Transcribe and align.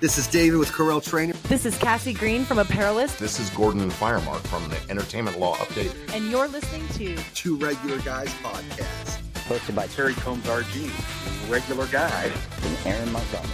This 0.00 0.16
is 0.16 0.26
David 0.28 0.56
with 0.56 0.70
Corel 0.70 1.04
Training. 1.04 1.36
This 1.42 1.66
is 1.66 1.76
Cassie 1.76 2.14
Green 2.14 2.46
from 2.46 2.58
Apparelist. 2.58 3.18
This 3.18 3.38
is 3.38 3.50
Gordon 3.50 3.82
and 3.82 3.92
Firemark 3.92 4.40
from 4.46 4.66
the 4.70 4.80
Entertainment 4.88 5.38
Law 5.38 5.56
Update. 5.56 5.94
And 6.14 6.30
you're 6.30 6.48
listening 6.48 6.88
to 6.94 7.22
Two 7.34 7.56
Regular 7.56 7.98
Guys 7.98 8.30
Podcast. 8.42 9.20
Hosted 9.46 9.74
by 9.74 9.88
Terry 9.88 10.14
Combs 10.14 10.46
RG, 10.46 11.50
regular 11.50 11.86
guy, 11.88 12.32
and 12.62 12.86
Aaron 12.86 13.12
Montgomery. 13.12 13.50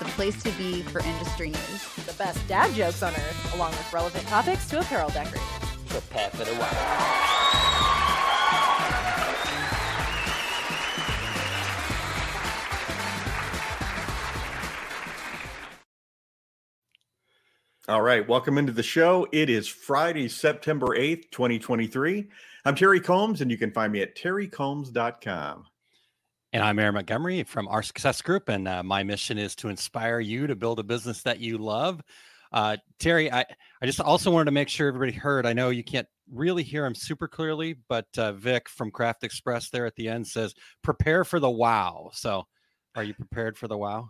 The 0.00 0.04
place 0.16 0.42
to 0.42 0.50
be 0.58 0.82
for 0.82 0.98
industry 1.02 1.50
news. 1.50 2.04
The 2.04 2.14
best 2.14 2.44
dad 2.48 2.74
jokes 2.74 3.04
on 3.04 3.12
earth, 3.12 3.54
along 3.54 3.70
with 3.70 3.92
relevant 3.92 4.26
topics 4.26 4.68
to 4.70 4.80
apparel 4.80 5.10
decorating. 5.10 5.46
Prepare 5.86 6.30
for 6.30 6.44
the 6.44 6.52
wow. 6.54 7.25
All 17.88 18.02
right, 18.02 18.26
welcome 18.26 18.58
into 18.58 18.72
the 18.72 18.82
show. 18.82 19.28
It 19.30 19.48
is 19.48 19.68
Friday, 19.68 20.26
September 20.26 20.98
8th, 20.98 21.30
2023. 21.30 22.26
I'm 22.64 22.74
Terry 22.74 22.98
Combs, 22.98 23.42
and 23.42 23.48
you 23.48 23.56
can 23.56 23.70
find 23.70 23.92
me 23.92 24.02
at 24.02 24.16
terrycombs.com. 24.16 25.66
And 26.52 26.62
I'm 26.64 26.80
Aaron 26.80 26.94
Montgomery 26.94 27.44
from 27.44 27.68
our 27.68 27.84
Success 27.84 28.20
Group, 28.22 28.48
and 28.48 28.66
uh, 28.66 28.82
my 28.82 29.04
mission 29.04 29.38
is 29.38 29.54
to 29.56 29.68
inspire 29.68 30.18
you 30.18 30.48
to 30.48 30.56
build 30.56 30.80
a 30.80 30.82
business 30.82 31.22
that 31.22 31.38
you 31.38 31.58
love. 31.58 32.02
Uh, 32.50 32.76
Terry, 32.98 33.30
I, 33.30 33.44
I 33.80 33.86
just 33.86 34.00
also 34.00 34.32
wanted 34.32 34.46
to 34.46 34.50
make 34.50 34.68
sure 34.68 34.88
everybody 34.88 35.12
heard. 35.12 35.46
I 35.46 35.52
know 35.52 35.70
you 35.70 35.84
can't 35.84 36.08
really 36.28 36.64
hear 36.64 36.84
him 36.84 36.94
super 36.96 37.28
clearly, 37.28 37.76
but 37.88 38.06
uh, 38.18 38.32
Vic 38.32 38.68
from 38.68 38.90
Craft 38.90 39.22
Express 39.22 39.70
there 39.70 39.86
at 39.86 39.94
the 39.94 40.08
end 40.08 40.26
says, 40.26 40.56
prepare 40.82 41.22
for 41.22 41.38
the 41.38 41.48
wow. 41.48 42.10
So 42.14 42.48
are 42.96 43.04
you 43.04 43.14
prepared 43.14 43.56
for 43.56 43.68
the 43.68 43.78
wow? 43.78 44.08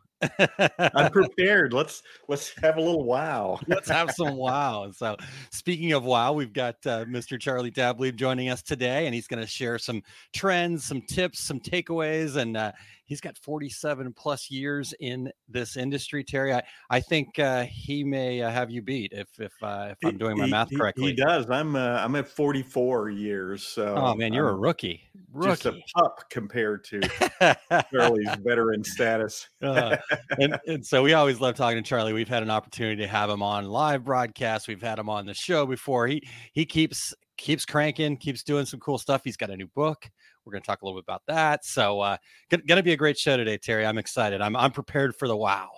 I'm 0.79 1.11
prepared. 1.13 1.73
Let's 1.73 2.03
let's 2.29 2.53
have 2.63 2.77
a 2.77 2.81
little 2.81 3.05
wow. 3.05 3.59
let's 3.69 3.89
have 3.89 4.11
some 4.13 4.37
wow. 4.37 4.91
So, 4.91 5.17
speaking 5.51 5.93
of 5.93 6.05
wow, 6.05 6.33
we've 6.33 6.53
got 6.53 6.77
uh, 6.87 7.05
Mr. 7.05 7.39
Charlie 7.39 7.71
Taublieb 7.71 8.17
joining 8.17 8.49
us 8.49 8.63
today, 8.63 9.07
and 9.07 9.15
he's 9.15 9.27
going 9.27 9.43
to 9.43 9.47
share 9.47 9.79
some 9.79 10.03
trends, 10.33 10.85
some 10.85 11.03
tips, 11.03 11.41
some 11.41 11.61
takeaways, 11.61 12.37
and 12.37 12.57
uh, 12.57 12.73
he's 13.07 13.21
got 13.21 13.39
47 13.39 14.13
plus 14.13 14.51
years 14.51 14.93
in 15.01 15.33
this 15.49 15.77
industry. 15.77 16.23
Terry, 16.23 16.53
I, 16.53 16.63
I 16.91 17.01
think 17.01 17.39
uh, 17.39 17.65
he 17.65 18.05
may 18.05 18.43
uh, 18.43 18.51
have 18.51 18.71
you 18.71 18.83
beat 18.83 19.13
if 19.13 19.29
if 19.39 19.53
uh, 19.63 19.89
if 19.93 19.99
I'm 20.05 20.19
doing 20.19 20.37
my 20.37 20.45
he, 20.45 20.51
math 20.51 20.69
correctly. 20.77 21.11
He, 21.11 21.13
does. 21.15 21.49
I'm 21.49 21.75
uh, 21.77 22.03
I'm 22.03 22.15
at 22.17 22.29
44 22.29 23.11
years. 23.11 23.67
So 23.67 23.95
oh 23.97 24.15
man, 24.15 24.33
you're 24.33 24.49
I'm 24.49 24.57
a 24.57 24.59
rookie. 24.59 25.03
Rookie. 25.33 25.51
Just 25.51 25.67
a 25.67 25.81
pup 25.95 26.25
compared 26.31 26.85
to 26.85 27.01
Charlie's 27.93 28.35
veteran 28.45 28.85
status. 28.85 29.49
uh, 29.63 29.97
and, 30.39 30.59
and 30.67 30.87
so 30.87 31.03
we 31.03 31.15
always 31.15 31.41
love 31.41 31.55
talking 31.55 31.83
to 31.83 31.89
Charlie. 31.89 32.13
We've 32.13 32.29
had 32.29 32.43
an 32.43 32.51
opportunity 32.51 33.03
to 33.03 33.09
have 33.09 33.31
him 33.31 33.43
on 33.43 33.67
live 33.67 34.05
broadcast. 34.05 34.69
We've 34.69 34.83
had 34.83 34.99
him 34.99 35.09
on 35.09 35.27
the 35.27 35.35
show 35.35 35.67
before. 35.67 36.07
He 36.07 36.23
he 36.53 36.65
keeps 36.65 37.15
keeps 37.37 37.65
cranking, 37.65 38.17
keeps 38.17 38.43
doing 38.43 38.67
some 38.67 38.81
cool 38.81 38.99
stuff. 38.99 39.23
He's 39.25 39.37
got 39.37 39.51
a 39.51 39.57
new 39.57 39.69
book. 39.69 40.11
We're 40.47 40.53
going 40.53 40.63
to 40.63 40.67
talk 40.67 40.83
a 40.83 40.85
little 40.87 41.01
bit 41.01 41.05
about 41.05 41.23
that. 41.27 41.65
So, 41.65 42.01
uh, 42.01 42.17
going 42.51 42.65
to 42.67 42.83
be 42.83 42.93
a 42.93 42.97
great 42.97 43.19
show 43.19 43.37
today, 43.37 43.59
Terry. 43.59 43.85
I'm 43.85 43.99
excited. 43.99 44.41
I'm 44.41 44.57
I'm 44.57 44.71
prepared 44.71 45.17
for 45.17 45.27
the 45.27 45.37
wow. 45.37 45.71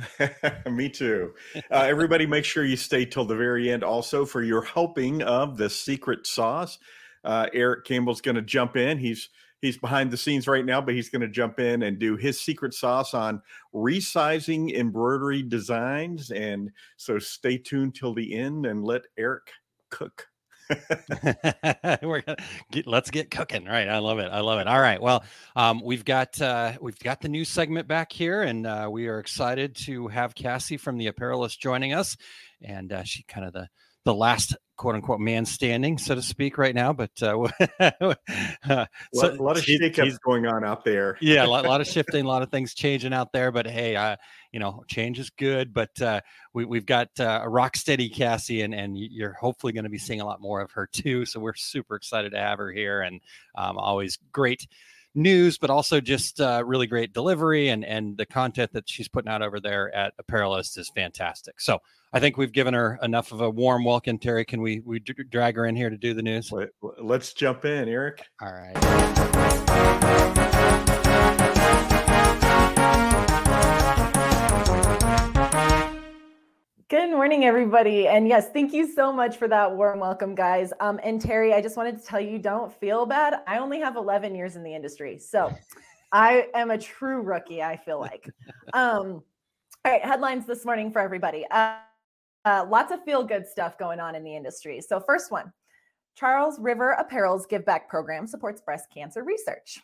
Me 0.70 0.88
too. 0.88 1.34
Uh, 1.54 1.84
everybody, 1.86 2.26
make 2.26 2.44
sure 2.44 2.64
you 2.64 2.76
stay 2.76 3.04
till 3.04 3.24
the 3.24 3.36
very 3.36 3.70
end 3.70 3.84
also 3.84 4.24
for 4.24 4.42
your 4.42 4.62
helping 4.62 5.22
of 5.22 5.56
the 5.56 5.68
secret 5.68 6.26
sauce. 6.26 6.78
Uh, 7.24 7.46
Eric 7.52 7.84
Campbell's 7.84 8.20
going 8.20 8.34
to 8.34 8.42
jump 8.42 8.76
in. 8.76 8.98
He's 8.98 9.28
he's 9.60 9.78
behind 9.78 10.10
the 10.10 10.16
scenes 10.16 10.48
right 10.48 10.64
now, 10.64 10.80
but 10.80 10.94
he's 10.94 11.08
going 11.08 11.22
to 11.22 11.28
jump 11.28 11.60
in 11.60 11.82
and 11.82 11.98
do 11.98 12.16
his 12.16 12.40
secret 12.40 12.74
sauce 12.74 13.14
on 13.14 13.42
resizing 13.74 14.74
embroidery 14.74 15.42
designs. 15.42 16.30
And 16.30 16.70
so 16.96 17.18
stay 17.18 17.58
tuned 17.58 17.94
till 17.94 18.14
the 18.14 18.34
end 18.34 18.66
and 18.66 18.84
let 18.84 19.02
Eric 19.16 19.52
cook. 19.90 20.28
We're 22.02 22.22
gonna 22.22 22.36
get, 22.70 22.86
let's 22.86 23.10
get 23.10 23.30
cooking. 23.30 23.64
Right. 23.64 23.88
I 23.88 23.98
love 23.98 24.18
it. 24.18 24.30
I 24.30 24.40
love 24.40 24.60
it. 24.60 24.66
All 24.66 24.80
right. 24.80 25.00
Well, 25.00 25.24
um, 25.56 25.82
we've 25.84 26.04
got 26.04 26.40
uh, 26.40 26.72
we've 26.80 26.98
got 26.98 27.20
the 27.20 27.28
news 27.28 27.48
segment 27.48 27.88
back 27.88 28.12
here, 28.12 28.42
and 28.42 28.66
uh, 28.66 28.88
we 28.90 29.08
are 29.08 29.18
excited 29.18 29.76
to 29.84 30.08
have 30.08 30.34
Cassie 30.34 30.76
from 30.76 30.98
the 30.98 31.08
Apparelist 31.08 31.60
joining 31.60 31.92
us. 31.92 32.16
And 32.62 32.92
uh, 32.92 33.02
she 33.04 33.22
kind 33.24 33.46
of 33.46 33.52
the 33.52 33.68
the 34.04 34.14
last 34.14 34.56
quote 34.76 34.94
unquote 34.94 35.20
man 35.20 35.44
standing, 35.44 35.98
so 35.98 36.14
to 36.14 36.22
speak, 36.22 36.58
right 36.58 36.74
now. 36.74 36.92
But 36.92 37.10
uh, 37.22 37.38
uh, 37.80 38.86
so, 39.14 39.32
a 39.32 39.42
lot 39.42 39.56
of 39.56 39.64
shakeups 39.64 40.18
going 40.24 40.46
on 40.46 40.64
out 40.64 40.84
there. 40.84 41.16
yeah, 41.20 41.44
a 41.44 41.46
lot, 41.46 41.64
a 41.64 41.68
lot, 41.68 41.80
of 41.80 41.86
shifting, 41.86 42.24
a 42.24 42.28
lot 42.28 42.42
of 42.42 42.50
things 42.50 42.74
changing 42.74 43.12
out 43.12 43.32
there. 43.32 43.50
But 43.52 43.66
hey, 43.66 43.96
uh, 43.96 44.16
you 44.52 44.60
know, 44.60 44.84
change 44.88 45.18
is 45.18 45.30
good. 45.30 45.72
But 45.72 46.00
uh, 46.00 46.20
we, 46.52 46.64
we've 46.64 46.86
got 46.86 47.08
uh, 47.18 47.40
a 47.42 47.48
rock 47.48 47.76
steady 47.76 48.08
Cassie, 48.08 48.62
and 48.62 48.74
and 48.74 48.96
you're 48.98 49.34
hopefully 49.34 49.72
going 49.72 49.84
to 49.84 49.90
be 49.90 49.98
seeing 49.98 50.20
a 50.20 50.26
lot 50.26 50.40
more 50.40 50.60
of 50.60 50.70
her 50.72 50.86
too. 50.86 51.24
So 51.26 51.40
we're 51.40 51.54
super 51.54 51.96
excited 51.96 52.32
to 52.32 52.38
have 52.38 52.58
her 52.58 52.70
here, 52.72 53.02
and 53.02 53.20
um, 53.54 53.78
always 53.78 54.18
great 54.32 54.66
news, 55.14 55.58
but 55.58 55.70
also 55.70 56.00
just 56.00 56.40
uh, 56.40 56.62
really 56.64 56.86
great 56.86 57.12
delivery 57.12 57.68
and 57.68 57.84
and 57.84 58.16
the 58.16 58.26
content 58.26 58.72
that 58.72 58.88
she's 58.88 59.08
putting 59.08 59.30
out 59.30 59.42
over 59.42 59.60
there 59.60 59.94
at 59.94 60.14
Apparelist 60.18 60.78
is 60.78 60.90
fantastic. 60.94 61.60
So 61.60 61.80
I 62.12 62.20
think 62.20 62.36
we've 62.36 62.52
given 62.52 62.74
her 62.74 62.98
enough 63.02 63.32
of 63.32 63.40
a 63.40 63.50
warm 63.50 63.84
welcome. 63.84 64.18
Terry, 64.18 64.44
can 64.44 64.60
we 64.62 64.80
we 64.80 65.00
d- 65.00 65.14
drag 65.28 65.56
her 65.56 65.66
in 65.66 65.76
here 65.76 65.90
to 65.90 65.96
do 65.96 66.14
the 66.14 66.22
news? 66.22 66.52
Let's 67.00 67.32
jump 67.32 67.64
in, 67.64 67.88
Eric. 67.88 68.24
All 68.40 68.52
right. 68.52 70.38
Good 76.92 77.08
morning, 77.08 77.46
everybody. 77.46 78.06
And 78.06 78.28
yes, 78.28 78.50
thank 78.50 78.74
you 78.74 78.86
so 78.86 79.10
much 79.10 79.38
for 79.38 79.48
that 79.48 79.74
warm 79.74 79.98
welcome, 79.98 80.34
guys. 80.34 80.74
Um, 80.78 81.00
and 81.02 81.18
Terry, 81.18 81.54
I 81.54 81.62
just 81.62 81.74
wanted 81.74 81.98
to 81.98 82.04
tell 82.04 82.20
you 82.20 82.38
don't 82.38 82.70
feel 82.70 83.06
bad. 83.06 83.40
I 83.46 83.60
only 83.60 83.80
have 83.80 83.96
11 83.96 84.34
years 84.34 84.56
in 84.56 84.62
the 84.62 84.74
industry. 84.74 85.16
So 85.18 85.56
I 86.12 86.48
am 86.52 86.70
a 86.70 86.76
true 86.76 87.22
rookie, 87.22 87.62
I 87.62 87.78
feel 87.78 87.98
like. 87.98 88.28
Um, 88.74 89.22
all 89.86 89.92
right, 89.92 90.04
headlines 90.04 90.44
this 90.44 90.66
morning 90.66 90.92
for 90.92 90.98
everybody. 90.98 91.46
Uh, 91.50 91.76
uh, 92.44 92.66
lots 92.68 92.92
of 92.92 93.02
feel 93.04 93.24
good 93.24 93.46
stuff 93.46 93.78
going 93.78 93.98
on 93.98 94.14
in 94.14 94.22
the 94.22 94.36
industry. 94.36 94.82
So, 94.82 95.00
first 95.00 95.32
one 95.32 95.50
Charles 96.14 96.60
River 96.60 96.90
Apparel's 96.90 97.46
Give 97.46 97.64
Back 97.64 97.88
program 97.88 98.26
supports 98.26 98.60
breast 98.60 98.88
cancer 98.92 99.24
research. 99.24 99.80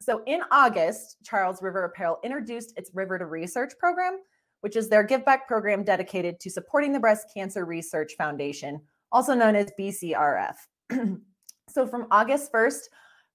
So, 0.00 0.22
in 0.26 0.42
August, 0.52 1.16
Charles 1.24 1.60
River 1.60 1.86
Apparel 1.86 2.20
introduced 2.22 2.78
its 2.78 2.92
River 2.94 3.18
to 3.18 3.26
Research 3.26 3.72
program 3.80 4.20
which 4.62 4.76
is 4.76 4.88
their 4.88 5.02
Give 5.02 5.24
Back 5.24 5.46
program 5.46 5.84
dedicated 5.84 6.40
to 6.40 6.50
supporting 6.50 6.92
the 6.92 7.00
Breast 7.00 7.26
Cancer 7.34 7.64
Research 7.64 8.14
Foundation, 8.16 8.80
also 9.10 9.34
known 9.34 9.54
as 9.54 9.70
BCRF. 9.78 10.54
so 11.68 11.86
from 11.86 12.06
August 12.10 12.52
1st 12.52 12.80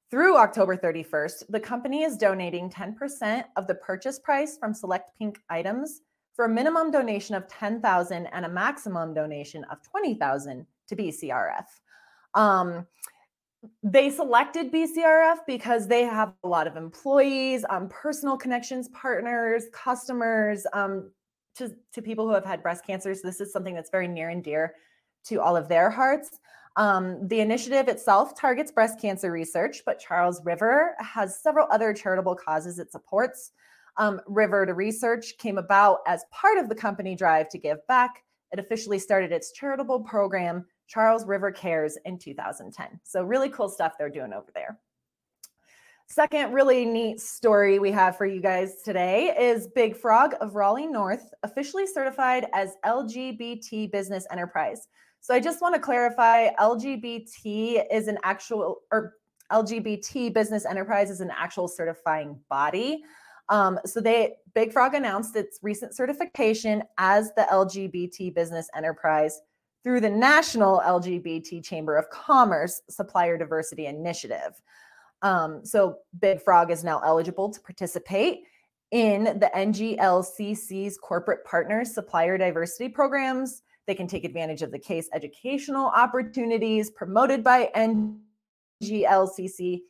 through 0.09 0.37
October 0.37 0.77
31st, 0.77 1.43
the 1.49 1.59
company 1.59 2.03
is 2.03 2.17
donating 2.17 2.69
10% 2.69 3.43
of 3.57 3.67
the 3.67 3.75
purchase 3.75 4.19
price 4.19 4.57
from 4.57 4.73
select 4.73 5.17
pink 5.19 5.39
items 5.49 6.01
for 6.33 6.45
a 6.45 6.49
minimum 6.49 6.91
donation 6.91 7.35
of 7.35 7.47
10,000 7.49 8.27
and 8.27 8.45
a 8.45 8.49
maximum 8.49 9.13
donation 9.13 9.65
of 9.65 9.79
20,000 9.83 10.65
to 10.87 10.95
BCRF. 10.95 11.65
Um, 12.35 12.87
they 13.83 14.09
selected 14.09 14.71
BCRF 14.71 15.37
because 15.45 15.87
they 15.87 16.03
have 16.03 16.33
a 16.43 16.47
lot 16.47 16.67
of 16.67 16.77
employees, 16.77 17.65
um, 17.69 17.89
personal 17.89 18.37
connections, 18.37 18.87
partners, 18.89 19.65
customers, 19.73 20.65
um, 20.73 21.11
to, 21.57 21.75
to 21.93 22.01
people 22.01 22.27
who 22.27 22.33
have 22.33 22.45
had 22.45 22.61
breast 22.61 22.85
cancer. 22.85 23.13
So 23.13 23.21
this 23.27 23.41
is 23.41 23.51
something 23.51 23.73
that's 23.73 23.89
very 23.89 24.07
near 24.07 24.29
and 24.29 24.43
dear 24.43 24.75
to 25.25 25.41
all 25.41 25.55
of 25.55 25.67
their 25.67 25.89
hearts. 25.89 26.39
Um, 26.77 27.27
the 27.27 27.39
initiative 27.39 27.87
itself 27.87 28.39
targets 28.39 28.71
breast 28.71 29.01
cancer 29.01 29.31
research, 29.31 29.81
but 29.85 29.99
Charles 29.99 30.43
River 30.45 30.95
has 30.99 31.41
several 31.41 31.67
other 31.71 31.91
charitable 31.91 32.35
causes 32.35 32.77
it 32.77 32.91
supports. 32.91 33.51
Um, 33.97 34.21
River 34.27 34.65
to 34.65 34.75
Research 34.75 35.37
came 35.39 35.57
about 35.57 35.99
as 36.05 36.23
part 36.31 36.59
of 36.59 36.69
the 36.69 36.75
company 36.75 37.15
drive 37.15 37.49
to 37.49 37.57
give 37.57 37.85
back. 37.87 38.23
It 38.51 38.59
officially 38.59 38.99
started 38.99 39.31
its 39.31 39.51
charitable 39.51 40.01
program, 40.01 40.65
Charles 40.87 41.25
River 41.25 41.51
Cares, 41.51 41.97
in 42.05 42.19
2010. 42.19 42.99
So, 43.03 43.23
really 43.23 43.49
cool 43.49 43.69
stuff 43.69 43.93
they're 43.97 44.09
doing 44.09 44.31
over 44.31 44.51
there. 44.53 44.77
Second, 46.09 46.53
really 46.53 46.85
neat 46.85 47.19
story 47.19 47.79
we 47.79 47.91
have 47.91 48.17
for 48.17 48.25
you 48.25 48.39
guys 48.39 48.81
today 48.81 49.35
is 49.37 49.67
Big 49.67 49.95
Frog 49.95 50.35
of 50.39 50.55
Raleigh 50.55 50.87
North, 50.87 51.33
officially 51.43 51.85
certified 51.85 52.47
as 52.53 52.75
LGBT 52.85 53.91
business 53.91 54.25
enterprise. 54.31 54.87
So 55.19 55.33
I 55.33 55.41
just 55.41 55.61
want 55.61 55.75
to 55.75 55.81
clarify 55.81 56.53
LGBT 56.55 57.83
is 57.91 58.07
an 58.07 58.17
actual, 58.23 58.77
or 58.89 59.15
LGBT 59.51 60.33
business 60.33 60.65
enterprise 60.65 61.09
is 61.09 61.19
an 61.19 61.31
actual 61.37 61.67
certifying 61.67 62.39
body. 62.49 63.03
Um, 63.49 63.77
so 63.85 63.99
they, 63.99 64.35
Big 64.55 64.71
Frog 64.71 64.93
announced 64.93 65.35
its 65.35 65.59
recent 65.61 65.93
certification 65.93 66.83
as 66.97 67.33
the 67.35 67.45
LGBT 67.51 68.33
business 68.33 68.69
enterprise 68.73 69.41
through 69.83 69.99
the 69.99 70.09
National 70.09 70.79
LGBT 70.79 71.61
Chamber 71.65 71.97
of 71.97 72.09
Commerce 72.09 72.81
Supplier 72.89 73.37
Diversity 73.37 73.87
Initiative. 73.87 74.61
Um, 75.21 75.65
so 75.65 75.97
Big 76.19 76.41
Frog 76.41 76.71
is 76.71 76.83
now 76.83 76.99
eligible 77.03 77.49
to 77.49 77.59
participate 77.61 78.41
in 78.91 79.23
the 79.39 79.51
NGLCC's 79.55 80.97
corporate 80.97 81.43
partners 81.45 81.93
supplier 81.93 82.37
diversity 82.37 82.89
programs. 82.89 83.63
They 83.85 83.95
can 83.95 84.07
take 84.07 84.23
advantage 84.23 84.61
of 84.61 84.71
the 84.71 84.79
case 84.79 85.09
educational 85.13 85.87
opportunities 85.87 86.89
promoted 86.91 87.43
by 87.43 87.69
NGLCC, 88.83 89.81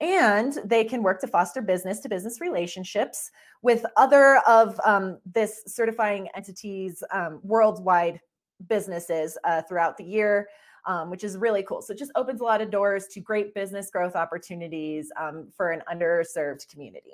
and 0.00 0.58
they 0.64 0.84
can 0.84 1.02
work 1.02 1.20
to 1.20 1.26
foster 1.26 1.62
business 1.62 2.00
to 2.00 2.08
business 2.08 2.40
relationships 2.40 3.30
with 3.62 3.84
other 3.96 4.38
of 4.46 4.78
um, 4.84 5.18
this 5.24 5.62
certifying 5.66 6.28
entities 6.34 7.02
um, 7.12 7.40
worldwide 7.42 8.20
businesses 8.68 9.36
uh, 9.44 9.62
throughout 9.62 9.96
the 9.96 10.04
year. 10.04 10.48
Um, 10.88 11.10
which 11.10 11.24
is 11.24 11.36
really 11.36 11.64
cool. 11.64 11.82
So 11.82 11.92
it 11.92 11.98
just 11.98 12.12
opens 12.14 12.40
a 12.40 12.44
lot 12.44 12.60
of 12.60 12.70
doors 12.70 13.08
to 13.08 13.18
great 13.18 13.54
business 13.54 13.90
growth 13.90 14.14
opportunities 14.14 15.10
um, 15.20 15.48
for 15.56 15.72
an 15.72 15.82
underserved 15.92 16.68
community. 16.70 17.10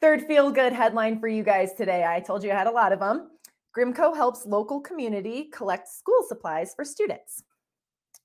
Third 0.00 0.22
feel 0.22 0.50
good 0.50 0.72
headline 0.72 1.20
for 1.20 1.28
you 1.28 1.42
guys 1.42 1.74
today. 1.74 2.06
I 2.08 2.20
told 2.20 2.42
you 2.42 2.50
I 2.50 2.54
had 2.54 2.66
a 2.66 2.70
lot 2.70 2.90
of 2.90 3.00
them. 3.00 3.32
Grimco 3.76 4.16
helps 4.16 4.46
local 4.46 4.80
community 4.80 5.50
collect 5.52 5.88
school 5.88 6.24
supplies 6.26 6.74
for 6.74 6.84
students. 6.84 7.44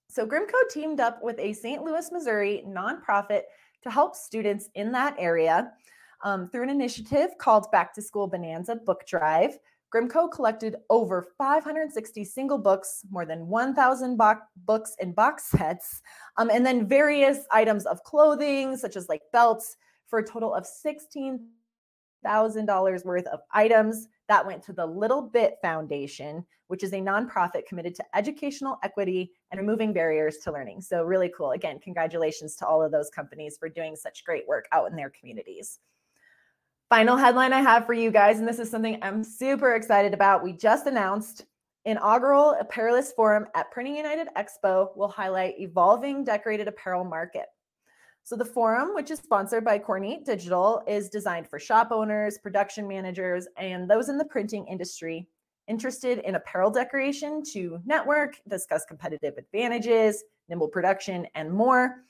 So 0.10 0.26
Grimco 0.26 0.58
teamed 0.72 1.00
up 1.00 1.20
with 1.22 1.38
a 1.38 1.54
St. 1.54 1.84
Louis, 1.84 2.12
Missouri 2.12 2.64
nonprofit 2.68 3.42
to 3.84 3.92
help 3.92 4.16
students 4.16 4.70
in 4.74 4.92
that 4.94 5.16
area 5.20 5.72
um, 6.24 6.50
through 6.50 6.64
an 6.64 6.70
initiative 6.70 7.38
called 7.38 7.70
Back 7.72 7.94
to 7.94 8.02
School 8.02 8.28
Bonanza 8.28 8.76
Book 8.76 9.06
Drive. 9.06 9.60
Grimco 9.94 10.32
collected 10.32 10.78
over 10.90 11.28
560 11.38 12.24
single 12.26 12.58
books, 12.58 13.04
more 13.10 13.26
than 13.26 13.48
1,000 13.48 14.18
bo- 14.18 14.42
books 14.66 14.96
in 15.00 15.14
box 15.14 15.46
sets, 15.46 16.02
um, 16.38 16.50
and 16.50 16.66
then 16.66 16.88
various 16.88 17.46
items 17.52 17.86
of 17.86 18.04
clothing, 18.04 18.76
such 18.76 18.98
as 18.98 19.08
like 19.08 19.22
belts, 19.32 19.78
for 20.08 20.20
a 20.20 20.26
total 20.26 20.54
of 20.54 20.66
$16,000 20.66 23.06
worth 23.06 23.28
of 23.28 23.40
items 23.52 24.10
that 24.28 24.46
went 24.46 24.62
to 24.64 24.74
the 24.74 24.86
Little 24.86 25.22
Bit 25.22 25.56
Foundation, 25.62 26.46
which 26.68 26.84
is 26.84 26.92
a 26.94 26.98
nonprofit 26.98 27.66
committed 27.66 27.96
to 27.96 28.04
educational 28.14 28.78
equity 28.84 29.32
and 29.52 29.60
removing 29.60 29.94
barriers 29.94 30.38
to 30.40 30.52
learning. 30.52 30.82
So, 30.82 31.04
really 31.04 31.32
cool. 31.36 31.52
Again, 31.52 31.80
congratulations 31.80 32.58
to 32.58 32.68
all 32.68 32.84
of 32.84 32.92
those 32.92 33.10
companies 33.10 33.58
for 33.58 33.70
doing 33.70 33.96
such 33.96 34.26
great 34.26 34.46
work 34.48 34.68
out 34.74 34.90
in 34.90 34.98
their 34.98 35.10
communities. 35.10 35.80
Final 36.90 37.18
headline 37.18 37.52
I 37.52 37.60
have 37.60 37.86
for 37.86 37.94
you 37.94 38.10
guys, 38.12 38.40
and 38.40 38.48
this 38.48 38.60
is 38.60 38.72
something 38.72 38.98
I'm 39.02 39.22
super 39.22 39.76
excited 39.76 40.14
about. 40.14 40.42
We 40.42 40.54
just 40.54 40.88
announced 40.88 41.44
inaugural 41.84 42.52
Apparelist 42.62 43.14
Forum 43.14 43.46
at 43.56 43.70
Printing 43.72 43.98
United 43.98 44.30
Expo 44.38 44.96
will 44.96 45.10
highlight 45.10 45.60
evolving 45.60 46.24
decorated 46.24 46.70
apparel 46.70 47.04
market. 47.04 47.48
So 48.24 48.38
the 48.38 48.46
forum, 48.46 48.96
which 48.96 49.12
is 49.12 49.20
sponsored 49.20 49.66
by 49.66 49.80
Kornit 49.80 50.24
Digital, 50.24 50.82
is 50.88 51.10
designed 51.10 51.50
for 51.50 51.60
shop 51.60 51.90
owners, 51.92 52.38
production 52.38 52.88
managers, 52.88 53.50
and 53.58 53.90
those 53.90 54.08
in 54.08 54.18
the 54.18 54.24
printing 54.24 54.66
industry 54.68 55.28
interested 55.68 56.20
in 56.20 56.36
apparel 56.36 56.72
decoration 56.72 57.44
to 57.52 57.82
network, 57.86 58.40
discuss 58.48 58.86
competitive 58.86 59.34
advantages, 59.38 60.24
nimble 60.48 60.70
production, 60.70 61.28
and 61.36 61.52
more, 61.52 62.06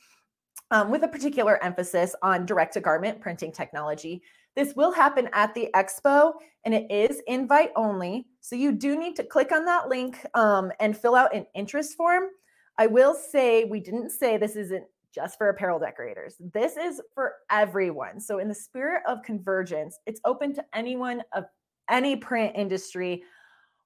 um, 0.70 0.92
with 0.92 1.02
a 1.02 1.08
particular 1.08 1.62
emphasis 1.64 2.14
on 2.22 2.46
direct 2.46 2.74
to 2.74 2.80
garment 2.80 3.20
printing 3.20 3.52
technology 3.52 4.22
this 4.58 4.76
will 4.76 4.92
happen 4.92 5.30
at 5.34 5.54
the 5.54 5.70
expo 5.76 6.34
and 6.66 6.74
it 6.74 6.92
is 6.92 7.22
invite 7.28 7.70
only. 7.76 8.26
So 8.42 8.56
you 8.56 8.72
do 8.72 9.00
need 9.00 9.16
to 9.18 9.24
click 9.24 9.52
on 9.52 9.66
that 9.66 9.88
link 9.88 10.18
um, 10.34 10.72
and 10.80 10.98
fill 10.98 11.14
out 11.14 11.34
an 11.34 11.46
interest 11.54 11.96
form. 11.96 12.24
I 12.80 12.88
will 12.88 13.14
say, 13.14 13.66
we 13.66 13.80
didn't 13.80 14.10
say 14.10 14.36
this 14.36 14.56
isn't 14.56 14.84
just 15.14 15.38
for 15.38 15.50
apparel 15.50 15.78
decorators. 15.78 16.36
This 16.40 16.76
is 16.76 17.00
for 17.14 17.36
everyone. 17.52 18.20
So, 18.20 18.40
in 18.40 18.48
the 18.48 18.56
spirit 18.56 19.04
of 19.08 19.24
convergence, 19.24 19.98
it's 20.06 20.22
open 20.26 20.54
to 20.56 20.66
anyone 20.74 21.24
of 21.34 21.46
any 21.90 22.16
print 22.16 22.54
industry 22.56 23.24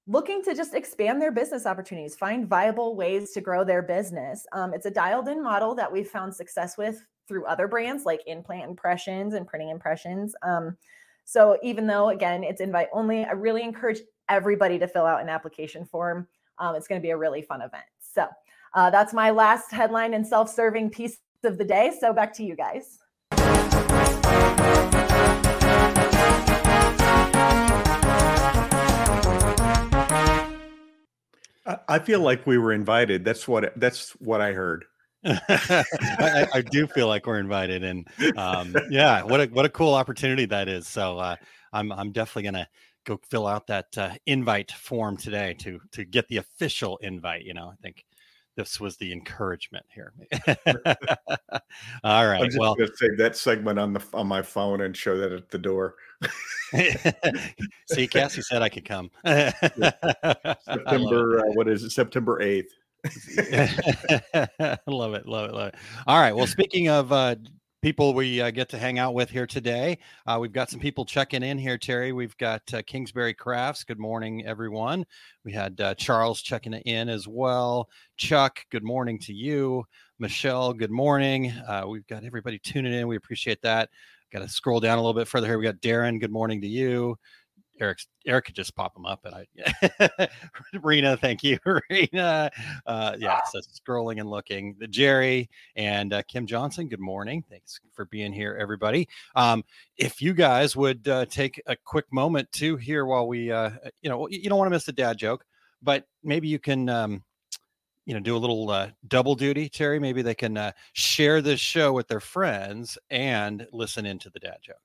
looking 0.07 0.41
to 0.43 0.55
just 0.55 0.73
expand 0.73 1.21
their 1.21 1.31
business 1.31 1.65
opportunities, 1.65 2.15
find 2.15 2.47
viable 2.47 2.95
ways 2.95 3.31
to 3.31 3.41
grow 3.41 3.63
their 3.63 3.81
business. 3.81 4.45
Um, 4.51 4.73
it's 4.73 4.85
a 4.85 4.91
dialed 4.91 5.27
in 5.27 5.43
model 5.43 5.75
that 5.75 5.91
we've 5.91 6.09
found 6.09 6.33
success 6.33 6.77
with 6.77 7.05
through 7.31 7.45
other 7.45 7.65
brands 7.65 8.03
like 8.03 8.19
In-Plant 8.27 8.69
Impressions 8.69 9.35
and 9.35 9.47
printing 9.47 9.69
impressions. 9.69 10.35
Um, 10.43 10.75
so 11.23 11.57
even 11.63 11.87
though 11.87 12.09
again 12.09 12.43
it's 12.43 12.59
invite 12.59 12.89
only, 12.91 13.23
I 13.23 13.31
really 13.31 13.63
encourage 13.63 13.99
everybody 14.27 14.77
to 14.79 14.85
fill 14.85 15.05
out 15.05 15.21
an 15.21 15.29
application 15.29 15.85
form. 15.85 16.27
Um, 16.59 16.75
it's 16.75 16.89
going 16.89 16.99
to 16.99 17.01
be 17.01 17.11
a 17.11 17.17
really 17.17 17.41
fun 17.41 17.61
event. 17.61 17.85
So 18.01 18.27
uh, 18.73 18.89
that's 18.89 19.13
my 19.13 19.29
last 19.29 19.71
headline 19.71 20.13
and 20.13 20.27
self-serving 20.27 20.89
piece 20.89 21.19
of 21.45 21.57
the 21.57 21.63
day. 21.63 21.93
So 21.97 22.11
back 22.11 22.33
to 22.33 22.43
you 22.43 22.57
guys. 22.57 22.97
I 31.87 31.99
feel 31.99 32.19
like 32.19 32.45
we 32.45 32.57
were 32.57 32.73
invited. 32.73 33.23
That's 33.23 33.47
what 33.47 33.71
that's 33.79 34.09
what 34.19 34.41
I 34.41 34.51
heard. 34.51 34.83
I, 35.25 36.47
I, 36.53 36.61
do 36.61 36.87
feel 36.87 37.07
like 37.07 37.27
we're 37.27 37.39
invited, 37.39 37.83
and 37.83 38.07
um, 38.37 38.75
yeah, 38.89 39.21
what 39.21 39.39
a 39.39 39.45
what 39.47 39.65
a 39.65 39.69
cool 39.69 39.93
opportunity 39.93 40.45
that 40.45 40.67
is. 40.67 40.87
So 40.87 41.19
uh, 41.19 41.35
I'm 41.71 41.91
I'm 41.91 42.11
definitely 42.11 42.43
gonna 42.43 42.67
go 43.05 43.19
fill 43.29 43.45
out 43.45 43.67
that 43.67 43.97
uh, 43.97 44.11
invite 44.25 44.71
form 44.71 45.17
today 45.17 45.55
to 45.59 45.79
to 45.91 46.05
get 46.05 46.27
the 46.27 46.37
official 46.37 46.97
invite. 46.97 47.43
You 47.43 47.53
know, 47.53 47.67
I 47.67 47.75
think 47.83 48.03
this 48.55 48.79
was 48.79 48.97
the 48.97 49.11
encouragement 49.11 49.85
here. 49.93 50.13
All 52.03 52.27
right. 52.27 52.51
well, 52.57 52.75
going 52.75 52.89
to 52.89 52.97
save 52.97 53.17
that 53.17 53.35
segment 53.35 53.79
on 53.79 53.93
the 53.93 54.03
on 54.13 54.27
my 54.27 54.41
phone 54.41 54.81
and 54.81 54.95
show 54.95 55.17
that 55.17 55.31
at 55.31 55.49
the 55.49 55.57
door. 55.57 55.95
See, 57.91 58.07
Cassie 58.07 58.41
said 58.41 58.61
I 58.61 58.69
could 58.69 58.85
come. 58.85 59.09
September. 60.65 61.39
Uh, 61.39 61.51
what 61.53 61.67
is 61.67 61.83
it? 61.83 61.91
September 61.91 62.41
eighth. 62.41 62.73
love 64.87 65.13
it, 65.15 65.25
love 65.25 65.49
it, 65.49 65.53
love 65.53 65.67
it. 65.67 65.75
All 66.05 66.19
right. 66.19 66.35
Well, 66.35 66.45
speaking 66.45 66.89
of 66.89 67.11
uh, 67.11 67.35
people 67.81 68.13
we 68.13 68.39
uh, 68.41 68.51
get 68.51 68.69
to 68.69 68.77
hang 68.77 68.99
out 68.99 69.15
with 69.15 69.29
here 69.29 69.47
today, 69.47 69.97
uh, 70.27 70.37
we've 70.39 70.51
got 70.51 70.69
some 70.69 70.79
people 70.79 71.03
checking 71.03 71.41
in 71.41 71.57
here. 71.57 71.79
Terry, 71.79 72.11
we've 72.11 72.37
got 72.37 72.61
uh, 72.73 72.83
Kingsbury 72.85 73.33
Crafts. 73.33 73.83
Good 73.83 73.97
morning, 73.97 74.45
everyone. 74.45 75.03
We 75.43 75.51
had 75.51 75.81
uh, 75.81 75.95
Charles 75.95 76.43
checking 76.43 76.73
in 76.73 77.09
as 77.09 77.27
well. 77.27 77.89
Chuck, 78.17 78.59
good 78.69 78.83
morning 78.83 79.17
to 79.19 79.33
you. 79.33 79.83
Michelle, 80.19 80.71
good 80.71 80.91
morning. 80.91 81.49
Uh, 81.67 81.85
we've 81.87 82.05
got 82.05 82.23
everybody 82.23 82.59
tuning 82.59 82.93
in. 82.93 83.07
We 83.07 83.15
appreciate 83.15 83.63
that. 83.63 83.89
Got 84.31 84.39
to 84.43 84.47
scroll 84.47 84.79
down 84.79 84.99
a 84.99 85.01
little 85.01 85.19
bit 85.19 85.27
further 85.27 85.47
here. 85.47 85.57
We 85.57 85.65
got 85.65 85.81
Darren. 85.81 86.19
Good 86.19 86.31
morning 86.31 86.61
to 86.61 86.67
you. 86.67 87.17
Eric 87.79 87.99
Eric 88.25 88.45
could 88.45 88.55
just 88.55 88.75
pop 88.75 88.93
them 88.93 89.05
up 89.05 89.25
and 89.25 89.35
I 89.35 90.27
Rena, 90.81 91.17
thank 91.17 91.43
you. 91.43 91.57
Rena. 91.89 92.51
Uh 92.85 93.15
yeah, 93.17 93.39
so 93.51 93.59
scrolling 93.59 94.19
and 94.19 94.29
looking. 94.29 94.75
The 94.79 94.87
Jerry 94.87 95.49
and 95.75 96.13
uh, 96.13 96.21
Kim 96.23 96.45
Johnson, 96.45 96.87
good 96.87 96.99
morning. 96.99 97.43
Thanks 97.49 97.79
for 97.93 98.05
being 98.05 98.33
here, 98.33 98.57
everybody. 98.59 99.07
Um, 99.35 99.63
if 99.97 100.21
you 100.21 100.33
guys 100.33 100.75
would 100.75 101.07
uh, 101.07 101.25
take 101.25 101.61
a 101.67 101.75
quick 101.75 102.05
moment 102.11 102.51
to 102.53 102.77
here 102.77 103.05
while 103.05 103.27
we 103.27 103.51
uh 103.51 103.71
you 104.01 104.09
know 104.09 104.27
you 104.29 104.49
don't 104.49 104.57
want 104.57 104.67
to 104.67 104.75
miss 104.75 104.85
the 104.85 104.91
dad 104.91 105.17
joke, 105.17 105.45
but 105.81 106.05
maybe 106.23 106.47
you 106.47 106.59
can 106.59 106.89
um 106.89 107.23
you 108.05 108.13
know 108.13 108.19
do 108.19 108.35
a 108.35 108.37
little 108.37 108.69
uh, 108.69 108.89
double 109.07 109.35
duty 109.35 109.69
terry 109.69 109.99
maybe 109.99 110.21
they 110.21 110.35
can 110.35 110.57
uh, 110.57 110.71
share 110.93 111.41
this 111.41 111.59
show 111.59 111.93
with 111.93 112.07
their 112.07 112.19
friends 112.19 112.97
and 113.09 113.67
listen 113.71 114.05
into 114.05 114.29
the 114.29 114.39
dad 114.39 114.57
joke 114.61 114.81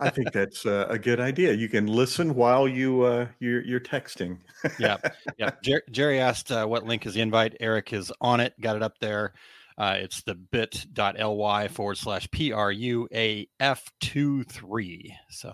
I 0.00 0.10
think 0.10 0.32
that's 0.32 0.66
uh, 0.66 0.86
a 0.88 0.98
good 0.98 1.20
idea. 1.20 1.52
You 1.52 1.68
can 1.68 1.86
listen 1.86 2.34
while 2.34 2.68
you 2.68 3.02
uh, 3.02 3.26
you're, 3.38 3.62
you're 3.62 3.80
texting. 3.80 4.38
yeah, 4.78 4.98
yeah. 5.38 5.50
Jer- 5.62 5.82
Jerry 5.90 6.20
asked 6.20 6.50
uh, 6.52 6.66
what 6.66 6.84
link 6.84 7.06
is 7.06 7.14
the 7.14 7.20
invite. 7.20 7.56
Eric 7.60 7.92
is 7.92 8.12
on 8.20 8.40
it. 8.40 8.54
Got 8.60 8.76
it 8.76 8.82
up 8.82 8.98
there. 9.00 9.32
Uh, 9.78 9.96
it's 9.98 10.22
the 10.22 10.34
bit.ly 10.34 11.68
forward 11.68 11.96
slash 11.96 12.30
p 12.30 12.52
r 12.52 12.70
u 12.70 13.08
a 13.14 13.48
f 13.58 13.82
two 14.00 14.44
three. 14.44 15.16
So 15.30 15.52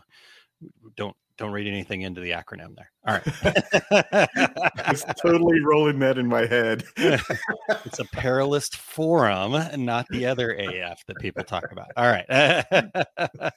don't 0.96 1.16
don't 1.38 1.52
read 1.52 1.66
anything 1.66 2.02
into 2.02 2.20
the 2.20 2.30
acronym 2.30 2.74
there. 2.76 2.90
All 3.06 3.14
right. 3.14 3.22
it's 4.88 5.04
totally 5.20 5.60
rolling 5.60 5.98
that 5.98 6.18
in 6.18 6.26
my 6.26 6.46
head. 6.46 6.84
it's 6.96 7.98
Apparelist 7.98 8.76
forum, 8.76 9.54
and 9.54 9.84
not 9.84 10.06
the 10.08 10.26
other 10.26 10.52
AF 10.52 11.04
that 11.06 11.16
people 11.20 11.44
talk 11.44 11.70
about. 11.72 11.88
All 11.96 12.10
right. 12.10 12.24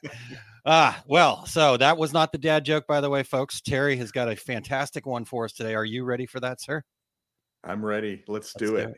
ah, 0.66 1.02
well, 1.06 1.46
so 1.46 1.76
that 1.78 1.96
was 1.96 2.12
not 2.12 2.32
the 2.32 2.38
dad 2.38 2.64
joke, 2.64 2.86
by 2.86 3.00
the 3.00 3.10
way, 3.10 3.22
folks. 3.22 3.60
Terry 3.60 3.96
has 3.96 4.12
got 4.12 4.28
a 4.28 4.36
fantastic 4.36 5.06
one 5.06 5.24
for 5.24 5.44
us 5.44 5.52
today. 5.52 5.74
Are 5.74 5.84
you 5.84 6.04
ready 6.04 6.26
for 6.26 6.40
that, 6.40 6.60
sir? 6.60 6.82
I'm 7.64 7.84
ready. 7.84 8.24
Let's, 8.28 8.54
Let's 8.54 8.56
do, 8.58 8.66
do 8.66 8.76
it. 8.76 8.90
it. 8.90 8.96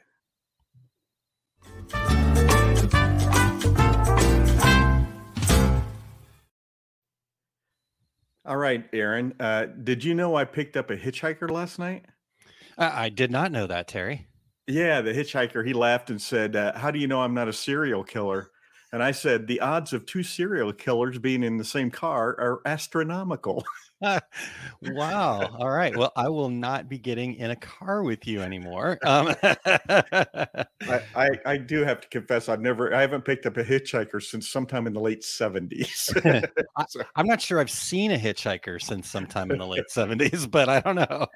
All 8.45 8.57
right, 8.57 8.85
Aaron. 8.93 9.35
Uh, 9.39 9.67
did 9.67 10.03
you 10.03 10.15
know 10.15 10.35
I 10.37 10.45
picked 10.45 10.77
up 10.77 10.91
a 10.91 10.97
hitchhiker 10.97 11.51
last 11.51 11.79
night? 11.79 12.07
Uh, 12.77 12.91
I 12.93 13.09
did 13.09 13.31
not 13.31 13.53
know 13.53 13.67
that, 13.67 13.89
Terry. 13.89 14.27
Yeah, 14.67 15.01
the 15.01 15.13
hitchhiker. 15.13 15.67
He 15.67 15.73
laughed 15.73 16.11
and 16.11 16.21
said, 16.21 16.57
uh, 16.57 16.77
"How 16.77 16.91
do 16.91 16.99
you 16.99 17.07
know 17.07 17.23
I'm 17.23 17.35
not 17.35 17.49
a 17.49 17.53
serial 17.53 18.03
killer?" 18.03 18.51
And 18.93 19.03
I 19.03 19.13
said, 19.13 19.47
the 19.47 19.61
odds 19.61 19.95
of 19.95 20.05
two 20.05 20.23
serial 20.23 20.73
killers 20.73 21.19
being 21.19 21.43
in 21.43 21.57
the 21.57 21.65
same 21.65 21.91
car 21.91 22.37
are 22.39 22.61
astronomical. 22.67 23.65
wow. 24.83 25.57
All 25.59 25.71
right. 25.71 25.97
Well, 25.97 26.13
I 26.17 26.29
will 26.29 26.49
not 26.49 26.89
be 26.89 26.99
getting 26.99 27.35
in 27.35 27.51
a 27.51 27.57
car 27.57 28.03
with 28.03 28.27
you 28.27 28.41
anymore. 28.41 28.99
Um, 29.13 29.35
I, 29.43 30.67
I, 31.15 31.29
I 31.45 31.57
do 31.59 31.85
have 31.85 32.01
to 32.01 32.09
confess, 32.09 32.49
I've 32.49 32.61
never, 32.61 32.95
I 32.95 33.03
haven't 33.03 33.27
picked 33.27 33.45
up 33.45 33.59
a 33.59 33.65
hitchhiker 33.65 34.23
since 34.23 34.49
sometime 34.49 34.87
in 34.87 34.95
the 34.95 35.01
late 35.01 35.21
70s. 35.21 36.49
I, 36.77 36.85
I'm 37.15 37.27
not 37.27 37.43
sure 37.43 37.61
I've 37.61 37.71
seen 37.71 38.11
a 38.11 38.17
hitchhiker 38.17 38.81
since 38.81 39.11
sometime 39.11 39.51
in 39.51 39.59
the 39.59 39.67
late 39.67 39.85
70s, 39.95 40.51
but 40.51 40.71
I 40.71 40.81
don't 40.81 40.97
know. 40.97 41.27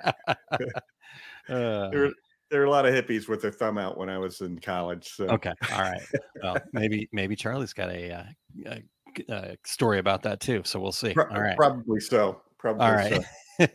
Uh, 1.48 1.90
there, 1.90 2.10
there 2.50 2.60
were 2.60 2.66
a 2.66 2.70
lot 2.70 2.86
of 2.86 2.94
hippies 2.94 3.28
with 3.28 3.42
their 3.42 3.52
thumb 3.52 3.78
out 3.78 3.98
when 3.98 4.08
I 4.08 4.18
was 4.18 4.40
in 4.40 4.58
college. 4.58 5.08
So. 5.14 5.26
okay. 5.26 5.52
All 5.72 5.82
right. 5.82 6.02
Well, 6.42 6.56
maybe 6.72 7.08
maybe 7.12 7.36
Charlie's 7.36 7.72
got 7.72 7.90
a, 7.90 8.12
uh, 8.12 8.24
a, 8.66 8.82
a 9.28 9.56
story 9.64 9.98
about 9.98 10.22
that 10.22 10.40
too. 10.40 10.62
So 10.64 10.80
we'll 10.80 10.92
see. 10.92 11.12
Pro- 11.14 11.28
All 11.28 11.40
right. 11.40 11.56
Probably 11.56 12.00
so. 12.00 12.40
Probably 12.58 12.84
All 12.84 12.92
right. 12.92 13.12
so. 13.12 13.22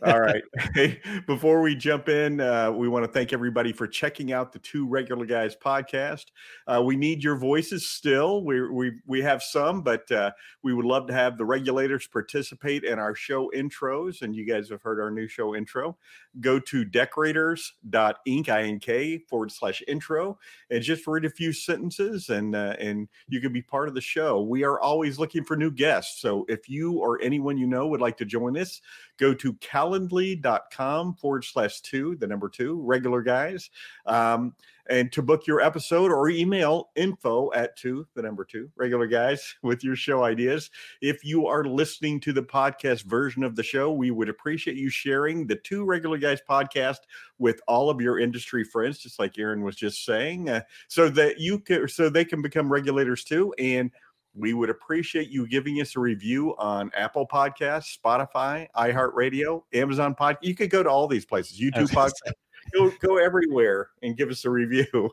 All 0.02 0.20
right. 0.20 0.42
Hey, 0.74 1.00
before 1.26 1.60
we 1.60 1.74
jump 1.74 2.08
in, 2.08 2.40
uh, 2.40 2.70
we 2.70 2.88
want 2.88 3.04
to 3.04 3.10
thank 3.10 3.32
everybody 3.32 3.72
for 3.72 3.86
checking 3.86 4.32
out 4.32 4.52
the 4.52 4.58
Two 4.60 4.86
Regular 4.86 5.26
Guys 5.26 5.54
podcast. 5.54 6.26
Uh, 6.66 6.82
we 6.82 6.96
need 6.96 7.22
your 7.22 7.36
voices 7.36 7.90
still. 7.90 8.44
We 8.44 8.66
we 8.68 8.92
we 9.06 9.20
have 9.22 9.42
some, 9.42 9.82
but 9.82 10.10
uh, 10.10 10.30
we 10.62 10.72
would 10.72 10.86
love 10.86 11.06
to 11.08 11.12
have 11.12 11.36
the 11.36 11.44
regulators 11.44 12.06
participate 12.06 12.84
in 12.84 12.98
our 12.98 13.14
show 13.14 13.50
intros. 13.54 14.22
And 14.22 14.34
you 14.34 14.46
guys 14.46 14.70
have 14.70 14.82
heard 14.82 15.00
our 15.00 15.10
new 15.10 15.28
show 15.28 15.54
intro. 15.54 15.98
Go 16.40 16.58
to 16.60 16.84
decorators.inc 16.84 18.48
ink 18.48 19.28
forward 19.28 19.50
slash 19.50 19.82
intro 19.88 20.38
and 20.70 20.82
just 20.82 21.06
read 21.06 21.24
a 21.24 21.30
few 21.30 21.52
sentences, 21.52 22.30
and 22.30 22.54
uh, 22.54 22.76
and 22.78 23.08
you 23.28 23.40
can 23.40 23.52
be 23.52 23.62
part 23.62 23.88
of 23.88 23.94
the 23.94 24.00
show. 24.00 24.40
We 24.42 24.64
are 24.64 24.80
always 24.80 25.18
looking 25.18 25.44
for 25.44 25.56
new 25.56 25.70
guests. 25.70 26.20
So 26.20 26.46
if 26.48 26.68
you 26.68 26.98
or 26.98 27.20
anyone 27.22 27.58
you 27.58 27.66
know 27.66 27.86
would 27.88 28.00
like 28.00 28.16
to 28.18 28.24
join 28.24 28.56
us, 28.56 28.80
go 29.18 29.34
to 29.34 29.54
calendly.com 29.72 31.14
forward 31.14 31.44
slash 31.44 31.80
two, 31.80 32.16
the 32.16 32.26
number 32.26 32.48
two, 32.48 32.80
regular 32.82 33.22
guys. 33.22 33.70
Um, 34.06 34.54
and 34.90 35.12
to 35.12 35.22
book 35.22 35.46
your 35.46 35.60
episode 35.60 36.10
or 36.10 36.28
email 36.28 36.90
info 36.96 37.52
at 37.54 37.76
two, 37.76 38.06
the 38.14 38.22
number 38.22 38.44
two, 38.44 38.68
regular 38.76 39.06
guys 39.06 39.54
with 39.62 39.84
your 39.84 39.96
show 39.96 40.24
ideas. 40.24 40.70
If 41.00 41.24
you 41.24 41.46
are 41.46 41.64
listening 41.64 42.20
to 42.20 42.32
the 42.32 42.42
podcast 42.42 43.04
version 43.04 43.44
of 43.44 43.54
the 43.54 43.62
show, 43.62 43.92
we 43.92 44.10
would 44.10 44.28
appreciate 44.28 44.76
you 44.76 44.90
sharing 44.90 45.46
the 45.46 45.56
two 45.56 45.84
regular 45.84 46.18
guys 46.18 46.40
podcast 46.48 46.98
with 47.38 47.60
all 47.68 47.90
of 47.90 48.00
your 48.00 48.18
industry 48.18 48.64
friends, 48.64 48.98
just 48.98 49.18
like 49.18 49.38
Aaron 49.38 49.62
was 49.62 49.76
just 49.76 50.04
saying, 50.04 50.50
uh, 50.50 50.62
so 50.88 51.08
that 51.10 51.38
you 51.38 51.60
can, 51.60 51.88
so 51.88 52.10
they 52.10 52.24
can 52.24 52.42
become 52.42 52.70
regulators 52.70 53.24
too. 53.24 53.54
And 53.58 53.90
we 54.34 54.54
would 54.54 54.70
appreciate 54.70 55.28
you 55.28 55.46
giving 55.46 55.80
us 55.80 55.96
a 55.96 56.00
review 56.00 56.54
on 56.56 56.90
Apple 56.96 57.26
Podcasts, 57.26 57.98
Spotify, 57.98 58.66
iHeartRadio, 58.76 59.62
Amazon 59.74 60.14
Pod. 60.14 60.38
You 60.40 60.54
could 60.54 60.70
go 60.70 60.82
to 60.82 60.88
all 60.88 61.06
these 61.06 61.26
places, 61.26 61.60
YouTube 61.60 61.90
Podcast. 61.90 62.32
Go, 62.72 62.92
go 63.00 63.18
everywhere 63.18 63.90
and 64.02 64.16
give 64.16 64.30
us 64.30 64.44
a 64.44 64.50
review. 64.50 65.10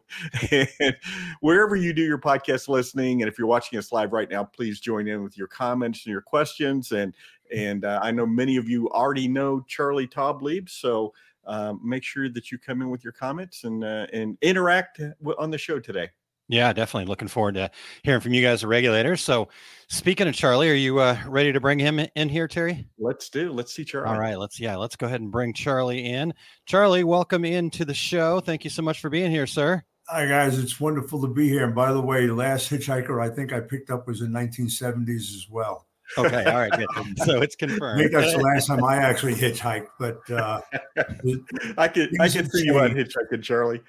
and 0.51 0.95
wherever 1.41 1.75
you 1.75 1.93
do 1.93 2.03
your 2.03 2.19
podcast 2.19 2.67
listening, 2.67 3.21
and 3.21 3.29
if 3.29 3.37
you're 3.37 3.47
watching 3.47 3.79
us 3.79 3.91
live 3.91 4.13
right 4.13 4.29
now, 4.29 4.43
please 4.43 4.79
join 4.79 5.07
in 5.07 5.23
with 5.23 5.37
your 5.37 5.47
comments 5.47 6.05
and 6.05 6.11
your 6.11 6.21
questions. 6.21 6.91
And 6.91 7.15
and 7.53 7.85
uh, 7.85 7.99
I 8.03 8.11
know 8.11 8.27
many 8.27 8.57
of 8.57 8.69
you 8.69 8.89
already 8.91 9.27
know 9.27 9.61
Charlie 9.67 10.07
Taublieb, 10.07 10.69
so 10.69 11.11
um, 11.45 11.81
make 11.83 12.03
sure 12.03 12.29
that 12.29 12.51
you 12.51 12.59
come 12.59 12.83
in 12.83 12.91
with 12.91 13.03
your 13.03 13.13
comments 13.13 13.63
and 13.63 13.83
uh, 13.83 14.05
and 14.13 14.37
interact 14.41 15.01
on 15.39 15.49
the 15.49 15.57
show 15.57 15.79
today. 15.79 16.09
Yeah, 16.49 16.73
definitely. 16.73 17.07
Looking 17.07 17.27
forward 17.27 17.53
to 17.55 17.69
hearing 18.03 18.21
from 18.21 18.33
you 18.33 18.41
guys, 18.41 18.61
the 18.61 18.67
regulators. 18.67 19.21
So, 19.21 19.49
speaking 19.87 20.27
of 20.27 20.33
Charlie, 20.33 20.69
are 20.71 20.73
you 20.73 20.99
uh, 20.99 21.15
ready 21.27 21.53
to 21.53 21.59
bring 21.59 21.77
him 21.77 21.99
in 22.15 22.27
here, 22.27 22.47
Terry? 22.47 22.87
Let's 22.97 23.29
do. 23.29 23.51
Let's 23.51 23.71
see 23.71 23.85
Charlie. 23.85 24.09
All 24.09 24.19
right. 24.19 24.37
Let's 24.37 24.59
yeah. 24.59 24.75
Let's 24.75 24.95
go 24.95 25.05
ahead 25.05 25.21
and 25.21 25.31
bring 25.31 25.53
Charlie 25.53 26.05
in. 26.05 26.33
Charlie, 26.65 27.03
welcome 27.03 27.45
into 27.45 27.85
the 27.85 27.93
show. 27.93 28.39
Thank 28.39 28.63
you 28.63 28.71
so 28.71 28.81
much 28.81 28.99
for 28.99 29.11
being 29.11 29.29
here, 29.29 29.45
sir. 29.45 29.83
Hi 30.07 30.25
guys, 30.25 30.57
it's 30.57 30.79
wonderful 30.79 31.21
to 31.21 31.27
be 31.27 31.47
here. 31.47 31.65
And 31.65 31.75
by 31.75 31.93
the 31.93 32.01
way, 32.01 32.25
the 32.25 32.33
last 32.33 32.71
hitchhiker 32.71 33.23
I 33.23 33.29
think 33.29 33.53
I 33.53 33.59
picked 33.59 33.91
up 33.91 34.07
was 34.07 34.21
in 34.21 34.31
1970s 34.31 35.35
as 35.35 35.45
well. 35.51 35.85
Okay. 36.17 36.45
All 36.45 36.57
right. 36.57 36.71
Good. 36.71 36.87
So 37.25 37.43
it's 37.43 37.55
confirmed. 37.55 37.99
I 37.99 38.03
confirmed. 38.03 38.11
think 38.11 38.11
that's 38.11 38.33
the 38.33 38.41
last 38.41 38.65
time 38.65 38.83
I 38.83 38.95
actually 38.95 39.35
hitchhiked. 39.35 39.89
But 39.99 40.31
uh, 40.31 40.61
I 41.77 41.87
could 41.87 42.19
I 42.19 42.27
could 42.27 42.51
see 42.51 42.65
you 42.65 42.79
on 42.79 42.89
hitchhiking, 42.95 43.43
Charlie. 43.43 43.81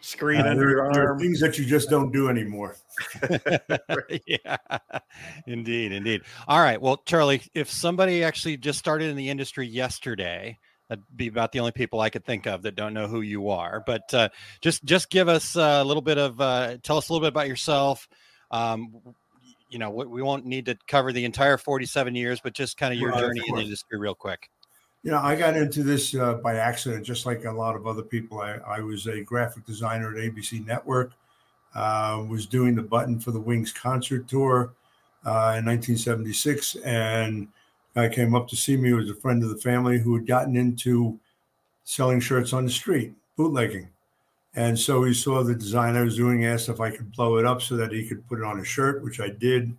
Screen 0.00 0.40
uh, 0.40 0.50
under 0.50 0.68
your 0.70 0.92
arm. 0.92 1.18
things 1.18 1.40
that 1.40 1.58
you 1.58 1.64
just 1.64 1.90
don't 1.90 2.12
do 2.12 2.28
anymore. 2.28 2.76
yeah, 4.26 4.56
indeed, 5.46 5.92
indeed. 5.92 6.22
All 6.46 6.60
right. 6.60 6.80
Well, 6.80 6.98
Charlie, 7.06 7.42
if 7.54 7.70
somebody 7.70 8.22
actually 8.22 8.56
just 8.56 8.78
started 8.78 9.10
in 9.10 9.16
the 9.16 9.28
industry 9.28 9.66
yesterday, 9.66 10.58
that'd 10.88 11.04
be 11.16 11.28
about 11.28 11.52
the 11.52 11.60
only 11.60 11.72
people 11.72 12.00
I 12.00 12.10
could 12.10 12.24
think 12.24 12.46
of 12.46 12.62
that 12.62 12.76
don't 12.76 12.94
know 12.94 13.08
who 13.08 13.20
you 13.20 13.50
are. 13.50 13.82
But 13.86 14.12
uh, 14.14 14.28
just 14.60 14.84
just 14.84 15.10
give 15.10 15.28
us 15.28 15.56
a 15.56 15.82
little 15.82 16.02
bit 16.02 16.18
of 16.18 16.40
uh, 16.40 16.76
tell 16.82 16.98
us 16.98 17.08
a 17.08 17.12
little 17.12 17.24
bit 17.24 17.32
about 17.32 17.48
yourself. 17.48 18.08
Um, 18.50 18.94
you 19.70 19.78
know, 19.78 19.90
we 19.90 20.06
we 20.06 20.22
won't 20.22 20.46
need 20.46 20.66
to 20.66 20.76
cover 20.86 21.12
the 21.12 21.24
entire 21.24 21.58
47 21.58 22.14
years, 22.14 22.40
but 22.42 22.54
just 22.54 22.76
kind 22.76 22.92
of 22.94 23.00
your 23.00 23.10
Right, 23.10 23.22
of 23.22 23.28
journey 23.28 23.42
in 23.48 23.56
the 23.56 23.62
industry, 23.62 23.98
real 23.98 24.14
quick. 24.14 24.48
You 25.06 25.12
know, 25.12 25.20
I 25.20 25.36
got 25.36 25.56
into 25.56 25.84
this 25.84 26.16
uh, 26.16 26.34
by 26.34 26.56
accident, 26.56 27.06
just 27.06 27.26
like 27.26 27.44
a 27.44 27.52
lot 27.52 27.76
of 27.76 27.86
other 27.86 28.02
people. 28.02 28.40
I, 28.40 28.58
I 28.66 28.80
was 28.80 29.06
a 29.06 29.20
graphic 29.20 29.64
designer 29.64 30.10
at 30.10 30.16
ABC 30.16 30.66
Network. 30.66 31.12
Uh, 31.76 32.24
was 32.28 32.44
doing 32.44 32.74
the 32.74 32.82
button 32.82 33.20
for 33.20 33.30
the 33.30 33.38
Wings 33.38 33.70
concert 33.70 34.26
tour 34.26 34.74
uh, 35.24 35.54
in 35.56 35.64
1976, 35.64 36.74
and 36.84 37.46
guy 37.94 38.08
came 38.08 38.34
up 38.34 38.48
to 38.48 38.56
see 38.56 38.76
me. 38.76 38.88
He 38.88 38.94
was 38.94 39.08
a 39.08 39.14
friend 39.14 39.44
of 39.44 39.50
the 39.50 39.58
family 39.58 40.00
who 40.00 40.12
had 40.16 40.26
gotten 40.26 40.56
into 40.56 41.16
selling 41.84 42.18
shirts 42.18 42.52
on 42.52 42.64
the 42.64 42.70
street, 42.72 43.12
bootlegging. 43.36 43.88
And 44.56 44.76
so 44.76 45.04
he 45.04 45.14
saw 45.14 45.44
the 45.44 45.54
design 45.54 45.94
I 45.94 46.02
was 46.02 46.16
doing, 46.16 46.46
asked 46.46 46.68
if 46.68 46.80
I 46.80 46.90
could 46.90 47.12
blow 47.12 47.36
it 47.36 47.46
up 47.46 47.62
so 47.62 47.76
that 47.76 47.92
he 47.92 48.08
could 48.08 48.26
put 48.26 48.40
it 48.40 48.44
on 48.44 48.58
a 48.58 48.64
shirt, 48.64 49.04
which 49.04 49.20
I 49.20 49.28
did. 49.28 49.72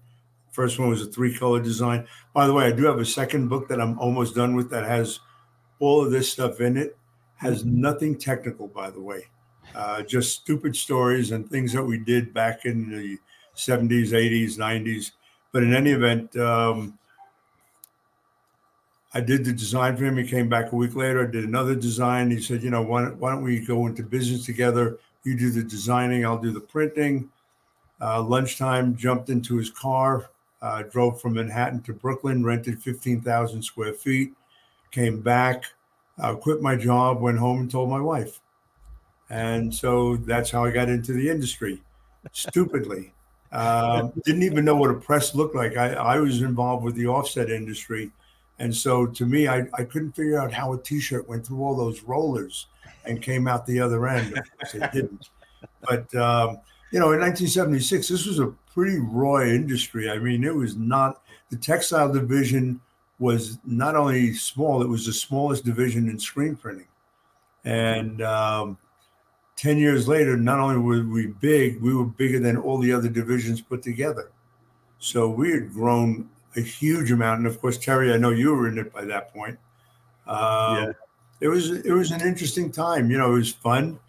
First 0.58 0.80
one 0.80 0.90
was 0.90 1.04
a 1.04 1.06
three 1.06 1.38
color 1.38 1.62
design. 1.62 2.08
By 2.34 2.48
the 2.48 2.54
way, 2.54 2.66
I 2.66 2.72
do 2.72 2.86
have 2.86 2.98
a 2.98 3.06
second 3.06 3.48
book 3.48 3.68
that 3.68 3.80
I'm 3.80 4.00
almost 4.00 4.34
done 4.34 4.56
with 4.56 4.72
that 4.72 4.86
has 4.86 5.20
all 5.78 6.04
of 6.04 6.10
this 6.10 6.32
stuff 6.32 6.62
in 6.62 6.78
it. 6.78 6.98
Has 7.36 7.64
nothing 7.64 8.18
technical, 8.18 8.68
by 8.68 8.90
the 8.90 9.00
way, 9.00 9.26
uh, 9.76 10.02
just 10.02 10.34
stupid 10.34 10.76
stories 10.76 11.30
and 11.30 11.48
things 11.48 11.74
that 11.74 11.84
we 11.84 12.00
did 12.00 12.34
back 12.34 12.66
in 12.66 12.90
the 12.90 13.20
70s, 13.56 14.14
80s, 14.14 14.58
90s. 14.58 15.12
But 15.52 15.62
in 15.62 15.76
any 15.76 15.92
event, 15.92 16.36
um, 16.38 16.98
I 19.14 19.22
did 19.22 19.46
the 19.46 19.54
design 19.54 19.96
for 19.96 20.06
him. 20.06 20.18
He 20.18 20.28
came 20.28 20.50
back 20.50 20.72
a 20.72 20.76
week 20.76 20.96
later. 20.96 21.22
I 21.28 21.30
did 21.30 21.44
another 21.44 21.76
design. 21.76 22.32
He 22.32 22.42
said, 22.42 22.64
you 22.64 22.72
know, 22.72 22.82
why, 22.82 23.04
don't- 23.04 23.20
why 23.20 23.32
don't 23.32 23.44
we 23.44 23.64
go 23.64 23.86
into 23.86 24.02
business 24.02 24.44
together? 24.44 24.98
You 25.24 25.38
do 25.38 25.52
the 25.52 25.62
designing, 25.62 26.26
I'll 26.26 26.42
do 26.42 26.52
the 26.52 26.62
printing. 26.62 27.30
Uh, 28.02 28.24
lunchtime, 28.24 28.96
jumped 28.96 29.30
into 29.30 29.58
his 29.58 29.70
car, 29.70 30.32
uh, 30.62 30.84
drove 30.84 31.22
from 31.22 31.34
Manhattan 31.34 31.82
to 31.84 31.94
Brooklyn, 31.94 32.44
rented 32.44 32.82
15,000 32.82 33.62
square 33.62 33.94
feet, 33.94 34.34
came 34.92 35.22
back, 35.22 35.66
uh, 36.20 36.36
quit 36.36 36.62
my 36.62 36.76
job, 36.76 37.22
went 37.22 37.38
home 37.38 37.62
and 37.62 37.72
told 37.72 37.90
my 37.90 38.02
wife. 38.02 38.40
And 39.30 39.74
so 39.74 40.16
that's 40.18 40.50
how 40.50 40.64
I 40.64 40.72
got 40.72 40.90
into 40.90 41.14
the 41.14 41.30
industry, 41.30 41.82
stupidly. 42.32 43.14
Um, 43.52 44.12
didn't 44.26 44.44
even 44.44 44.66
know 44.66 44.76
what 44.76 44.90
a 44.90 44.96
press 44.96 45.36
looked 45.36 45.56
like. 45.56 45.78
I, 45.78 45.94
I 45.94 46.20
was 46.20 46.42
involved 46.42 46.84
with 46.84 46.96
the 46.96 47.08
offset 47.08 47.50
industry. 47.50 48.12
And 48.60 48.76
so 48.76 49.06
to 49.06 49.26
me, 49.26 49.48
I, 49.48 49.68
I 49.74 49.84
couldn't 49.84 50.14
figure 50.14 50.40
out 50.40 50.52
how 50.52 50.74
a 50.74 50.82
t 50.82 51.00
shirt 51.00 51.28
went 51.28 51.46
through 51.46 51.64
all 51.64 51.76
those 51.76 52.04
rollers 52.04 52.68
and 53.06 53.22
came 53.22 53.48
out 53.48 53.66
the 53.66 53.80
other 53.80 54.08
end. 54.08 54.38
Of 54.38 54.58
course, 54.58 54.76
it 54.76 54.92
didn't. 54.92 55.30
But, 55.82 56.14
um, 56.16 56.60
you 56.91 57.00
know, 57.00 57.12
in 57.12 57.20
1976, 57.20 58.08
this 58.08 58.25
was 58.25 58.39
a 58.39 58.48
pretty 58.74 58.98
raw 59.00 59.41
industry. 59.41 60.10
I 60.10 60.17
mean, 60.20 60.44
it 60.44 60.56
was 60.56 60.75
not 60.75 61.22
the 61.50 61.58
textile 61.58 62.12
division 62.12 62.82
was 63.20 63.58
not 63.65 63.96
only 63.96 64.34
small, 64.34 64.82
it 64.82 64.88
was 64.88 65.06
the 65.06 65.13
smallest 65.13 65.65
division 65.65 66.10
in 66.10 66.20
screen 66.20 66.56
printing. 66.56 66.88
And 67.65 68.22
um, 68.22 68.77
10 69.56 69.77
years 69.77 70.08
later, 70.08 70.38
not 70.38 70.60
only 70.60 70.77
were 70.77 71.03
we 71.03 71.27
big, 71.27 71.82
we 71.82 71.94
were 71.96 72.06
bigger 72.06 72.39
than 72.39 72.58
all 72.58 72.77
the 72.77 72.94
other 72.94 73.10
divisions 73.10 73.60
put 73.60 73.82
together. 73.82 74.32
So 75.00 75.29
we 75.29 75.51
had 75.51 75.74
grown 75.74 76.29
a 76.56 76.62
huge 76.62 77.12
amount. 77.12 77.39
And 77.39 77.48
of 77.48 77.60
course, 77.60 77.77
Terry, 77.77 78.13
I 78.13 78.17
know 78.17 78.29
you 78.29 78.53
were 78.53 78.67
in 78.67 78.77
it 78.77 78.94
by 78.94 79.03
that 79.06 79.34
point. 79.34 79.58
Uh, 80.25 80.77
Yeah. 80.79 80.91
It 81.39 81.50
was 81.50 81.70
it 81.70 81.91
was 81.91 82.10
an 82.10 82.22
interesting 82.22 82.72
time. 82.72 83.12
You 83.12 83.20
know, 83.20 83.34
it 83.34 83.38
was 83.38 83.53
fun. 83.53 84.00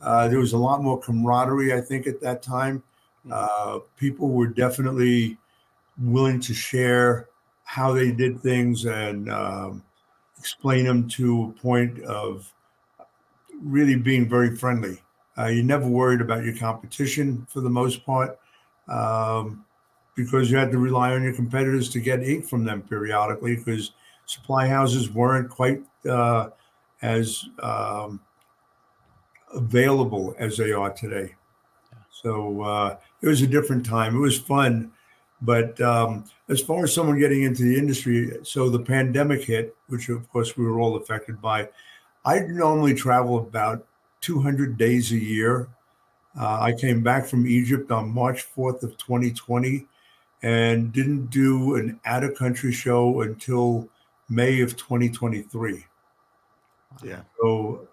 Uh, 0.00 0.28
there 0.28 0.38
was 0.38 0.52
a 0.52 0.58
lot 0.58 0.82
more 0.82 0.98
camaraderie, 0.98 1.74
I 1.74 1.80
think, 1.80 2.06
at 2.06 2.20
that 2.20 2.42
time. 2.42 2.82
Uh, 3.30 3.80
people 3.96 4.28
were 4.28 4.46
definitely 4.46 5.36
willing 6.00 6.40
to 6.40 6.54
share 6.54 7.28
how 7.64 7.92
they 7.92 8.10
did 8.12 8.40
things 8.40 8.86
and 8.86 9.30
um, 9.30 9.82
explain 10.38 10.84
them 10.84 11.08
to 11.08 11.44
a 11.44 11.60
point 11.60 12.00
of 12.04 12.52
really 13.60 13.96
being 13.96 14.28
very 14.28 14.56
friendly. 14.56 15.02
Uh, 15.36 15.46
you 15.46 15.62
never 15.62 15.86
worried 15.86 16.20
about 16.20 16.44
your 16.44 16.56
competition 16.56 17.46
for 17.50 17.60
the 17.60 17.70
most 17.70 18.04
part. 18.06 18.38
Um, 18.88 19.64
because 20.18 20.50
you 20.50 20.56
had 20.56 20.72
to 20.72 20.78
rely 20.78 21.12
on 21.12 21.22
your 21.22 21.32
competitors 21.32 21.88
to 21.88 22.00
get 22.00 22.24
ink 22.24 22.44
from 22.44 22.64
them 22.64 22.82
periodically 22.82 23.54
because 23.54 23.92
supply 24.26 24.66
houses 24.66 25.12
weren't 25.12 25.48
quite 25.48 25.80
uh, 26.10 26.48
as 27.02 27.44
um, 27.62 28.20
available 29.54 30.34
as 30.38 30.56
they 30.56 30.72
are 30.72 30.90
today. 30.90 31.34
So 32.10 32.62
uh, 32.62 32.96
it 33.22 33.28
was 33.28 33.42
a 33.42 33.46
different 33.46 33.86
time. 33.86 34.16
It 34.16 34.20
was 34.20 34.38
fun. 34.38 34.92
But 35.40 35.80
um, 35.80 36.24
as 36.48 36.60
far 36.60 36.84
as 36.84 36.92
someone 36.92 37.18
getting 37.18 37.44
into 37.44 37.62
the 37.62 37.78
industry, 37.78 38.38
so 38.42 38.68
the 38.68 38.80
pandemic 38.80 39.44
hit, 39.44 39.76
which 39.86 40.08
of 40.08 40.28
course 40.30 40.56
we 40.56 40.64
were 40.64 40.80
all 40.80 40.96
affected 40.96 41.40
by. 41.40 41.68
I 42.24 42.40
normally 42.40 42.94
travel 42.94 43.38
about 43.38 43.86
200 44.20 44.76
days 44.76 45.12
a 45.12 45.16
year. 45.16 45.68
Uh, 46.38 46.60
I 46.60 46.72
came 46.72 47.02
back 47.02 47.26
from 47.26 47.46
Egypt 47.46 47.90
on 47.90 48.10
March 48.10 48.44
4th 48.54 48.82
of 48.82 48.96
2020 48.98 49.86
and 50.42 50.92
didn't 50.92 51.30
do 51.30 51.76
an 51.76 52.00
out 52.04 52.24
of 52.24 52.34
country 52.34 52.72
show 52.72 53.22
until 53.22 53.88
May 54.28 54.60
of 54.60 54.76
2023. 54.76 55.84
Yeah. 57.02 57.22
So 57.40 57.88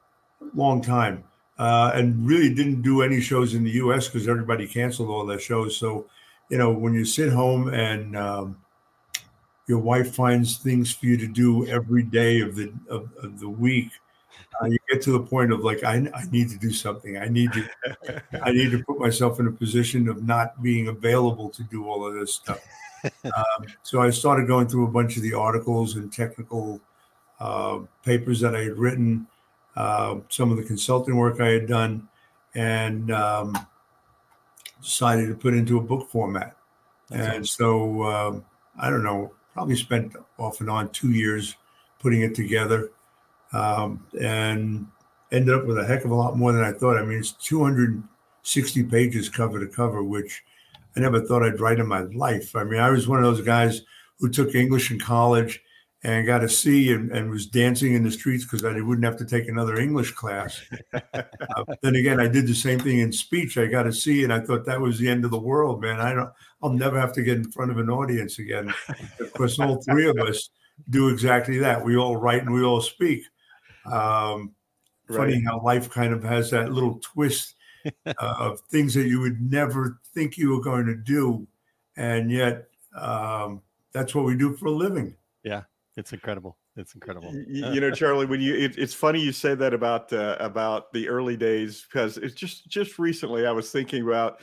long 0.53 0.81
time. 0.81 1.23
Uh, 1.57 1.91
and 1.95 2.27
really 2.27 2.53
didn't 2.53 2.81
do 2.81 3.01
any 3.01 3.21
shows 3.21 3.53
in 3.53 3.63
the 3.63 3.71
US 3.71 4.07
because 4.07 4.27
everybody 4.27 4.67
canceled 4.67 5.09
all 5.09 5.25
their 5.25 5.39
shows. 5.39 5.77
So, 5.77 6.05
you 6.49 6.57
know, 6.57 6.71
when 6.71 6.93
you 6.93 7.05
sit 7.05 7.31
home 7.31 7.73
and 7.73 8.17
um, 8.17 8.57
your 9.67 9.79
wife 9.79 10.13
finds 10.13 10.57
things 10.57 10.93
for 10.93 11.05
you 11.05 11.17
to 11.17 11.27
do 11.27 11.65
every 11.67 12.03
day 12.03 12.41
of 12.41 12.55
the 12.55 12.73
of, 12.89 13.09
of 13.23 13.39
the 13.39 13.47
week, 13.47 13.89
uh, 14.61 14.65
you 14.65 14.77
get 14.89 15.01
to 15.03 15.11
the 15.11 15.19
point 15.19 15.51
of 15.51 15.61
like, 15.61 15.83
I, 15.83 15.95
I 16.13 16.23
need 16.31 16.49
to 16.49 16.57
do 16.57 16.71
something. 16.71 17.17
I 17.17 17.27
need 17.27 17.51
to 17.53 18.21
I 18.43 18.51
need 18.51 18.71
to 18.71 18.83
put 18.83 18.99
myself 18.99 19.39
in 19.39 19.47
a 19.47 19.51
position 19.51 20.07
of 20.07 20.23
not 20.23 20.61
being 20.61 20.87
available 20.87 21.49
to 21.49 21.63
do 21.63 21.87
all 21.87 22.05
of 22.05 22.13
this 22.13 22.33
stuff. 22.33 22.59
um, 23.25 23.65
so 23.83 24.01
I 24.01 24.09
started 24.09 24.47
going 24.47 24.67
through 24.67 24.85
a 24.85 24.91
bunch 24.91 25.17
of 25.17 25.23
the 25.23 25.33
articles 25.33 25.95
and 25.95 26.11
technical 26.11 26.79
uh, 27.39 27.79
papers 28.03 28.39
that 28.39 28.55
I 28.55 28.63
had 28.63 28.77
written, 28.77 29.27
uh, 29.75 30.17
some 30.29 30.51
of 30.51 30.57
the 30.57 30.63
consulting 30.63 31.15
work 31.15 31.41
I 31.41 31.49
had 31.49 31.67
done, 31.67 32.07
and 32.53 33.11
um, 33.11 33.57
decided 34.81 35.27
to 35.27 35.35
put 35.35 35.53
into 35.53 35.77
a 35.77 35.81
book 35.81 36.09
format. 36.09 36.55
That's 37.09 37.35
and 37.35 37.47
so 37.47 38.03
um, 38.03 38.45
I 38.79 38.89
don't 38.89 39.03
know, 39.03 39.31
probably 39.53 39.75
spent 39.75 40.15
off 40.37 40.61
and 40.61 40.69
on 40.69 40.89
two 40.89 41.11
years 41.11 41.55
putting 41.99 42.21
it 42.21 42.35
together, 42.35 42.91
um, 43.53 44.05
and 44.19 44.87
ended 45.31 45.55
up 45.55 45.65
with 45.65 45.77
a 45.77 45.85
heck 45.85 46.05
of 46.05 46.11
a 46.11 46.15
lot 46.15 46.37
more 46.37 46.51
than 46.51 46.63
I 46.63 46.71
thought. 46.71 46.97
I 46.97 47.03
mean, 47.03 47.19
it's 47.19 47.31
260 47.33 48.83
pages 48.83 49.29
cover 49.29 49.59
to 49.59 49.67
cover, 49.67 50.03
which 50.03 50.43
I 50.95 51.01
never 51.01 51.19
thought 51.21 51.43
I'd 51.43 51.59
write 51.59 51.79
in 51.79 51.87
my 51.87 52.01
life. 52.01 52.55
I 52.55 52.63
mean, 52.63 52.79
I 52.79 52.89
was 52.89 53.07
one 53.07 53.19
of 53.19 53.25
those 53.25 53.45
guys 53.45 53.81
who 54.19 54.29
took 54.29 54.55
English 54.55 54.91
in 54.91 54.99
college 54.99 55.61
and 56.05 56.27
got 56.27 56.43
a 56.43 56.49
C 56.49 56.93
and, 56.93 57.11
and 57.11 57.31
was 57.31 57.47
dancing 57.47 57.95
in 57.95 58.03
the 58.03 58.11
streets 58.11 58.43
because 58.43 58.63
I 58.63 58.79
wouldn't 58.79 59.05
have 59.05 59.17
to 59.17 59.25
take 59.25 59.47
another 59.47 59.79
English 59.79 60.11
class. 60.11 60.61
uh, 60.93 61.63
then 61.81 61.95
again, 61.95 62.19
I 62.19 62.27
did 62.27 62.45
the 62.45 62.53
same 62.53 62.77
thing 62.77 62.99
in 62.99 63.11
speech. 63.11 63.57
I 63.57 63.65
got 63.65 63.87
a 63.87 63.91
C 63.91 64.23
and 64.23 64.31
I 64.31 64.39
thought 64.39 64.65
that 64.65 64.79
was 64.79 64.99
the 64.99 65.09
end 65.09 65.25
of 65.25 65.31
the 65.31 65.39
world, 65.39 65.81
man. 65.81 65.99
I 65.99 66.13
don't, 66.13 66.29
I'll 66.61 66.69
never 66.69 66.99
have 66.99 67.11
to 67.13 67.23
get 67.23 67.37
in 67.37 67.51
front 67.51 67.71
of 67.71 67.79
an 67.79 67.89
audience 67.89 68.37
again. 68.37 68.71
of 69.19 69.33
course, 69.33 69.59
all 69.59 69.81
three 69.81 70.07
of 70.07 70.17
us 70.19 70.51
do 70.91 71.09
exactly 71.09 71.57
that. 71.57 71.83
We 71.83 71.97
all 71.97 72.17
write 72.17 72.43
and 72.43 72.53
we 72.53 72.63
all 72.63 72.81
speak. 72.81 73.23
Um, 73.91 74.53
funny 75.09 75.41
how 75.43 75.59
life 75.61 75.89
kind 75.89 76.13
of 76.13 76.23
has 76.23 76.51
that 76.51 76.71
little 76.71 76.99
twist 76.99 77.55
uh, 78.05 78.13
of 78.19 78.61
things 78.69 78.93
that 78.93 79.07
you 79.07 79.21
would 79.21 79.41
never 79.41 79.99
think 80.13 80.37
you 80.37 80.51
were 80.51 80.61
going 80.61 80.85
to 80.85 80.95
do, 80.95 81.47
and 81.97 82.31
yet 82.31 82.67
um, 82.95 83.63
that's 83.91 84.13
what 84.13 84.25
we 84.25 84.37
do 84.37 84.55
for 84.55 84.67
a 84.67 84.71
living. 84.71 85.15
It's 85.97 86.11
incredible. 86.11 86.57
It's 86.75 86.93
incredible. 86.93 87.31
Y- 87.31 87.73
you 87.73 87.79
know 87.79 87.91
charlie 87.91 88.25
when 88.25 88.41
you 88.41 88.53
it, 88.53 88.77
it's 88.77 88.93
funny 88.93 89.19
you 89.19 89.31
say 89.31 89.55
that 89.55 89.73
about 89.73 90.11
uh, 90.11 90.35
about 90.39 90.91
the 90.91 91.07
early 91.07 91.37
days 91.37 91.85
because 91.89 92.17
it's 92.17 92.35
just 92.35 92.67
just 92.67 92.99
recently 92.99 93.45
i 93.45 93.51
was 93.51 93.71
thinking 93.71 94.03
about 94.03 94.41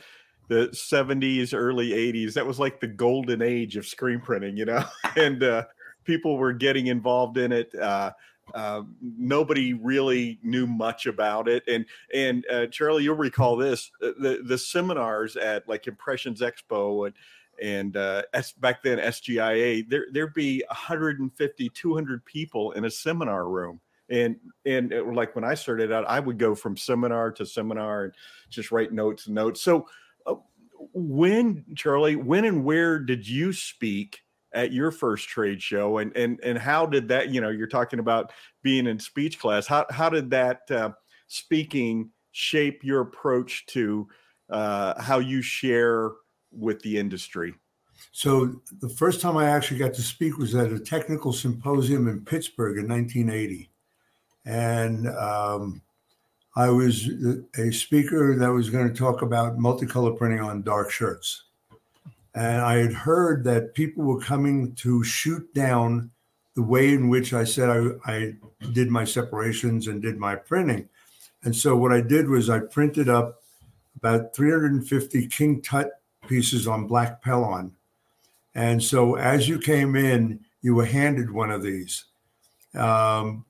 the 0.49 0.67
70s 0.73 1.53
early 1.53 1.91
80s 1.91 2.33
that 2.33 2.45
was 2.45 2.59
like 2.59 2.79
the 2.79 2.87
golden 2.87 3.41
age 3.41 3.77
of 3.77 3.85
screen 3.85 4.19
printing 4.19 4.57
you 4.57 4.65
know 4.65 4.83
and 5.15 5.43
uh, 5.43 5.63
people 6.05 6.37
were 6.37 6.53
getting 6.53 6.87
involved 6.87 7.37
in 7.37 7.51
it 7.51 7.73
uh, 7.75 8.11
uh, 8.53 8.81
nobody 9.01 9.73
really 9.73 10.39
knew 10.43 10.67
much 10.67 11.05
about 11.05 11.47
it 11.47 11.63
and 11.67 11.85
and 12.13 12.45
uh, 12.51 12.65
charlie 12.67 13.03
you'll 13.03 13.15
recall 13.15 13.55
this 13.55 13.91
uh, 14.01 14.11
the 14.19 14.43
the 14.45 14.57
seminars 14.57 15.35
at 15.37 15.67
like 15.69 15.87
impressions 15.87 16.41
expo 16.41 17.05
and 17.05 17.15
and 17.61 17.95
uh, 17.97 18.23
S, 18.33 18.51
back 18.53 18.83
then 18.83 18.97
SGIA, 18.97 19.87
there 19.89 20.07
there'd 20.11 20.33
be 20.33 20.63
150, 20.69 21.69
200 21.69 22.25
people 22.25 22.71
in 22.71 22.85
a 22.85 22.91
seminar 22.91 23.49
room, 23.49 23.79
and 24.09 24.35
and 24.65 24.91
it, 24.91 25.05
like 25.07 25.35
when 25.35 25.43
I 25.43 25.53
started 25.53 25.91
out, 25.91 26.05
I 26.07 26.19
would 26.19 26.37
go 26.37 26.55
from 26.55 26.77
seminar 26.77 27.31
to 27.33 27.45
seminar 27.45 28.05
and 28.05 28.13
just 28.49 28.71
write 28.71 28.91
notes 28.91 29.27
and 29.27 29.35
notes. 29.35 29.61
So, 29.61 29.87
uh, 30.25 30.35
when 30.93 31.65
Charlie, 31.75 32.15
when 32.15 32.45
and 32.45 32.63
where 32.63 32.99
did 32.99 33.27
you 33.27 33.53
speak 33.53 34.19
at 34.53 34.71
your 34.71 34.91
first 34.91 35.27
trade 35.29 35.61
show, 35.61 35.97
and 35.99 36.15
and 36.17 36.39
and 36.43 36.57
how 36.57 36.85
did 36.85 37.07
that? 37.09 37.29
You 37.29 37.41
know, 37.41 37.49
you're 37.49 37.67
talking 37.67 37.99
about 37.99 38.31
being 38.61 38.87
in 38.87 38.99
speech 38.99 39.39
class. 39.39 39.67
How 39.67 39.85
how 39.89 40.09
did 40.09 40.29
that 40.31 40.61
uh, 40.69 40.91
speaking 41.27 42.09
shape 42.31 42.83
your 42.83 43.01
approach 43.01 43.65
to 43.67 44.07
uh, 44.49 45.01
how 45.01 45.19
you 45.19 45.41
share 45.41 46.11
with 46.55 46.81
the 46.81 46.97
industry? 46.97 47.55
So 48.11 48.61
the 48.79 48.89
first 48.89 49.21
time 49.21 49.37
I 49.37 49.49
actually 49.49 49.79
got 49.79 49.93
to 49.95 50.01
speak 50.01 50.37
was 50.37 50.55
at 50.55 50.71
a 50.71 50.79
technical 50.79 51.33
symposium 51.33 52.07
in 52.07 52.25
Pittsburgh 52.25 52.77
in 52.77 52.87
1980, 52.87 53.69
and 54.45 55.07
um, 55.07 55.81
I 56.55 56.69
was 56.69 57.09
a 57.57 57.71
speaker 57.71 58.37
that 58.37 58.51
was 58.51 58.69
going 58.69 58.87
to 58.87 58.93
talk 58.93 59.21
about 59.21 59.57
multicolor 59.57 60.15
printing 60.17 60.41
on 60.41 60.61
dark 60.61 60.91
shirts. 60.91 61.45
And 62.35 62.61
I 62.61 62.77
had 62.77 62.93
heard 62.93 63.43
that 63.45 63.73
people 63.73 64.03
were 64.03 64.19
coming 64.19 64.73
to 64.75 65.03
shoot 65.03 65.53
down 65.53 66.11
the 66.55 66.63
way 66.63 66.93
in 66.93 67.09
which 67.09 67.33
I 67.33 67.43
said 67.43 67.69
I, 67.69 68.11
I 68.11 68.33
did 68.73 68.89
my 68.89 69.03
separations 69.03 69.87
and 69.87 70.01
did 70.01 70.17
my 70.17 70.35
printing. 70.35 70.89
And 71.43 71.55
so 71.55 71.75
what 71.75 71.91
I 71.91 72.01
did 72.01 72.29
was 72.29 72.49
I 72.49 72.59
printed 72.59 73.09
up 73.09 73.41
about 73.97 74.35
350 74.35 75.27
King 75.27 75.61
Tut 75.61 75.89
pieces 76.27 76.67
on 76.67 76.87
black 76.87 77.21
Pellon. 77.21 77.71
And 78.55 78.81
so 78.83 79.15
as 79.15 79.47
you 79.47 79.59
came 79.59 79.95
in, 79.95 80.39
you 80.61 80.75
were 80.75 80.85
handed 80.85 81.29
one 81.31 81.51
of 81.51 81.63
these. 81.63 82.05
Um, 82.75 83.45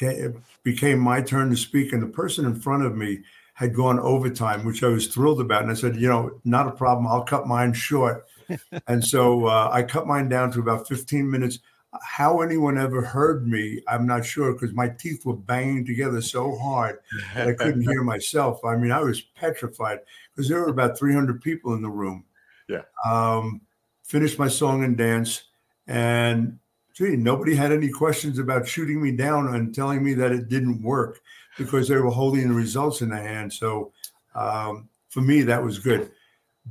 it 0.00 0.36
became 0.62 0.98
my 0.98 1.20
turn 1.20 1.50
to 1.50 1.56
speak, 1.56 1.92
and 1.92 2.02
the 2.02 2.06
person 2.06 2.44
in 2.44 2.60
front 2.60 2.84
of 2.84 2.96
me 2.96 3.20
had 3.54 3.74
gone 3.74 3.98
overtime, 3.98 4.64
which 4.64 4.84
I 4.84 4.88
was 4.88 5.08
thrilled 5.08 5.40
about. 5.40 5.62
And 5.62 5.70
I 5.70 5.74
said, 5.74 5.96
you 5.96 6.08
know, 6.08 6.38
not 6.44 6.68
a 6.68 6.72
problem. 6.72 7.08
I'll 7.08 7.24
cut 7.24 7.48
mine 7.48 7.72
short. 7.72 8.26
and 8.86 9.04
so 9.04 9.46
uh, 9.46 9.70
I 9.72 9.82
cut 9.82 10.06
mine 10.06 10.28
down 10.28 10.52
to 10.52 10.60
about 10.60 10.86
15 10.86 11.28
minutes. 11.28 11.58
How 12.02 12.40
anyone 12.40 12.78
ever 12.78 13.02
heard 13.02 13.46
me, 13.46 13.82
I'm 13.88 14.06
not 14.06 14.24
sure 14.24 14.52
because 14.52 14.72
my 14.72 14.88
teeth 14.88 15.24
were 15.24 15.36
banging 15.36 15.84
together 15.84 16.20
so 16.20 16.56
hard 16.56 16.98
that 17.34 17.48
I 17.48 17.52
couldn't 17.52 17.82
hear 17.88 18.02
myself. 18.02 18.64
I 18.64 18.76
mean, 18.76 18.90
I 18.90 19.00
was 19.00 19.20
petrified 19.20 20.00
because 20.34 20.48
there 20.48 20.60
were 20.60 20.68
about 20.68 20.98
300 20.98 21.40
people 21.40 21.74
in 21.74 21.82
the 21.82 21.90
room. 21.90 22.24
Yeah. 22.68 22.82
Um, 23.04 23.62
finished 24.02 24.38
my 24.38 24.48
song 24.48 24.84
and 24.84 24.96
dance, 24.96 25.44
and 25.86 26.58
gee, 26.94 27.16
nobody 27.16 27.54
had 27.54 27.72
any 27.72 27.88
questions 27.88 28.38
about 28.38 28.66
shooting 28.66 29.00
me 29.02 29.12
down 29.12 29.54
and 29.54 29.74
telling 29.74 30.04
me 30.04 30.14
that 30.14 30.32
it 30.32 30.48
didn't 30.48 30.82
work 30.82 31.20
because 31.56 31.88
they 31.88 31.96
were 31.96 32.10
holding 32.10 32.48
the 32.48 32.54
results 32.54 33.02
in 33.02 33.10
their 33.10 33.22
hand. 33.22 33.52
So 33.52 33.92
um, 34.34 34.88
for 35.08 35.20
me, 35.20 35.42
that 35.42 35.62
was 35.62 35.78
good. 35.78 36.10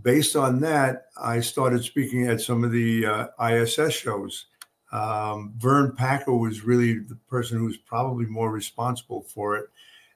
Based 0.02 0.36
on 0.36 0.60
that, 0.62 1.08
I 1.22 1.40
started 1.40 1.84
speaking 1.84 2.28
at 2.28 2.42
some 2.42 2.64
of 2.64 2.72
the 2.72 3.06
uh, 3.06 3.28
ISS 3.44 3.94
shows. 3.94 4.46
Um, 4.92 5.54
Vern 5.58 5.94
Packer 5.96 6.36
was 6.36 6.64
really 6.64 7.00
the 7.00 7.18
person 7.30 7.58
who 7.58 7.66
was 7.66 7.78
probably 7.78 8.26
more 8.26 8.52
responsible 8.52 9.24
for 9.24 9.58
it. 9.58 9.66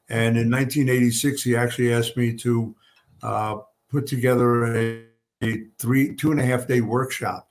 And 0.10 0.38
in 0.38 0.50
1986, 0.50 1.44
he 1.44 1.56
actually 1.56 1.94
asked 1.94 2.18
me 2.18 2.36
to 2.38 2.76
uh, 3.24 3.58
put 3.90 4.08
together 4.08 4.76
a, 4.76 5.06
a 5.44 5.64
three, 5.78 6.16
two 6.16 6.32
and 6.32 6.40
a 6.40 6.46
half 6.46 6.68
day 6.68 6.82
workshop. 6.82 7.50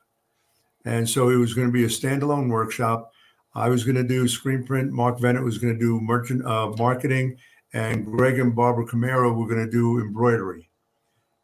And 0.85 1.09
so 1.09 1.29
it 1.29 1.37
was 1.37 1.55
going 1.55 1.69
to 1.69 1.73
be 1.73 1.85
a 1.85 1.89
standalone 1.89 2.49
workshop. 2.49 3.13
I 3.55 3.69
was 3.69 3.85
going 3.85 3.97
to 3.97 4.05
do 4.05 4.29
screen 4.29 4.65
print. 4.65 4.93
Mark 4.93 5.19
Venit 5.19 5.45
was 5.45 5.59
going 5.59 5.75
to 5.75 5.79
do 5.79 6.01
merchant 6.01 6.45
uh, 6.47 6.69
marketing, 6.79 7.37
and 7.73 8.07
Greg 8.07 8.39
and 8.39 8.55
Barbara 8.55 8.87
Camaro 8.87 9.37
were 9.37 9.47
going 9.47 9.65
to 9.65 9.71
do 9.71 10.01
embroidery. 10.01 10.71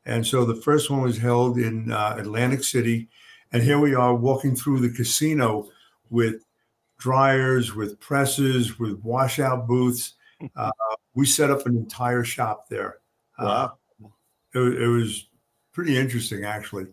And 0.06 0.24
so 0.24 0.44
the 0.44 0.54
first 0.54 0.88
one 0.88 1.02
was 1.02 1.18
held 1.18 1.58
in 1.58 1.90
uh, 1.90 2.14
Atlantic 2.18 2.62
City, 2.62 3.08
and 3.52 3.62
here 3.62 3.78
we 3.78 3.94
are 3.94 4.14
walking 4.14 4.54
through 4.56 4.80
the 4.80 4.94
casino 4.94 5.68
with 6.10 6.44
dryers, 6.98 7.74
with 7.74 8.00
presses, 8.00 8.78
with 8.78 9.00
washout 9.02 9.66
booths. 9.66 10.14
Uh, 10.54 10.70
we 11.14 11.24
set 11.24 11.50
up 11.50 11.64
an 11.64 11.74
entire 11.74 12.22
shop 12.22 12.68
there. 12.68 12.98
Uh, 13.38 13.68
it, 14.54 14.82
it 14.82 14.86
was 14.86 15.28
pretty 15.72 15.96
interesting, 15.96 16.44
actually. 16.44 16.86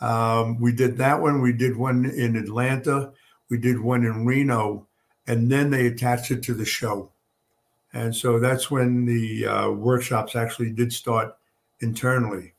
Um, 0.00 0.58
we 0.58 0.72
did 0.72 0.96
that 0.96 1.20
one. 1.20 1.42
We 1.42 1.52
did 1.52 1.76
one 1.76 2.06
in 2.06 2.36
Atlanta. 2.36 3.12
We 3.50 3.58
did 3.58 3.78
one 3.78 4.04
in 4.06 4.24
Reno, 4.24 4.86
and 5.26 5.52
then 5.52 5.68
they 5.68 5.86
attached 5.86 6.30
it 6.30 6.42
to 6.44 6.54
the 6.54 6.64
show. 6.64 7.12
And 7.92 8.14
so 8.14 8.38
that's 8.38 8.70
when 8.70 9.04
the 9.04 9.46
uh, 9.46 9.70
workshops 9.70 10.36
actually 10.36 10.70
did 10.70 10.92
start 10.92 11.36
internally. 11.80 12.52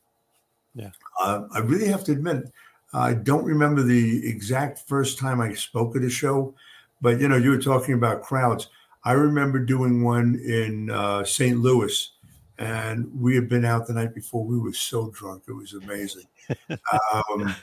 Yeah. 0.74 0.92
Uh, 1.20 1.44
I 1.52 1.60
really 1.60 1.88
have 1.88 2.04
to 2.06 2.12
admit, 2.12 2.52
I 2.94 3.14
don't 3.14 3.44
remember 3.44 3.84
the 3.84 4.28
exact 4.28 4.88
first 4.88 5.20
time 5.20 5.42
I 5.42 5.54
spoke 5.54 5.96
at 5.96 6.04
a 6.04 6.10
show, 6.10 6.56
but 7.02 7.20
you 7.20 7.28
know, 7.28 7.38
you 7.38 7.50
were 7.52 7.62
talking 7.62 7.94
about 7.94 8.24
crowds. 8.24 8.70
I 9.04 9.14
remember 9.14 9.60
doing 9.60 10.04
one 10.04 10.40
in 10.44 10.90
uh, 10.90 11.24
St. 11.24 11.60
Louis, 11.60 12.12
and 12.58 13.10
we 13.14 13.36
had 13.36 13.50
been 13.50 13.66
out 13.66 13.88
the 13.88 13.94
night 13.94 14.16
before. 14.16 14.44
We 14.46 14.58
were 14.58 14.74
so 14.74 15.12
drunk; 15.12 15.44
it 15.48 15.54
was 15.54 15.74
amazing. 15.74 16.28
um, 17.14 17.56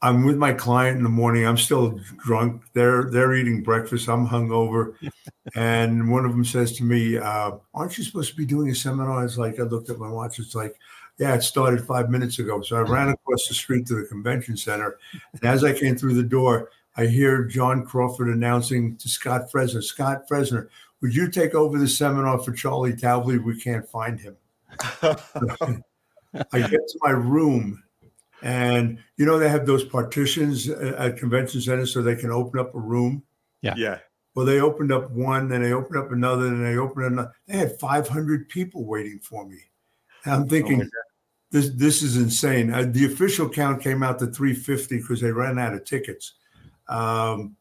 I'm 0.00 0.24
with 0.24 0.36
my 0.36 0.52
client 0.52 0.98
in 0.98 1.02
the 1.02 1.08
morning. 1.08 1.44
I'm 1.44 1.56
still 1.56 1.98
drunk. 2.18 2.62
They're 2.72 3.10
they're 3.10 3.34
eating 3.34 3.62
breakfast. 3.62 4.08
I'm 4.08 4.26
hungover, 4.28 4.94
and 5.56 6.10
one 6.10 6.24
of 6.24 6.30
them 6.32 6.44
says 6.44 6.76
to 6.78 6.84
me, 6.84 7.18
uh, 7.18 7.52
"Aren't 7.74 7.98
you 7.98 8.04
supposed 8.04 8.30
to 8.30 8.36
be 8.36 8.46
doing 8.46 8.70
a 8.70 8.74
seminar?" 8.74 9.24
It's 9.24 9.38
like 9.38 9.58
I 9.58 9.64
looked 9.64 9.90
at 9.90 9.98
my 9.98 10.08
watch. 10.08 10.38
It's 10.38 10.54
like, 10.54 10.76
yeah, 11.18 11.34
it 11.34 11.42
started 11.42 11.84
five 11.84 12.10
minutes 12.10 12.38
ago. 12.38 12.62
So 12.62 12.76
I 12.76 12.80
ran 12.80 13.08
across 13.08 13.48
the 13.48 13.54
street 13.54 13.86
to 13.86 13.94
the 13.94 14.06
convention 14.06 14.56
center, 14.56 14.98
and 15.32 15.44
as 15.44 15.64
I 15.64 15.72
came 15.72 15.96
through 15.96 16.14
the 16.14 16.22
door, 16.22 16.70
I 16.96 17.06
hear 17.06 17.44
John 17.44 17.84
Crawford 17.84 18.28
announcing 18.28 18.96
to 18.96 19.08
Scott 19.08 19.50
Fresener, 19.52 19.82
"Scott 19.82 20.28
Fresener, 20.28 20.68
would 21.00 21.14
you 21.14 21.28
take 21.30 21.54
over 21.54 21.78
the 21.78 21.88
seminar 21.88 22.38
for 22.38 22.52
Charlie 22.52 22.94
Taublieb? 22.94 23.44
We 23.44 23.60
can't 23.60 23.88
find 23.88 24.18
him." 24.18 24.36
I 26.52 26.60
get 26.60 26.70
to 26.70 26.98
my 27.02 27.10
room 27.10 27.82
and 28.42 28.98
you 29.16 29.26
know 29.26 29.38
they 29.38 29.48
have 29.48 29.66
those 29.66 29.84
partitions 29.84 30.68
uh, 30.68 30.94
at 30.98 31.16
convention 31.16 31.60
centers 31.60 31.92
so 31.92 32.02
they 32.02 32.16
can 32.16 32.30
open 32.30 32.60
up 32.60 32.74
a 32.74 32.78
room. 32.78 33.22
Yeah. 33.62 33.74
Yeah. 33.76 33.98
Well, 34.34 34.46
they 34.46 34.60
opened 34.60 34.92
up 34.92 35.10
one, 35.10 35.48
then 35.48 35.62
they 35.62 35.72
opened 35.72 35.98
up 35.98 36.12
another, 36.12 36.46
and 36.46 36.64
they 36.64 36.76
opened 36.76 37.06
another. 37.06 37.32
They 37.48 37.56
had 37.56 37.78
500 37.80 38.48
people 38.48 38.84
waiting 38.84 39.18
for 39.18 39.44
me. 39.44 39.58
And 40.24 40.34
I'm 40.34 40.42
oh 40.42 40.46
thinking, 40.46 40.78
God. 40.78 40.88
This 41.50 41.70
this 41.70 42.02
is 42.02 42.16
insane. 42.16 42.72
Uh, 42.72 42.86
the 42.88 43.06
official 43.06 43.48
count 43.48 43.82
came 43.82 44.02
out 44.02 44.18
to 44.18 44.26
350 44.26 44.98
because 44.98 45.20
they 45.20 45.32
ran 45.32 45.58
out 45.58 45.74
of 45.74 45.84
tickets. 45.84 46.34
Um, 46.88 47.56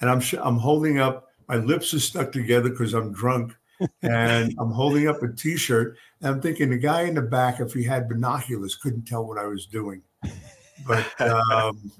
and 0.00 0.10
I'm 0.10 0.20
sh- 0.20 0.34
I'm 0.40 0.58
holding 0.58 0.98
up. 0.98 1.28
My 1.48 1.56
lips 1.56 1.92
are 1.94 2.00
stuck 2.00 2.32
together 2.32 2.70
because 2.70 2.94
I'm 2.94 3.12
drunk, 3.12 3.54
and 4.02 4.54
I'm 4.58 4.70
holding 4.70 5.08
up 5.08 5.22
a 5.22 5.28
T-shirt. 5.28 5.96
And 6.20 6.34
I'm 6.34 6.40
thinking 6.40 6.70
the 6.70 6.78
guy 6.78 7.02
in 7.02 7.14
the 7.14 7.22
back, 7.22 7.60
if 7.60 7.72
he 7.72 7.84
had 7.84 8.08
binoculars, 8.08 8.74
couldn't 8.74 9.04
tell 9.04 9.26
what 9.26 9.38
I 9.38 9.46
was 9.46 9.66
doing. 9.66 10.02
But 10.86 11.20
um, 11.20 11.90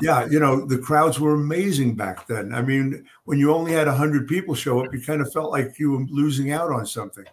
yeah, 0.00 0.26
you 0.26 0.40
know, 0.40 0.64
the 0.64 0.78
crowds 0.78 1.20
were 1.20 1.34
amazing 1.34 1.94
back 1.94 2.26
then. 2.26 2.54
I 2.54 2.62
mean, 2.62 3.04
when 3.24 3.38
you 3.38 3.52
only 3.52 3.72
had 3.72 3.86
100 3.86 4.28
people 4.28 4.54
show 4.54 4.84
up, 4.84 4.92
you 4.92 5.00
kind 5.00 5.20
of 5.20 5.32
felt 5.32 5.50
like 5.52 5.78
you 5.78 5.92
were 5.92 6.04
losing 6.08 6.52
out 6.52 6.70
on 6.70 6.86
something. 6.86 7.24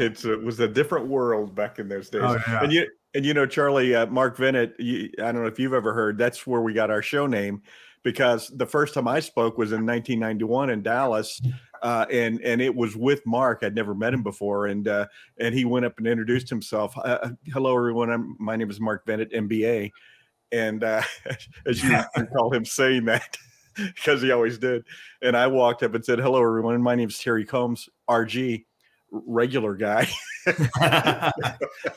It's 0.00 0.24
it 0.24 0.42
was 0.42 0.60
a 0.60 0.68
different 0.68 1.06
world 1.06 1.54
back 1.54 1.78
in 1.78 1.88
those 1.88 2.10
days. 2.10 2.22
Oh, 2.24 2.38
yeah. 2.48 2.62
And 2.62 2.72
you 2.72 2.88
and 3.14 3.24
you 3.24 3.32
know 3.32 3.46
Charlie 3.46 3.94
uh, 3.94 4.06
Mark 4.06 4.36
Venit. 4.36 4.72
You, 4.78 5.10
I 5.18 5.32
don't 5.32 5.42
know 5.42 5.46
if 5.46 5.58
you've 5.58 5.72
ever 5.72 5.94
heard. 5.94 6.18
That's 6.18 6.46
where 6.46 6.60
we 6.60 6.72
got 6.72 6.90
our 6.90 7.02
show 7.02 7.26
name 7.26 7.62
because 8.06 8.48
the 8.54 8.64
first 8.64 8.94
time 8.94 9.08
I 9.08 9.18
spoke 9.18 9.58
was 9.58 9.72
in 9.72 9.84
1991 9.84 10.70
in 10.70 10.80
Dallas, 10.80 11.42
uh, 11.82 12.06
and 12.08 12.40
and 12.42 12.60
it 12.60 12.72
was 12.72 12.94
with 12.94 13.26
Mark. 13.26 13.64
I'd 13.64 13.74
never 13.74 13.96
met 13.96 14.14
him 14.14 14.22
before, 14.22 14.66
and 14.66 14.86
uh, 14.86 15.06
and 15.40 15.52
he 15.52 15.64
went 15.64 15.86
up 15.86 15.98
and 15.98 16.06
introduced 16.06 16.48
himself. 16.48 16.96
Uh, 16.96 17.30
Hello, 17.46 17.76
everyone. 17.76 18.10
I'm, 18.10 18.36
my 18.38 18.54
name 18.54 18.70
is 18.70 18.78
Mark 18.78 19.04
Bennett, 19.06 19.32
MBA, 19.32 19.90
and 20.52 20.84
uh, 20.84 21.02
as 21.66 21.82
you 21.82 21.98
recall 22.16 22.54
him 22.54 22.64
saying 22.64 23.04
that. 23.06 23.36
Because 23.76 24.22
he 24.22 24.30
always 24.30 24.56
did, 24.56 24.86
and 25.20 25.36
I 25.36 25.48
walked 25.48 25.82
up 25.82 25.94
and 25.94 26.02
said, 26.02 26.18
"Hello, 26.18 26.42
everyone. 26.42 26.80
My 26.80 26.94
name 26.94 27.10
is 27.10 27.18
Terry 27.18 27.44
Combs, 27.44 27.90
RG, 28.08 28.64
regular 29.26 29.74
guy." 29.74 30.08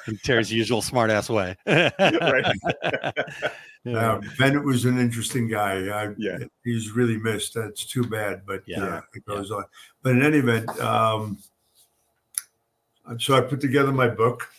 In 0.07 0.17
Terry's 0.23 0.51
usual 0.51 0.81
smart 0.81 1.11
ass 1.11 1.29
way. 1.29 1.55
Right. 1.67 2.45
Yeah. 3.85 4.15
Uh, 4.15 4.21
Bennett 4.37 4.65
was 4.65 4.83
an 4.83 4.99
interesting 4.99 5.47
guy. 5.47 5.87
I, 5.87 6.13
Yeah. 6.17 6.39
he's 6.65 6.91
really 6.91 7.15
missed. 7.17 7.53
That's 7.53 7.85
too 7.85 8.03
bad, 8.03 8.41
but 8.45 8.61
Yeah. 8.67 8.79
yeah, 8.79 9.01
it 9.15 9.23
goes 9.23 9.51
on. 9.51 9.63
But 10.03 10.11
in 10.17 10.21
any 10.21 10.39
event, 10.39 10.67
um, 10.81 11.37
so 13.17 13.35
I 13.35 13.41
put 13.41 13.61
together 13.61 13.93
my 13.93 14.09
book. 14.09 14.49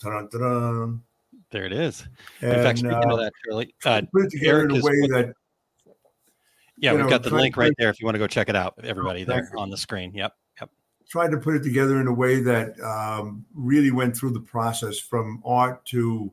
Dun, 0.00 0.28
dun, 0.30 0.40
dun, 0.40 1.02
There 1.50 1.64
it 1.64 1.72
is. 1.72 2.06
In 2.40 2.50
and, 2.50 2.62
fact, 2.62 2.78
speaking 2.78 2.94
uh, 2.96 3.14
of 3.14 3.18
that, 3.18 3.32
Shirley, 3.44 3.74
uh, 3.84 4.02
put 4.12 4.26
it 4.26 4.30
together 4.30 4.58
Eric 4.60 4.70
in 4.70 4.80
a 4.80 4.84
way 4.84 4.92
put- 5.00 5.10
that 5.10 5.34
yeah, 6.78 6.92
you 6.92 6.98
we've 6.98 7.06
know, 7.06 7.10
got 7.10 7.24
the 7.24 7.30
link 7.34 7.56
right 7.56 7.72
there 7.78 7.90
if 7.90 7.98
you 8.00 8.04
want 8.06 8.14
to 8.14 8.20
go 8.20 8.28
check 8.28 8.48
it 8.48 8.54
out. 8.54 8.74
Everybody 8.84 9.24
thank 9.24 9.28
there 9.44 9.50
you. 9.54 9.58
on 9.58 9.70
the 9.70 9.76
screen. 9.76 10.12
Yep. 10.14 10.32
Tried 11.08 11.30
to 11.30 11.38
put 11.38 11.54
it 11.54 11.62
together 11.62 12.00
in 12.00 12.08
a 12.08 12.12
way 12.12 12.40
that 12.42 12.78
um, 12.80 13.44
really 13.54 13.92
went 13.92 14.16
through 14.16 14.32
the 14.32 14.40
process 14.40 14.98
from 14.98 15.40
art 15.44 15.84
to 15.86 16.32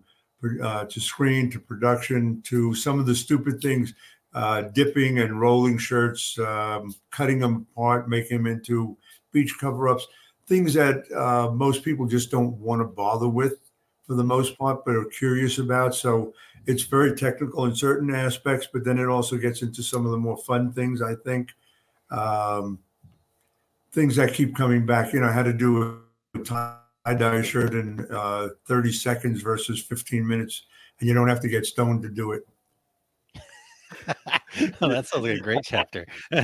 uh, 0.63 0.85
to 0.85 0.99
screen 0.99 1.49
to 1.51 1.59
production 1.59 2.41
to 2.41 2.73
some 2.73 2.99
of 2.99 3.05
the 3.05 3.15
stupid 3.15 3.61
things, 3.61 3.93
uh, 4.33 4.63
dipping 4.63 5.19
and 5.19 5.39
rolling 5.39 5.77
shirts, 5.77 6.37
um, 6.39 6.93
cutting 7.11 7.39
them 7.39 7.67
apart, 7.71 8.09
making 8.09 8.37
them 8.37 8.47
into 8.47 8.97
beach 9.31 9.55
cover-ups, 9.59 10.07
things 10.47 10.73
that 10.73 11.09
uh, 11.13 11.49
most 11.51 11.83
people 11.83 12.05
just 12.05 12.29
don't 12.29 12.57
want 12.57 12.81
to 12.81 12.85
bother 12.85 13.29
with 13.29 13.59
for 14.05 14.15
the 14.15 14.23
most 14.23 14.57
part, 14.57 14.83
but 14.83 14.95
are 14.95 15.05
curious 15.05 15.59
about. 15.59 15.95
So 15.95 16.33
it's 16.65 16.83
very 16.83 17.15
technical 17.15 17.65
in 17.65 17.75
certain 17.75 18.13
aspects, 18.13 18.67
but 18.73 18.83
then 18.83 18.97
it 18.97 19.07
also 19.07 19.37
gets 19.37 19.61
into 19.61 19.81
some 19.81 20.03
of 20.05 20.11
the 20.11 20.17
more 20.17 20.37
fun 20.37 20.73
things. 20.73 21.01
I 21.01 21.15
think. 21.15 21.51
Um, 22.11 22.79
things 23.93 24.15
that 24.15 24.33
keep 24.33 24.55
coming 24.55 24.85
back. 24.85 25.13
You 25.13 25.21
know, 25.21 25.31
had 25.31 25.43
to 25.43 25.53
do 25.53 26.01
a 26.35 26.39
tie 26.39 26.77
dye 27.05 27.41
shirt 27.41 27.73
in 27.73 28.05
uh, 28.11 28.49
30 28.67 28.91
seconds 28.91 29.41
versus 29.41 29.81
15 29.81 30.27
minutes, 30.27 30.63
and 30.99 31.07
you 31.07 31.13
don't 31.13 31.29
have 31.29 31.41
to 31.41 31.47
get 31.47 31.65
stoned 31.65 32.01
to 32.01 32.09
do 32.09 32.31
it. 32.33 32.43
oh, 34.81 34.89
that 34.89 35.05
sounds 35.07 35.23
like 35.23 35.37
a 35.37 35.39
great 35.39 35.61
chapter. 35.63 36.05
you 36.31 36.39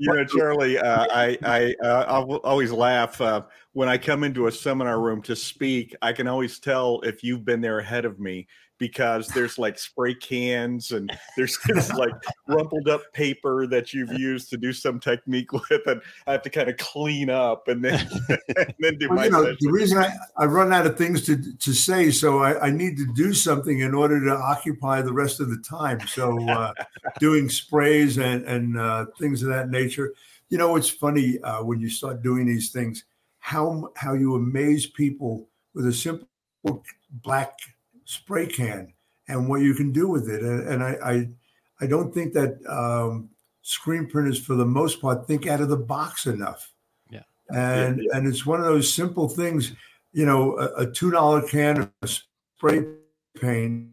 know, 0.00 0.24
Charlie, 0.26 0.78
uh, 0.78 1.06
I 1.10 1.38
I 1.42 1.74
uh, 1.82 2.04
I 2.06 2.18
will 2.18 2.40
always 2.44 2.70
laugh 2.70 3.20
uh, 3.20 3.42
when 3.72 3.88
I 3.88 3.98
come 3.98 4.22
into 4.22 4.46
a 4.46 4.52
seminar 4.52 5.00
room 5.00 5.22
to 5.22 5.34
speak. 5.34 5.96
I 6.02 6.12
can 6.12 6.28
always 6.28 6.58
tell 6.58 7.00
if 7.00 7.24
you've 7.24 7.44
been 7.44 7.60
there 7.60 7.78
ahead 7.78 8.04
of 8.04 8.20
me 8.20 8.46
because 8.82 9.28
there's 9.28 9.60
like 9.60 9.78
spray 9.78 10.12
cans 10.12 10.90
and 10.90 11.08
there's 11.36 11.56
this 11.68 11.92
like 11.92 12.10
rumpled 12.48 12.88
up 12.88 13.00
paper 13.12 13.64
that 13.64 13.94
you've 13.94 14.12
used 14.14 14.50
to 14.50 14.56
do 14.56 14.72
some 14.72 14.98
technique 14.98 15.52
with, 15.70 15.86
and 15.86 16.02
I 16.26 16.32
have 16.32 16.42
to 16.42 16.50
kind 16.50 16.68
of 16.68 16.76
clean 16.78 17.30
up 17.30 17.68
and 17.68 17.84
then 17.84 18.04
and 18.28 18.74
then 18.80 18.98
do 18.98 19.08
Well, 19.08 19.18
my 19.18 19.24
you 19.26 19.30
know, 19.30 19.44
the 19.44 19.70
reason 19.70 19.98
I, 19.98 20.10
I 20.36 20.46
run 20.46 20.72
out 20.72 20.84
of 20.84 20.98
things 20.98 21.24
to 21.26 21.56
to 21.56 21.72
say, 21.72 22.10
so 22.10 22.40
I, 22.40 22.66
I 22.66 22.70
need 22.70 22.96
to 22.96 23.06
do 23.14 23.32
something 23.32 23.78
in 23.78 23.94
order 23.94 24.18
to 24.24 24.34
occupy 24.34 25.00
the 25.00 25.12
rest 25.12 25.38
of 25.38 25.48
the 25.48 25.58
time. 25.58 26.00
So 26.08 26.44
uh, 26.50 26.72
doing 27.20 27.48
sprays 27.48 28.18
and 28.18 28.44
and 28.46 28.76
uh, 28.76 29.06
things 29.16 29.44
of 29.44 29.48
that 29.50 29.70
nature. 29.70 30.12
You 30.48 30.58
know, 30.58 30.74
it's 30.74 30.90
funny 30.90 31.38
uh, 31.42 31.62
when 31.62 31.78
you 31.78 31.88
start 31.88 32.24
doing 32.24 32.46
these 32.46 32.72
things, 32.72 33.04
how 33.38 33.92
how 33.94 34.14
you 34.14 34.34
amaze 34.34 34.86
people 34.88 35.46
with 35.72 35.86
a 35.86 35.92
simple 35.92 36.26
black 37.22 37.56
spray 38.04 38.46
can 38.46 38.92
and 39.28 39.48
what 39.48 39.60
you 39.60 39.74
can 39.74 39.92
do 39.92 40.08
with 40.08 40.28
it. 40.28 40.42
And, 40.42 40.68
and 40.68 40.82
I, 40.82 40.96
I 41.04 41.28
I 41.80 41.86
don't 41.86 42.14
think 42.14 42.32
that 42.34 42.58
um, 42.68 43.30
screen 43.62 44.06
printers, 44.06 44.38
for 44.38 44.54
the 44.54 44.66
most 44.66 45.00
part, 45.00 45.26
think 45.26 45.46
out 45.46 45.60
of 45.60 45.68
the 45.68 45.76
box 45.76 46.26
enough. 46.26 46.72
Yeah. 47.10 47.22
And 47.50 48.00
and 48.12 48.26
it's 48.26 48.46
one 48.46 48.60
of 48.60 48.66
those 48.66 48.92
simple 48.92 49.28
things, 49.28 49.72
you 50.12 50.26
know, 50.26 50.58
a, 50.58 50.82
a 50.82 50.90
two 50.90 51.10
dollar 51.10 51.42
can 51.42 51.90
of 52.02 52.20
spray 52.56 52.84
paint 53.40 53.88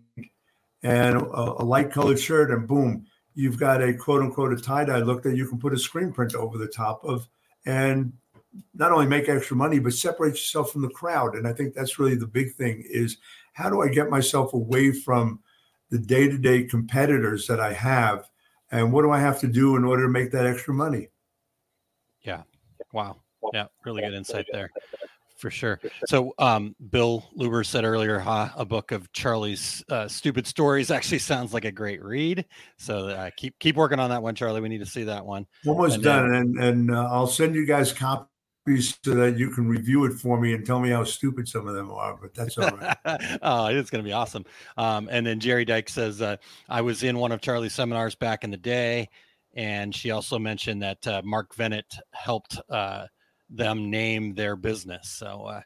and 0.84 1.18
a, 1.18 1.62
a 1.62 1.66
light 1.66 1.92
colored 1.92 2.20
shirt, 2.20 2.52
and 2.52 2.68
boom, 2.68 3.06
you've 3.34 3.60
got 3.60 3.82
a 3.82 3.94
quote 3.94 4.22
unquote 4.22 4.54
a 4.54 4.62
tie 4.62 4.86
dye 4.86 5.00
look 5.00 5.24
that 5.24 5.36
you 5.36 5.48
can 5.48 5.60
put 5.60 5.74
a 5.74 5.78
screen 5.78 6.12
print 6.12 6.36
over 6.36 6.58
the 6.58 6.68
top 6.68 7.04
of, 7.04 7.28
and 7.66 8.14
not 8.74 8.92
only 8.92 9.06
make 9.06 9.30
extra 9.30 9.56
money 9.56 9.80
but 9.80 9.94
separate 9.94 10.32
yourself 10.32 10.72
from 10.72 10.82
the 10.82 10.90
crowd. 10.90 11.36
And 11.36 11.48
I 11.48 11.54
think 11.54 11.74
that's 11.74 12.00
really 12.00 12.16
the 12.16 12.28
big 12.28 12.56
thing 12.56 12.84
is 12.90 13.18
how 13.54 13.70
do 13.70 13.82
I 13.82 13.90
get 13.90 14.10
myself 14.10 14.54
away 14.54 14.92
from 14.92 15.40
the 15.90 16.00
day 16.00 16.28
to 16.28 16.38
day 16.38 16.64
competitors 16.64 17.48
that 17.48 17.60
I 17.60 17.74
have, 17.74 18.30
and 18.72 18.94
what 18.94 19.02
do 19.02 19.12
I 19.12 19.20
have 19.20 19.40
to 19.42 19.48
do 19.48 19.76
in 19.76 19.84
order 19.84 20.04
to 20.04 20.10
make 20.10 20.32
that 20.32 20.46
extra 20.46 20.74
money? 20.74 21.10
Yeah. 22.22 22.44
Wow. 22.94 23.18
Yeah. 23.54 23.66
Really 23.86 24.02
good 24.02 24.14
insight 24.14 24.46
there. 24.52 24.70
For 25.38 25.50
sure. 25.50 25.80
So, 26.08 26.34
um, 26.38 26.76
Bill 26.90 27.24
Luber 27.38 27.66
said 27.66 27.86
earlier, 27.86 28.20
huh, 28.20 28.50
a 28.58 28.66
book 28.66 28.92
of 28.92 29.10
Charlie's 29.14 29.82
uh, 29.90 30.10
stupid 30.10 30.46
stories 30.46 30.92
actually 30.92 31.20
sounds 31.20 31.54
like 31.54 31.64
a 31.64 31.72
great 31.72 32.04
read. 32.04 32.44
So, 32.78 33.08
uh, 33.08 33.30
keep 33.38 33.58
keep 33.58 33.78
working 33.78 34.00
on 34.00 34.10
that 34.10 34.22
one, 34.22 34.36
Charlie. 34.36 34.60
We 34.60 34.68
need 34.68 34.80
to 34.80 34.86
see 34.86 35.06
that 35.06 35.26
one. 35.26 35.48
Almost 35.66 35.96
And 35.96 36.04
done, 36.04 36.34
and 36.34 36.60
and 36.60 36.92
uh, 36.92 37.08
I'll 37.10 37.26
send 37.26 37.56
you 37.56 37.66
guys 37.66 37.94
copies 37.94 38.29
so 38.78 39.14
that 39.16 39.38
you 39.38 39.50
can 39.50 39.68
review 39.68 40.06
it 40.06 40.14
for 40.14 40.40
me 40.40 40.54
and 40.54 40.66
tell 40.66 40.80
me 40.80 40.90
how 40.90 41.04
stupid 41.04 41.48
some 41.48 41.68
of 41.68 41.76
them 41.76 41.92
are. 41.92 42.18
But 42.22 42.34
that's 42.34 42.58
all 42.58 42.70
right. 42.70 42.98
oh, 43.42 43.68
it's 43.68 43.90
going 43.90 44.04
to 44.04 44.08
be 44.08 44.14
awesome. 44.14 44.46
Um, 44.78 45.10
and 45.12 45.26
then 45.26 45.40
Jerry 45.40 45.66
Dyke 45.66 45.90
says, 45.90 46.22
uh, 46.22 46.38
I 46.68 46.82
was 46.82 47.04
in 47.04 47.18
one 47.18 47.32
of 47.32 47.42
Charlie's 47.42 47.74
seminars 47.74 48.16
back 48.16 48.44
in 48.44 48.52
the 48.52 48.58
day. 48.58 49.10
And 49.56 49.96
she 49.96 50.12
also 50.12 50.38
mentioned 50.38 50.82
that 50.84 51.08
uh, 51.08 51.22
Mark 51.26 51.56
Venit 51.56 51.98
helped 52.12 52.60
uh, 52.70 53.08
them 53.50 53.90
name 53.90 54.36
their 54.36 54.56
business. 54.56 55.10
So 55.10 55.44
uh, 55.44 55.62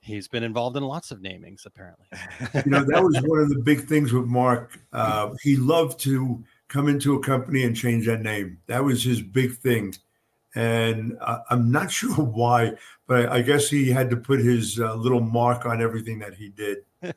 he's 0.00 0.28
been 0.28 0.42
involved 0.42 0.76
in 0.76 0.82
lots 0.82 1.10
of 1.10 1.20
namings, 1.20 1.64
apparently. 1.66 2.06
you 2.64 2.70
know, 2.70 2.84
that 2.84 3.02
was 3.02 3.20
one 3.24 3.40
of 3.40 3.48
the 3.48 3.60
big 3.62 3.86
things 3.86 4.12
with 4.12 4.26
Mark. 4.26 4.78
Uh, 4.92 5.30
he 5.42 5.56
loved 5.56 6.00
to 6.00 6.42
come 6.68 6.88
into 6.88 7.14
a 7.14 7.22
company 7.22 7.64
and 7.64 7.76
change 7.76 8.06
that 8.06 8.22
name. 8.22 8.58
That 8.66 8.84
was 8.84 9.02
his 9.02 9.22
big 9.22 9.56
thing. 9.56 9.94
And 10.54 11.16
uh, 11.20 11.40
I'm 11.50 11.70
not 11.70 11.90
sure 11.98 12.14
why, 12.14 12.72
but 13.06 13.28
I 13.28 13.42
guess 13.42 13.68
he 13.68 13.90
had 13.90 14.10
to 14.10 14.16
put 14.16 14.40
his 14.40 14.78
uh, 14.78 14.94
little 14.94 15.20
mark 15.20 15.66
on 15.66 15.82
everything 15.82 16.18
that 16.20 16.34
he 16.34 16.48
did. 16.48 16.78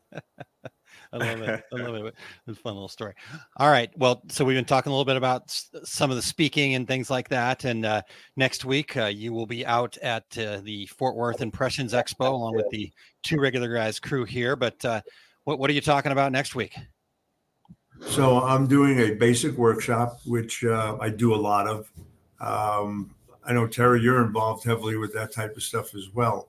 I 1.14 1.18
love 1.18 1.42
it. 1.42 1.64
I 1.74 1.76
love 1.76 2.06
it. 2.06 2.16
It's 2.48 2.58
a 2.58 2.62
fun 2.62 2.74
little 2.74 2.88
story. 2.88 3.14
All 3.58 3.70
right. 3.70 3.90
Well, 3.98 4.22
so 4.30 4.46
we've 4.46 4.56
been 4.56 4.64
talking 4.64 4.92
a 4.92 4.94
little 4.94 5.06
bit 5.06 5.18
about 5.18 5.44
s- 5.50 5.70
some 5.84 6.10
of 6.10 6.16
the 6.16 6.22
speaking 6.22 6.76
and 6.76 6.88
things 6.88 7.10
like 7.10 7.28
that. 7.30 7.66
And 7.66 7.86
uh, 7.86 8.02
next 8.38 8.64
week, 8.64 8.96
uh, 8.96 9.08
you 9.08 9.34
will 9.34 9.46
be 9.46 9.66
out 9.66 9.98
at 9.98 10.24
uh, 10.38 10.62
the 10.64 10.86
Fort 10.86 11.18
Worth 11.18 11.42
Impressions 11.42 11.92
Expo 11.92 12.32
along 12.32 12.56
with 12.56 12.70
the 12.70 12.90
two 13.24 13.42
regular 13.42 13.74
guys 13.74 14.00
crew 14.00 14.24
here. 14.24 14.56
But 14.56 14.84
uh, 14.86 15.02
what, 15.44 15.60
what 15.60 15.70
are 15.70 15.74
you 15.74 15.82
talking 15.82 16.14
about 16.14 16.32
next 16.32 16.56
week? 16.56 16.78
So 18.08 18.42
I'm 18.42 18.66
doing 18.68 19.00
a 19.00 19.12
basic 19.12 19.58
workshop, 19.58 20.20
which 20.26 20.64
uh, 20.64 20.98
I 21.00 21.10
do 21.10 21.36
a 21.36 21.38
lot 21.38 21.68
of. 21.68 21.92
Um, 22.40 23.14
I 23.52 23.54
know 23.54 23.68
Terry, 23.68 24.02
you're 24.02 24.26
involved 24.26 24.64
heavily 24.64 24.96
with 24.96 25.14
that 25.14 25.34
type 25.34 25.58
of 25.58 25.62
stuff 25.62 25.94
as 25.94 26.10
well. 26.14 26.48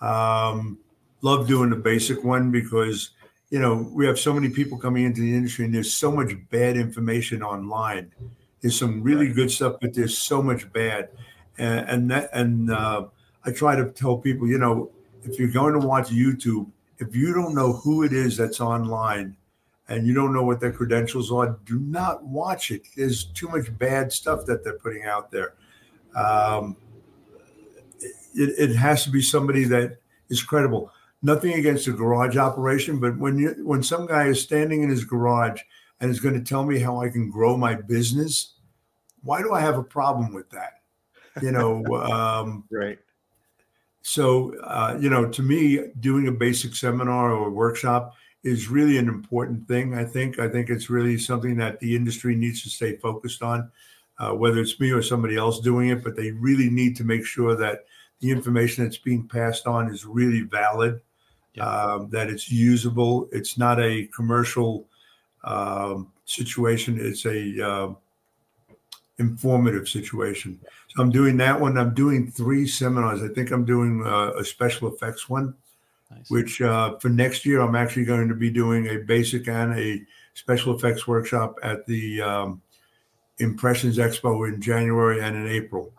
Um, 0.00 0.78
love 1.20 1.46
doing 1.46 1.68
the 1.68 1.76
basic 1.76 2.24
one 2.24 2.50
because 2.50 3.10
you 3.50 3.58
know 3.58 3.86
we 3.92 4.06
have 4.06 4.18
so 4.18 4.32
many 4.32 4.48
people 4.48 4.78
coming 4.78 5.04
into 5.04 5.20
the 5.20 5.34
industry, 5.34 5.66
and 5.66 5.74
there's 5.74 5.92
so 5.92 6.10
much 6.10 6.32
bad 6.48 6.78
information 6.78 7.42
online. 7.42 8.10
There's 8.62 8.78
some 8.78 9.02
really 9.02 9.30
good 9.30 9.50
stuff, 9.50 9.74
but 9.78 9.92
there's 9.92 10.16
so 10.16 10.40
much 10.40 10.72
bad, 10.72 11.10
and 11.58 11.86
and 11.86 12.10
that 12.12 12.30
and 12.32 12.70
uh, 12.70 13.08
I 13.44 13.50
try 13.50 13.76
to 13.76 13.90
tell 13.90 14.16
people, 14.16 14.48
you 14.48 14.56
know, 14.56 14.90
if 15.24 15.38
you're 15.38 15.52
going 15.52 15.78
to 15.78 15.86
watch 15.86 16.08
YouTube, 16.08 16.70
if 16.96 17.14
you 17.14 17.34
don't 17.34 17.54
know 17.54 17.74
who 17.74 18.04
it 18.04 18.14
is 18.14 18.38
that's 18.38 18.62
online 18.62 19.36
and 19.88 20.06
you 20.06 20.14
don't 20.14 20.32
know 20.32 20.44
what 20.44 20.60
their 20.60 20.72
credentials 20.72 21.30
are, 21.30 21.58
do 21.66 21.78
not 21.78 22.24
watch 22.24 22.70
it. 22.70 22.88
There's 22.96 23.24
too 23.24 23.48
much 23.48 23.76
bad 23.76 24.14
stuff 24.14 24.46
that 24.46 24.64
they're 24.64 24.78
putting 24.78 25.04
out 25.04 25.30
there. 25.30 25.52
Um, 26.14 26.76
it, 28.34 28.70
it 28.70 28.76
has 28.76 29.04
to 29.04 29.10
be 29.10 29.22
somebody 29.22 29.64
that 29.64 29.98
is 30.28 30.42
credible. 30.42 30.92
Nothing 31.22 31.54
against 31.54 31.88
a 31.88 31.92
garage 31.92 32.36
operation, 32.36 33.00
but 33.00 33.18
when 33.18 33.38
you 33.38 33.54
when 33.64 33.82
some 33.82 34.06
guy 34.06 34.26
is 34.26 34.40
standing 34.40 34.82
in 34.82 34.88
his 34.88 35.04
garage 35.04 35.60
and 36.00 36.10
is 36.10 36.20
going 36.20 36.34
to 36.34 36.48
tell 36.48 36.64
me 36.64 36.78
how 36.78 37.00
I 37.00 37.08
can 37.08 37.28
grow 37.28 37.56
my 37.56 37.74
business, 37.74 38.54
why 39.22 39.42
do 39.42 39.52
I 39.52 39.60
have 39.60 39.78
a 39.78 39.82
problem 39.82 40.32
with 40.32 40.48
that? 40.50 40.80
You 41.42 41.50
know, 41.50 41.84
um, 41.96 42.64
right. 42.70 42.98
So, 44.02 44.54
uh, 44.60 44.96
you 45.00 45.10
know, 45.10 45.28
to 45.28 45.42
me, 45.42 45.80
doing 46.00 46.28
a 46.28 46.32
basic 46.32 46.74
seminar 46.74 47.32
or 47.32 47.50
workshop 47.50 48.14
is 48.44 48.68
really 48.68 48.96
an 48.96 49.08
important 49.08 49.66
thing. 49.66 49.94
I 49.94 50.04
think. 50.04 50.38
I 50.38 50.48
think 50.48 50.70
it's 50.70 50.88
really 50.88 51.18
something 51.18 51.56
that 51.56 51.80
the 51.80 51.96
industry 51.96 52.36
needs 52.36 52.62
to 52.62 52.70
stay 52.70 52.96
focused 52.96 53.42
on, 53.42 53.70
uh, 54.18 54.32
whether 54.32 54.58
it's 54.58 54.78
me 54.80 54.90
or 54.90 55.02
somebody 55.02 55.36
else 55.36 55.60
doing 55.60 55.90
it. 55.90 56.02
But 56.02 56.16
they 56.16 56.30
really 56.32 56.70
need 56.70 56.96
to 56.96 57.04
make 57.04 57.24
sure 57.24 57.56
that 57.56 57.84
the 58.20 58.30
information 58.30 58.84
that's 58.84 58.98
being 58.98 59.28
passed 59.28 59.66
on 59.66 59.92
is 59.92 60.04
really 60.04 60.42
valid, 60.42 61.00
um, 61.60 62.08
that 62.10 62.28
it's 62.28 62.50
usable. 62.50 63.28
It's 63.32 63.56
not 63.58 63.80
a 63.80 64.06
commercial 64.14 64.86
um, 65.44 66.12
situation. 66.24 66.98
It's 67.00 67.24
a 67.26 67.66
uh, 67.66 67.94
informative 69.18 69.88
situation. 69.88 70.58
So 70.88 71.02
I'm 71.02 71.10
doing 71.10 71.36
that 71.38 71.60
one. 71.60 71.76
I'm 71.76 71.94
doing 71.94 72.30
three 72.30 72.66
seminars. 72.66 73.22
I 73.22 73.28
think 73.28 73.50
I'm 73.50 73.64
doing 73.64 74.04
uh, 74.04 74.32
a 74.32 74.44
special 74.44 74.92
effects 74.92 75.28
one, 75.28 75.54
Nice. 76.10 76.30
which 76.30 76.60
uh, 76.60 76.96
for 76.98 77.08
next 77.08 77.44
year 77.44 77.60
I'm 77.60 77.76
actually 77.76 78.04
going 78.04 78.28
to 78.28 78.34
be 78.34 78.50
doing 78.50 78.88
a 78.88 78.98
basic 78.98 79.48
and 79.48 79.78
a 79.78 80.02
special 80.34 80.74
effects 80.74 81.06
workshop 81.06 81.58
at 81.62 81.84
the 81.86 82.22
um, 82.22 82.62
Impressions 83.38 83.98
Expo 83.98 84.48
in 84.48 84.60
January 84.60 85.20
and 85.20 85.36
in 85.36 85.46
April. 85.46 85.92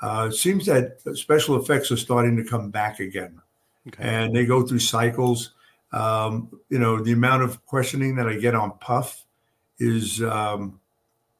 Uh, 0.00 0.28
it 0.30 0.34
seems 0.34 0.66
that 0.66 0.98
special 1.14 1.56
effects 1.56 1.90
are 1.90 1.96
starting 1.96 2.36
to 2.36 2.44
come 2.44 2.70
back 2.70 3.00
again, 3.00 3.40
Okay. 3.88 4.02
and 4.02 4.34
they 4.34 4.44
go 4.44 4.66
through 4.66 4.80
cycles. 4.80 5.52
Um, 5.92 6.48
you 6.70 6.78
know, 6.78 7.02
the 7.02 7.12
amount 7.12 7.42
of 7.42 7.64
questioning 7.66 8.16
that 8.16 8.26
I 8.26 8.36
get 8.36 8.54
on 8.54 8.72
Puff 8.78 9.24
is 9.78 10.22
um, 10.22 10.80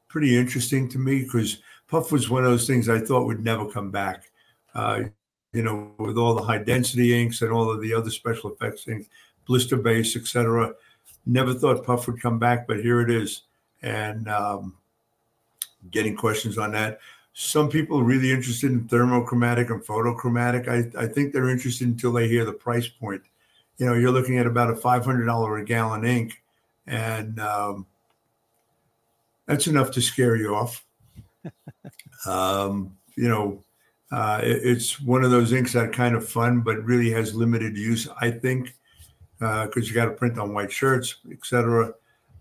pretty 0.09 0.37
interesting 0.37 0.89
to 0.91 0.99
me 0.99 1.23
because 1.23 1.59
Puff 1.89 2.13
was 2.13 2.31
one 2.31 2.45
of 2.45 2.51
those 2.51 2.67
things 2.67 2.89
I 2.89 3.01
thought 3.01 3.27
would 3.27 3.43
never 3.43 3.67
come 3.71 3.91
back. 3.91 4.31
Uh, 4.75 5.05
you 5.53 5.63
know, 5.63 5.93
with 5.99 6.17
all 6.17 6.35
the 6.35 6.43
high 6.43 6.63
density 6.63 7.21
inks 7.21 7.43
and 7.43 7.53
all 7.53 7.71
of 7.71 7.83
the 7.83 7.93
other 7.93 8.11
special 8.11 8.53
effects 8.53 8.85
things, 8.85 9.07
blister 9.47 9.77
base, 9.77 10.17
etc. 10.17 10.73
Never 11.27 11.53
thought 11.53 11.85
Puff 11.85 12.07
would 12.07 12.21
come 12.21 12.39
back, 12.39 12.67
but 12.67 12.81
here 12.81 13.01
it 13.01 13.11
is, 13.11 13.43
and 13.83 14.29
um, 14.29 14.75
getting 15.91 16.17
questions 16.17 16.59
on 16.59 16.73
that. 16.73 17.01
Some 17.35 17.69
people 17.69 17.99
are 17.99 18.05
really 18.05 18.31
interested 18.31 18.71
in 18.71 18.85
thermochromatic 18.89 19.71
and 19.71 19.83
photochromatic. 19.83 20.69
I, 20.69 21.03
I 21.03 21.07
think 21.07 21.33
they're 21.33 21.49
interested 21.49 21.89
until 21.89 22.13
they 22.13 22.29
hear 22.29 22.45
the 22.45 22.53
price 22.53 22.87
point. 22.89 23.23
You 23.79 23.87
know, 23.87 23.95
you're 23.95 24.11
looking 24.13 24.39
at 24.39 24.47
about 24.47 24.71
a 24.71 24.77
five 24.77 25.05
hundred 25.05 25.25
dollar 25.27 25.57
a 25.57 25.65
gallon 25.65 26.05
ink, 26.05 26.43
and 26.87 27.41
um, 27.41 27.87
that's 29.47 29.67
enough 29.67 29.91
to 29.93 30.03
scare 30.03 30.37
you 30.37 30.55
off. 30.55 30.85
um, 32.27 32.97
you 33.17 33.29
know, 33.29 33.63
uh, 34.13 34.41
it- 34.43 34.61
it's 34.63 35.01
one 35.01 35.25
of 35.25 35.31
those 35.31 35.53
inks 35.53 35.73
that 35.73 35.93
kind 35.93 36.15
of 36.15 36.29
fun, 36.29 36.61
but 36.61 36.85
really 36.85 37.11
has 37.11 37.35
limited 37.35 37.77
use, 37.77 38.07
I 38.21 38.31
think, 38.31 38.75
because 39.39 39.89
you 39.89 39.95
got 39.95 40.05
to 40.05 40.13
print 40.13 40.39
on 40.39 40.53
white 40.55 40.71
shirts, 40.71 41.17
etc. 41.33 41.95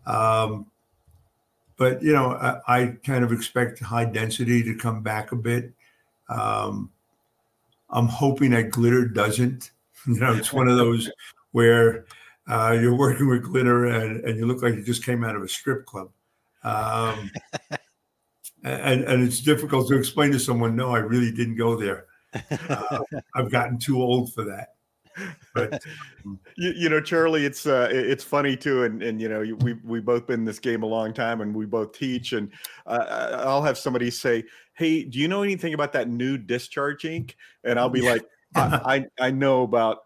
Um, 0.05 0.65
but 1.77 2.01
you 2.03 2.13
know, 2.13 2.33
I, 2.33 2.61
I 2.67 2.87
kind 3.03 3.23
of 3.23 3.31
expect 3.31 3.79
high 3.79 4.05
density 4.05 4.63
to 4.63 4.75
come 4.75 5.01
back 5.01 5.31
a 5.31 5.35
bit. 5.35 5.73
Um, 6.29 6.91
I'm 7.89 8.07
hoping 8.07 8.51
that 8.51 8.71
glitter 8.71 9.07
doesn't. 9.07 9.71
You 10.07 10.19
know, 10.19 10.33
it's 10.33 10.51
one 10.51 10.67
of 10.67 10.77
those 10.77 11.11
where 11.51 12.05
uh, 12.47 12.75
you're 12.81 12.97
working 12.97 13.29
with 13.29 13.43
glitter 13.43 13.85
and, 13.85 14.25
and 14.25 14.35
you 14.35 14.47
look 14.47 14.63
like 14.63 14.73
you 14.73 14.83
just 14.83 15.05
came 15.05 15.23
out 15.23 15.35
of 15.35 15.43
a 15.43 15.47
strip 15.47 15.85
club. 15.85 16.09
Um, 16.63 17.29
and, 18.63 19.03
and 19.03 19.23
it's 19.23 19.41
difficult 19.41 19.87
to 19.89 19.97
explain 19.97 20.31
to 20.31 20.39
someone, 20.39 20.75
no, 20.75 20.95
I 20.95 20.97
really 20.97 21.31
didn't 21.31 21.55
go 21.55 21.75
there. 21.75 22.07
Uh, 22.49 22.99
I've 23.35 23.51
gotten 23.51 23.77
too 23.77 24.01
old 24.01 24.33
for 24.33 24.43
that. 24.45 24.69
But 25.53 25.83
You, 26.57 26.71
you 26.75 26.89
know, 26.89 27.01
Charlie, 27.01 27.45
it's 27.45 27.65
uh, 27.65 27.89
it's 27.91 28.23
funny 28.23 28.55
too, 28.55 28.83
and 28.83 29.01
and 29.03 29.21
you 29.21 29.27
know, 29.29 29.41
we 29.61 29.73
we 29.83 29.99
both 29.99 30.27
been 30.27 30.41
in 30.41 30.45
this 30.45 30.59
game 30.59 30.83
a 30.83 30.87
long 30.87 31.13
time, 31.13 31.41
and 31.41 31.53
we 31.53 31.65
both 31.65 31.91
teach, 31.91 32.33
and 32.33 32.51
uh, 32.85 33.41
I'll 33.45 33.63
have 33.63 33.77
somebody 33.77 34.09
say, 34.11 34.43
"Hey, 34.73 35.03
do 35.03 35.19
you 35.19 35.27
know 35.27 35.43
anything 35.43 35.73
about 35.73 35.91
that 35.93 36.07
new 36.09 36.37
discharge 36.37 37.03
ink?" 37.05 37.35
And 37.63 37.79
I'll 37.79 37.89
be 37.89 38.01
like, 38.01 38.23
I, 38.55 39.05
I 39.19 39.27
I 39.27 39.31
know 39.31 39.63
about 39.63 39.99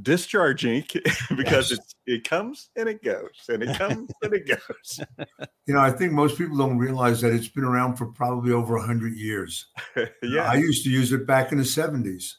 discharge 0.00 0.64
ink 0.64 0.92
because 1.36 1.70
Yes. 1.70 1.72
it's 1.72 1.94
it 2.06 2.24
comes 2.24 2.70
and 2.76 2.88
it 2.88 3.02
goes, 3.04 3.30
and 3.48 3.62
it 3.62 3.76
comes 3.76 4.10
and 4.22 4.34
it 4.34 4.46
goes. 4.46 5.00
you 5.66 5.74
know, 5.74 5.80
I 5.80 5.90
think 5.90 6.12
most 6.12 6.36
people 6.38 6.56
don't 6.56 6.78
realize 6.78 7.20
that 7.20 7.32
it's 7.32 7.48
been 7.48 7.64
around 7.64 7.96
for 7.96 8.06
probably 8.06 8.52
over 8.52 8.78
hundred 8.78 9.14
years. 9.16 9.66
yeah. 10.22 10.50
I 10.50 10.54
used 10.54 10.84
to 10.84 10.90
use 10.90 11.12
it 11.12 11.26
back 11.26 11.52
in 11.52 11.58
the 11.58 11.64
'70s. 11.64 12.34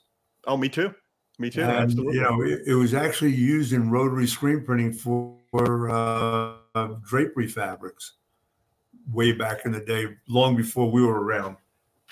oh, 0.47 0.58
me 0.58 0.69
too. 0.69 0.93
Me 1.39 1.49
too. 1.49 1.61
and 1.61 1.71
Absolutely. 1.71 2.15
you 2.15 2.21
know 2.21 2.41
it, 2.43 2.61
it 2.67 2.75
was 2.75 2.93
actually 2.93 3.33
used 3.33 3.73
in 3.73 3.89
rotary 3.89 4.27
screen 4.27 4.63
printing 4.63 4.93
for, 4.93 5.35
for 5.51 5.89
uh, 5.89 6.87
drapery 7.07 7.47
fabrics 7.47 8.13
way 9.11 9.31
back 9.31 9.65
in 9.65 9.71
the 9.71 9.79
day 9.81 10.07
long 10.27 10.55
before 10.55 10.89
we 10.91 11.01
were 11.03 11.23
around 11.23 11.57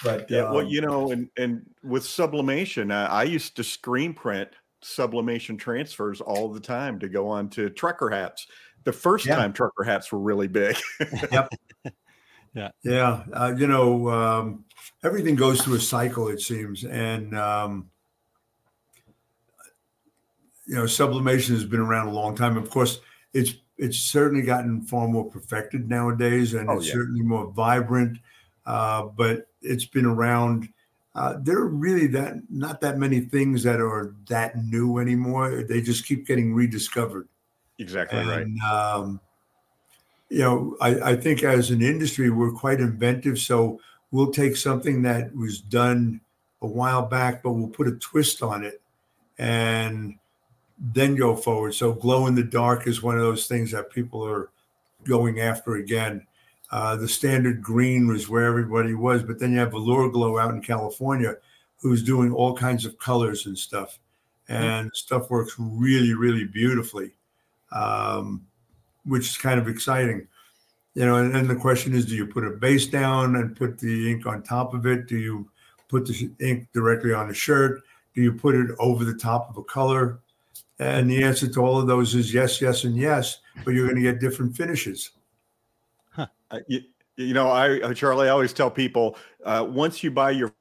but 0.04 0.30
Yeah, 0.30 0.52
well, 0.52 0.62
um, 0.62 0.68
you 0.68 0.82
know, 0.82 1.12
and 1.12 1.30
and 1.38 1.62
with 1.84 2.04
sublimation, 2.04 2.90
uh, 2.92 3.08
I 3.12 3.24
used 3.24 3.56
to 3.58 3.64
screen 3.64 4.14
print 4.14 4.50
sublimation 4.82 5.58
transfers 5.58 6.22
all 6.22 6.50
the 6.52 6.60
time 6.60 6.98
to 7.00 7.08
go 7.08 7.28
on 7.28 7.50
to 7.50 7.70
trucker 7.70 8.10
hats. 8.10 8.48
The 8.84 8.92
first 8.92 9.28
Yeah. 9.28 9.36
time 9.36 9.54
trucker 9.54 9.84
hats 9.84 10.12
were 10.12 10.20
really 10.20 10.48
big. 10.48 10.76
Yep. 11.32 11.50
Yeah. 12.54 12.72
Yeah 12.84 13.24
uh, 13.32 13.54
you 13.58 13.68
know 13.68 14.10
um, 14.10 14.66
everything 15.04 15.36
goes 15.36 15.62
through 15.62 15.76
a 15.76 15.80
cycle 15.80 16.28
it 16.28 16.42
seems 16.42 16.84
and 16.84 17.38
um, 17.38 17.90
you 20.66 20.76
know 20.76 20.86
sublimation 20.86 21.56
has 21.56 21.66
been 21.66 21.80
around 21.80 22.08
a 22.08 22.14
long 22.14 22.36
time 22.36 22.58
of 22.58 22.70
course 22.70 23.00
it's 23.34 23.56
it's 23.78 23.98
certainly 23.98 24.44
gotten 24.44 24.82
far 24.82 25.08
more 25.08 25.30
perfected 25.30 25.90
nowadays 25.90 26.54
and 26.54 26.70
Oh, 26.70 26.78
it's 26.78 26.88
yeah. 26.88 26.94
certainly 26.94 27.22
more 27.22 27.52
vibrant 27.52 28.20
uh, 28.66 29.04
but 29.04 29.48
it's 29.62 29.86
been 29.86 30.06
around 30.06 30.70
uh, 31.14 31.36
there 31.42 31.58
are 31.58 31.68
really 31.68 32.08
that 32.08 32.36
not 32.50 32.80
that 32.82 32.98
many 32.98 33.20
things 33.20 33.64
that 33.64 33.82
are 33.82 34.16
that 34.30 34.64
new 34.64 34.98
anymore. 34.98 35.64
They 35.64 35.82
just 35.82 36.06
keep 36.06 36.26
getting 36.26 36.54
rediscovered. 36.54 37.28
Exactly 37.80 38.20
right. 38.20 38.48
Um, 38.64 39.20
you 40.30 40.40
know, 40.40 40.78
I, 40.80 41.12
I 41.12 41.16
think 41.18 41.44
as 41.44 41.70
an 41.70 41.82
industry, 41.82 42.30
we're 42.30 42.54
quite 42.54 42.80
inventive. 42.80 43.40
So 43.40 43.82
we'll 44.12 44.32
take 44.32 44.56
something 44.56 45.02
that 45.02 45.36
was 45.36 45.60
done 45.60 46.22
a 46.62 46.68
while 46.68 47.02
back, 47.02 47.44
but 47.44 47.52
we'll 47.52 47.68
put 47.68 47.90
a 47.90 47.96
twist 47.98 48.42
on 48.42 48.64
it 48.64 48.82
and 49.38 50.16
then 50.82 51.16
go 51.16 51.36
forward. 51.36 51.76
So 51.76 51.94
glow 51.94 52.26
in 52.26 52.36
the 52.36 52.44
dark 52.44 52.88
is 52.88 53.04
one 53.04 53.16
of 53.16 53.22
those 53.22 53.48
things 53.48 53.72
that 53.72 53.92
people 53.92 54.26
are 54.26 54.50
going 55.04 55.40
after 55.40 55.76
again. 55.76 56.26
Uh, 56.72 56.96
the 56.96 57.08
standard 57.08 57.62
green 57.62 58.08
was 58.08 58.30
where 58.30 58.46
everybody 58.46 58.94
was, 58.94 59.22
but 59.22 59.40
then 59.40 59.52
you 59.52 59.60
have 59.60 59.74
Allure 59.74 60.10
Glow 60.10 60.40
out 60.40 60.54
in 60.54 60.62
California, 60.62 61.36
who's 61.78 62.02
doing 62.02 62.32
all 62.32 62.56
kinds 62.56 62.86
of 62.86 62.98
colors 62.98 63.46
and 63.46 63.58
stuff, 63.58 64.00
and 64.48 64.90
stuff 64.94 65.30
works 65.30 65.54
really, 65.60 66.14
really 66.14 66.46
beautifully, 66.46 67.12
um, 67.72 68.46
which 69.06 69.30
is 69.30 69.38
kind 69.38 69.60
of 69.60 69.68
exciting. 69.68 70.28
You 70.94 71.06
know, 71.06 71.18
and 71.18 71.34
then 71.34 71.48
the 71.48 71.56
question 71.56 71.94
is, 71.94 72.06
do 72.06 72.16
you 72.16 72.26
put 72.26 72.46
a 72.46 72.52
base 72.52 72.88
down 72.88 73.36
and 73.36 73.56
put 73.56 73.78
the 73.78 74.12
ink 74.12 74.26
on 74.26 74.42
top 74.42 74.74
of 74.74 74.86
it? 74.86 75.08
Do 75.08 75.18
you 75.18 75.50
put 75.90 76.06
the 76.06 76.32
ink 76.40 76.68
directly 76.74 77.14
on 77.14 77.28
the 77.28 77.34
shirt? 77.34 77.82
Do 78.14 78.22
you 78.22 78.34
put 78.34 78.56
it 78.56 78.72
over 78.80 79.06
the 79.06 79.14
top 79.14 79.50
of 79.50 79.58
a 79.58 79.64
color? 79.64 80.20
And 80.82 81.08
the 81.08 81.24
answer 81.24 81.48
to 81.48 81.60
all 81.62 81.80
of 81.80 81.86
those 81.86 82.16
is 82.16 82.34
yes, 82.34 82.60
yes, 82.60 82.86
and 82.86 82.98
yes. 82.98 83.38
But 83.64 83.76
you're 83.76 83.86
going 83.86 83.98
to 83.98 84.02
get 84.02 84.20
different 84.20 84.58
finishes. 84.58 85.12
Uh, 86.18 86.60
you, 86.68 86.82
you 87.16 87.34
know, 87.34 87.50
I 87.50 87.80
uh, 87.80 87.94
Charlie, 87.94 88.28
I 88.28 88.32
always 88.32 88.52
tell 88.52 88.70
people 88.70 89.16
uh, 89.46 89.66
once 89.70 90.04
you 90.04 90.12
buy 90.12 90.32
your 90.32 90.52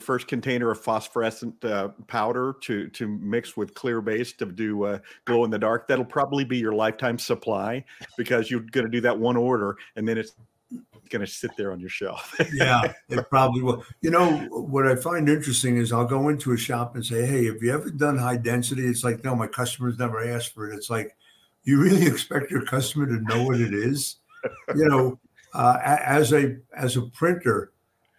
first 0.00 0.28
container 0.28 0.70
of 0.70 0.78
phosphorescent 0.78 1.64
uh, 1.64 1.88
powder 2.06 2.54
to 2.60 2.88
to 2.88 3.08
mix 3.08 3.56
with 3.56 3.72
clear 3.72 4.02
base 4.02 4.32
to 4.34 4.44
do 4.44 4.84
uh, 4.84 4.98
glow 5.24 5.44
in 5.44 5.50
the 5.50 5.58
dark, 5.58 5.88
that'll 5.88 6.04
probably 6.04 6.44
be 6.44 6.58
your 6.58 6.74
lifetime 6.74 7.18
supply 7.18 7.82
because 8.18 8.50
you're 8.50 8.60
going 8.72 8.84
to 8.84 8.90
do 8.90 9.00
that 9.00 9.18
one 9.18 9.38
order 9.38 9.76
and 9.96 10.06
then 10.06 10.18
it's 10.18 10.32
going 11.10 11.20
to 11.20 11.26
sit 11.26 11.50
there 11.56 11.72
on 11.72 11.80
your 11.80 11.90
shelf. 11.90 12.34
yeah, 12.54 12.92
it 13.08 13.28
probably 13.28 13.62
will. 13.62 13.84
You 14.00 14.10
know, 14.10 14.30
what 14.50 14.86
I 14.86 14.94
find 14.94 15.28
interesting 15.28 15.76
is 15.76 15.92
I'll 15.92 16.06
go 16.06 16.28
into 16.28 16.52
a 16.52 16.56
shop 16.56 16.94
and 16.94 17.04
say, 17.04 17.26
"Hey, 17.26 17.46
have 17.46 17.62
you 17.62 17.72
ever 17.72 17.90
done 17.90 18.16
high 18.16 18.36
density?" 18.36 18.86
It's 18.86 19.04
like, 19.04 19.24
"No, 19.24 19.34
my 19.34 19.46
customers 19.46 19.98
never 19.98 20.24
asked 20.24 20.54
for 20.54 20.70
it." 20.70 20.76
It's 20.76 20.90
like, 20.90 21.16
you 21.64 21.80
really 21.80 22.06
expect 22.06 22.50
your 22.50 22.64
customer 22.64 23.06
to 23.06 23.20
know 23.24 23.44
what 23.44 23.60
it 23.60 23.74
is? 23.74 24.16
you 24.74 24.88
know, 24.88 25.18
uh, 25.52 25.78
as 25.84 26.32
a 26.32 26.56
as 26.76 26.96
a 26.96 27.02
printer, 27.02 27.72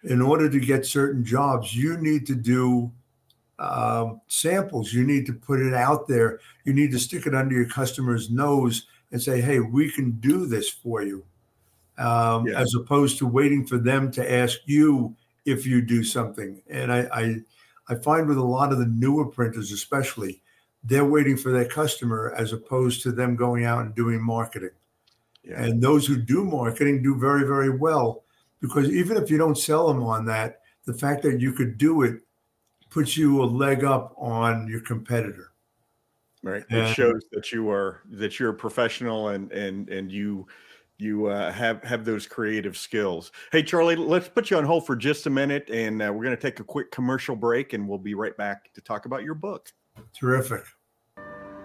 in 0.04 0.20
order 0.20 0.48
to 0.48 0.60
get 0.60 0.86
certain 0.86 1.24
jobs, 1.24 1.74
you 1.74 1.96
need 1.98 2.26
to 2.26 2.34
do 2.34 2.92
um, 3.58 4.20
samples. 4.28 4.92
You 4.92 5.04
need 5.04 5.26
to 5.26 5.32
put 5.32 5.60
it 5.60 5.74
out 5.74 6.08
there. 6.08 6.40
You 6.64 6.72
need 6.72 6.90
to 6.92 6.98
stick 6.98 7.26
it 7.26 7.34
under 7.34 7.54
your 7.54 7.68
customer's 7.68 8.30
nose 8.30 8.86
and 9.10 9.20
say, 9.20 9.40
"Hey, 9.40 9.60
we 9.60 9.90
can 9.90 10.12
do 10.12 10.46
this 10.46 10.68
for 10.68 11.02
you," 11.02 11.24
um, 12.02 12.46
Yeah. 12.46 12.60
as 12.60 12.74
opposed 12.74 13.18
to 13.18 13.26
waiting 13.26 13.66
for 13.66 13.78
them 13.78 14.10
to 14.12 14.32
ask 14.32 14.58
you 14.66 15.14
if 15.44 15.66
you 15.66 15.80
do 15.82 16.02
something. 16.04 16.62
And 16.68 16.92
I, 16.92 17.00
I 17.12 17.36
I 17.88 17.94
find 17.96 18.28
with 18.28 18.38
a 18.38 18.42
lot 18.42 18.72
of 18.72 18.78
the 18.78 18.86
newer 18.86 19.26
printers, 19.26 19.72
especially, 19.72 20.40
they're 20.84 21.04
waiting 21.04 21.36
for 21.36 21.50
their 21.52 21.66
customer 21.68 22.32
as 22.36 22.52
opposed 22.52 23.02
to 23.02 23.12
them 23.12 23.34
going 23.36 23.64
out 23.64 23.84
and 23.84 23.94
doing 23.94 24.22
marketing. 24.22 24.70
Yeah. 25.44 25.62
And 25.62 25.82
those 25.82 26.06
who 26.06 26.16
do 26.16 26.44
marketing 26.44 27.02
do 27.02 27.18
very, 27.18 27.44
very 27.44 27.70
well 27.70 28.24
because 28.60 28.88
even 28.90 29.16
if 29.16 29.28
you 29.30 29.38
don't 29.38 29.58
sell 29.58 29.88
them 29.88 30.02
on 30.04 30.24
that, 30.26 30.60
the 30.86 30.94
fact 30.94 31.22
that 31.22 31.40
you 31.40 31.52
could 31.52 31.76
do 31.78 32.02
it 32.02 32.20
puts 32.90 33.16
you 33.16 33.42
a 33.42 33.46
leg 33.46 33.82
up 33.84 34.14
on 34.18 34.68
your 34.68 34.80
competitor. 34.82 35.50
right 36.44 36.64
Yeah. 36.70 36.88
it 36.88 36.94
shows 36.94 37.22
that 37.32 37.50
you 37.52 37.68
are 37.70 38.02
that 38.10 38.38
you're 38.38 38.50
a 38.50 38.54
professional 38.54 39.28
and 39.28 39.50
and 39.52 39.88
and 39.88 40.10
you 40.12 40.46
you 40.98 41.26
uh, 41.26 41.50
have 41.52 41.82
have 41.82 42.04
those 42.04 42.26
creative 42.26 42.76
skills 42.76 43.32
hey 43.50 43.62
charlie 43.62 43.96
let's 43.96 44.28
put 44.28 44.50
you 44.50 44.56
on 44.56 44.64
hold 44.64 44.86
for 44.86 44.94
just 44.94 45.26
a 45.26 45.30
minute 45.30 45.68
and 45.70 46.02
uh, 46.02 46.12
we're 46.12 46.24
going 46.24 46.36
to 46.36 46.40
take 46.40 46.60
a 46.60 46.64
quick 46.64 46.90
commercial 46.90 47.34
break 47.34 47.72
and 47.72 47.88
we'll 47.88 47.98
be 47.98 48.14
right 48.14 48.36
back 48.36 48.72
to 48.74 48.80
talk 48.80 49.06
about 49.06 49.22
your 49.22 49.34
book 49.34 49.70
Terrific. 50.14 50.64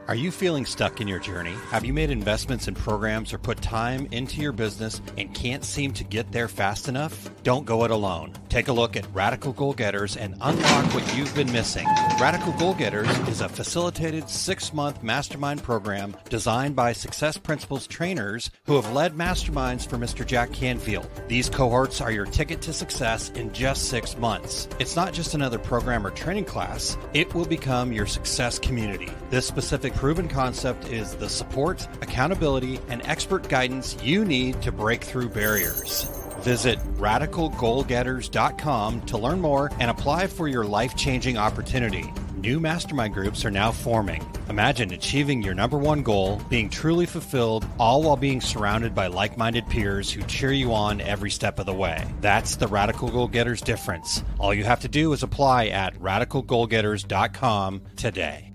Are 0.08 0.16
you 0.16 0.32
feeling 0.32 0.66
stuck 0.66 1.02
in 1.02 1.08
your 1.10 1.20
journey? 1.20 1.54
Have 1.70 1.84
you 1.84 1.92
made 1.92 2.12
investments 2.12 2.70
in 2.70 2.76
programs 2.76 3.34
or 3.34 3.38
put 3.38 3.62
time 3.62 4.08
into 4.12 4.40
your 4.40 4.54
business 4.54 5.02
and 5.18 5.34
can't 5.34 5.66
seem 5.66 5.92
to 5.96 6.06
get 6.06 6.32
there 6.32 6.48
fast 6.48 6.88
enough? 6.88 7.30
Don't 7.44 7.66
go 7.66 7.84
it 7.84 7.92
alone. 7.92 8.32
Take 8.48 8.70
a 8.70 8.74
look 8.74 8.96
at 8.96 9.06
Radical 9.14 9.52
Goal 9.52 9.74
Getters 9.74 10.16
and 10.16 10.36
unlock 10.40 10.94
what 10.94 11.18
you've 11.18 11.36
been 11.36 11.52
missing. 11.52 11.86
Radical 12.22 12.54
Goal 12.54 12.74
Getters 12.74 13.10
is 13.28 13.42
a 13.42 13.50
facilitated 13.50 14.30
six 14.30 14.74
month 14.74 15.04
mastermind 15.04 15.62
program 15.62 16.16
designed 16.30 16.74
by 16.74 16.94
Success 16.94 17.38
Principles 17.38 17.86
trainers 17.86 18.50
who 18.66 18.78
have 18.78 18.94
led 18.94 19.14
masterminds 19.14 19.86
for 19.86 19.98
Mr. 19.98 20.26
Jack 20.26 20.54
Canfield. 20.54 21.10
These 21.28 21.50
cohorts 21.50 22.00
are 22.00 22.14
your 22.14 22.26
ticket 22.26 22.62
to 22.62 22.72
success 22.72 23.30
in 23.32 23.52
just 23.52 23.90
six 23.90 24.18
months. 24.18 24.70
It's 24.80 24.96
not 24.96 25.12
just 25.12 25.34
another 25.34 25.60
program 25.60 26.08
or 26.08 26.12
training 26.12 26.46
class, 26.46 26.98
it 27.14 27.36
will 27.36 27.46
become 27.46 27.92
your 27.92 28.06
success 28.06 28.58
community. 28.58 29.10
This 29.30 29.46
specific 29.46 29.97
proven 29.98 30.30
concept 30.30 30.88
is 30.90 31.16
the 31.16 31.28
support, 31.28 31.88
accountability, 32.04 32.80
and 32.88 33.02
expert 33.06 33.50
guidance 33.50 33.98
you 34.04 34.24
need 34.24 34.62
to 34.62 34.72
break 34.72 35.04
through 35.04 35.28
barriers. 35.28 36.04
Visit 36.42 36.78
radicalgoalgetters.com 36.98 39.02
to 39.02 39.18
learn 39.18 39.42
more 39.42 39.72
and 39.80 39.90
apply 39.90 40.28
for 40.28 40.48
your 40.48 40.66
life 40.66 40.96
changing 40.96 41.40
opportunity. 41.40 42.14
New 42.36 42.60
mastermind 42.60 43.16
groups 43.16 43.44
are 43.44 43.50
now 43.50 43.72
forming. 43.72 44.24
Imagine 44.48 44.94
achieving 44.94 45.42
your 45.42 45.56
number 45.56 45.80
one 45.80 46.04
goal, 46.04 46.40
being 46.48 46.70
truly 46.70 47.08
fulfilled, 47.08 47.66
all 47.80 48.04
while 48.04 48.18
being 48.18 48.40
surrounded 48.40 48.94
by 48.94 49.08
like 49.08 49.36
minded 49.36 49.68
peers 49.68 50.12
who 50.12 50.22
cheer 50.22 50.52
you 50.52 50.76
on 50.76 51.02
every 51.02 51.32
step 51.32 51.58
of 51.58 51.66
the 51.66 51.74
way. 51.74 52.06
That's 52.22 52.58
the 52.58 52.68
Radical 52.68 53.10
Goal 53.10 53.30
Getters 53.30 53.62
difference. 53.62 54.24
All 54.38 54.54
you 54.54 54.64
have 54.64 54.82
to 54.82 54.88
do 54.88 55.12
is 55.14 55.24
apply 55.24 55.70
at 55.70 55.96
radicalgoalgetters.com 55.96 57.82
today. 57.96 58.47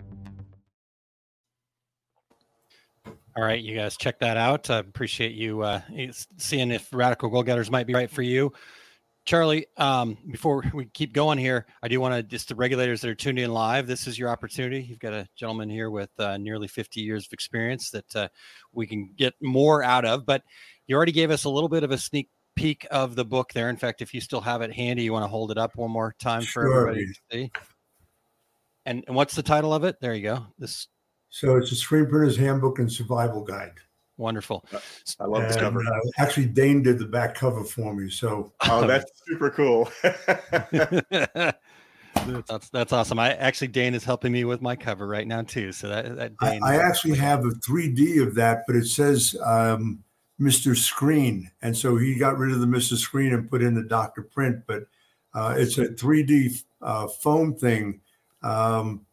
All 3.36 3.42
right, 3.42 3.62
you 3.62 3.74
guys 3.74 3.96
check 3.96 4.18
that 4.18 4.36
out. 4.36 4.68
I 4.68 4.78
appreciate 4.78 5.32
you 5.32 5.62
uh, 5.62 5.80
seeing 6.36 6.70
if 6.70 6.92
Radical 6.92 7.30
Goal 7.30 7.42
Getters 7.42 7.70
might 7.70 7.86
be 7.86 7.94
right 7.94 8.10
for 8.10 8.22
you. 8.22 8.52
Charlie, 9.24 9.66
um, 9.76 10.18
before 10.30 10.64
we 10.74 10.86
keep 10.86 11.12
going 11.14 11.38
here, 11.38 11.66
I 11.82 11.88
do 11.88 12.00
want 12.00 12.14
to 12.14 12.22
just 12.22 12.48
the 12.48 12.54
regulators 12.56 13.00
that 13.00 13.08
are 13.08 13.14
tuned 13.14 13.38
in 13.38 13.52
live. 13.52 13.86
This 13.86 14.06
is 14.06 14.18
your 14.18 14.28
opportunity. 14.28 14.82
You've 14.82 14.98
got 14.98 15.12
a 15.14 15.28
gentleman 15.36 15.70
here 15.70 15.90
with 15.90 16.10
uh, 16.18 16.36
nearly 16.38 16.66
50 16.68 17.00
years 17.00 17.26
of 17.26 17.32
experience 17.32 17.90
that 17.90 18.16
uh, 18.16 18.28
we 18.72 18.86
can 18.86 19.14
get 19.16 19.34
more 19.40 19.82
out 19.82 20.04
of. 20.04 20.26
But 20.26 20.42
you 20.86 20.96
already 20.96 21.12
gave 21.12 21.30
us 21.30 21.44
a 21.44 21.50
little 21.50 21.68
bit 21.68 21.84
of 21.84 21.92
a 21.92 21.98
sneak 21.98 22.28
peek 22.56 22.86
of 22.90 23.14
the 23.14 23.24
book 23.24 23.52
there. 23.54 23.70
In 23.70 23.76
fact, 23.76 24.02
if 24.02 24.12
you 24.12 24.20
still 24.20 24.40
have 24.42 24.60
it 24.60 24.72
handy, 24.74 25.04
you 25.04 25.12
want 25.12 25.22
to 25.24 25.28
hold 25.28 25.50
it 25.52 25.56
up 25.58 25.76
one 25.76 25.90
more 25.90 26.14
time 26.18 26.42
for 26.42 26.64
Sure. 26.64 26.80
everybody 26.90 27.06
to 27.06 27.14
see. 27.30 27.52
And, 28.84 29.04
and 29.06 29.14
what's 29.14 29.36
the 29.36 29.42
title 29.44 29.72
of 29.72 29.84
it? 29.84 29.96
There 30.00 30.12
you 30.12 30.22
go. 30.22 30.46
This 30.58 30.88
So 31.32 31.56
it's 31.56 31.72
a 31.72 31.74
screen 31.74 32.06
printer's 32.06 32.36
handbook 32.36 32.78
and 32.78 32.92
survival 32.92 33.42
guide. 33.42 33.72
wonderful. 34.18 34.64
i 35.18 35.24
love 35.24 35.50
the 35.50 35.58
cover 35.58 35.80
uh, 35.80 36.00
actually, 36.18 36.44
Dane 36.44 36.82
did 36.82 36.98
the 36.98 37.06
back 37.06 37.34
cover 37.34 37.64
for 37.64 37.94
me. 37.94 38.10
So 38.10 38.52
oh 38.68 38.86
that's 38.86 39.10
super 39.26 39.50
cool 39.50 39.90
that's 42.46 42.68
that's 42.68 42.92
awesome. 42.92 43.18
I 43.18 43.32
actually 43.34 43.68
Dane 43.68 43.94
is 43.94 44.04
helping 44.04 44.30
me 44.30 44.44
with 44.44 44.60
my 44.60 44.76
cover 44.76 45.06
right 45.06 45.26
now 45.26 45.40
too. 45.40 45.72
So 45.72 45.88
that, 45.88 46.16
that 46.16 46.32
I, 46.40 46.50
Dane 46.50 46.62
I 46.62 46.76
actually 46.76 47.16
have 47.16 47.46
a 47.46 47.50
3D 47.50 48.22
of 48.22 48.34
that, 48.34 48.64
but 48.66 48.76
it 48.76 48.86
says 48.86 49.34
um, 49.42 50.04
Mr. 50.38 50.76
Screen. 50.76 51.50
And 51.62 51.74
so 51.74 51.96
he 51.96 52.14
got 52.14 52.36
rid 52.36 52.52
of 52.52 52.60
the 52.60 52.66
Mr. 52.66 52.96
Screen 52.96 53.32
and 53.32 53.48
put 53.48 53.62
in 53.62 53.74
the 53.74 53.82
Dr. 53.82 54.22
Print. 54.22 54.64
But 54.66 54.84
uh, 55.34 55.54
it's 55.56 55.78
a 55.78 55.88
3D 55.88 56.62
uh, 56.82 57.08
foam 57.08 57.54
thing. 57.54 58.00
Um, 58.42 59.06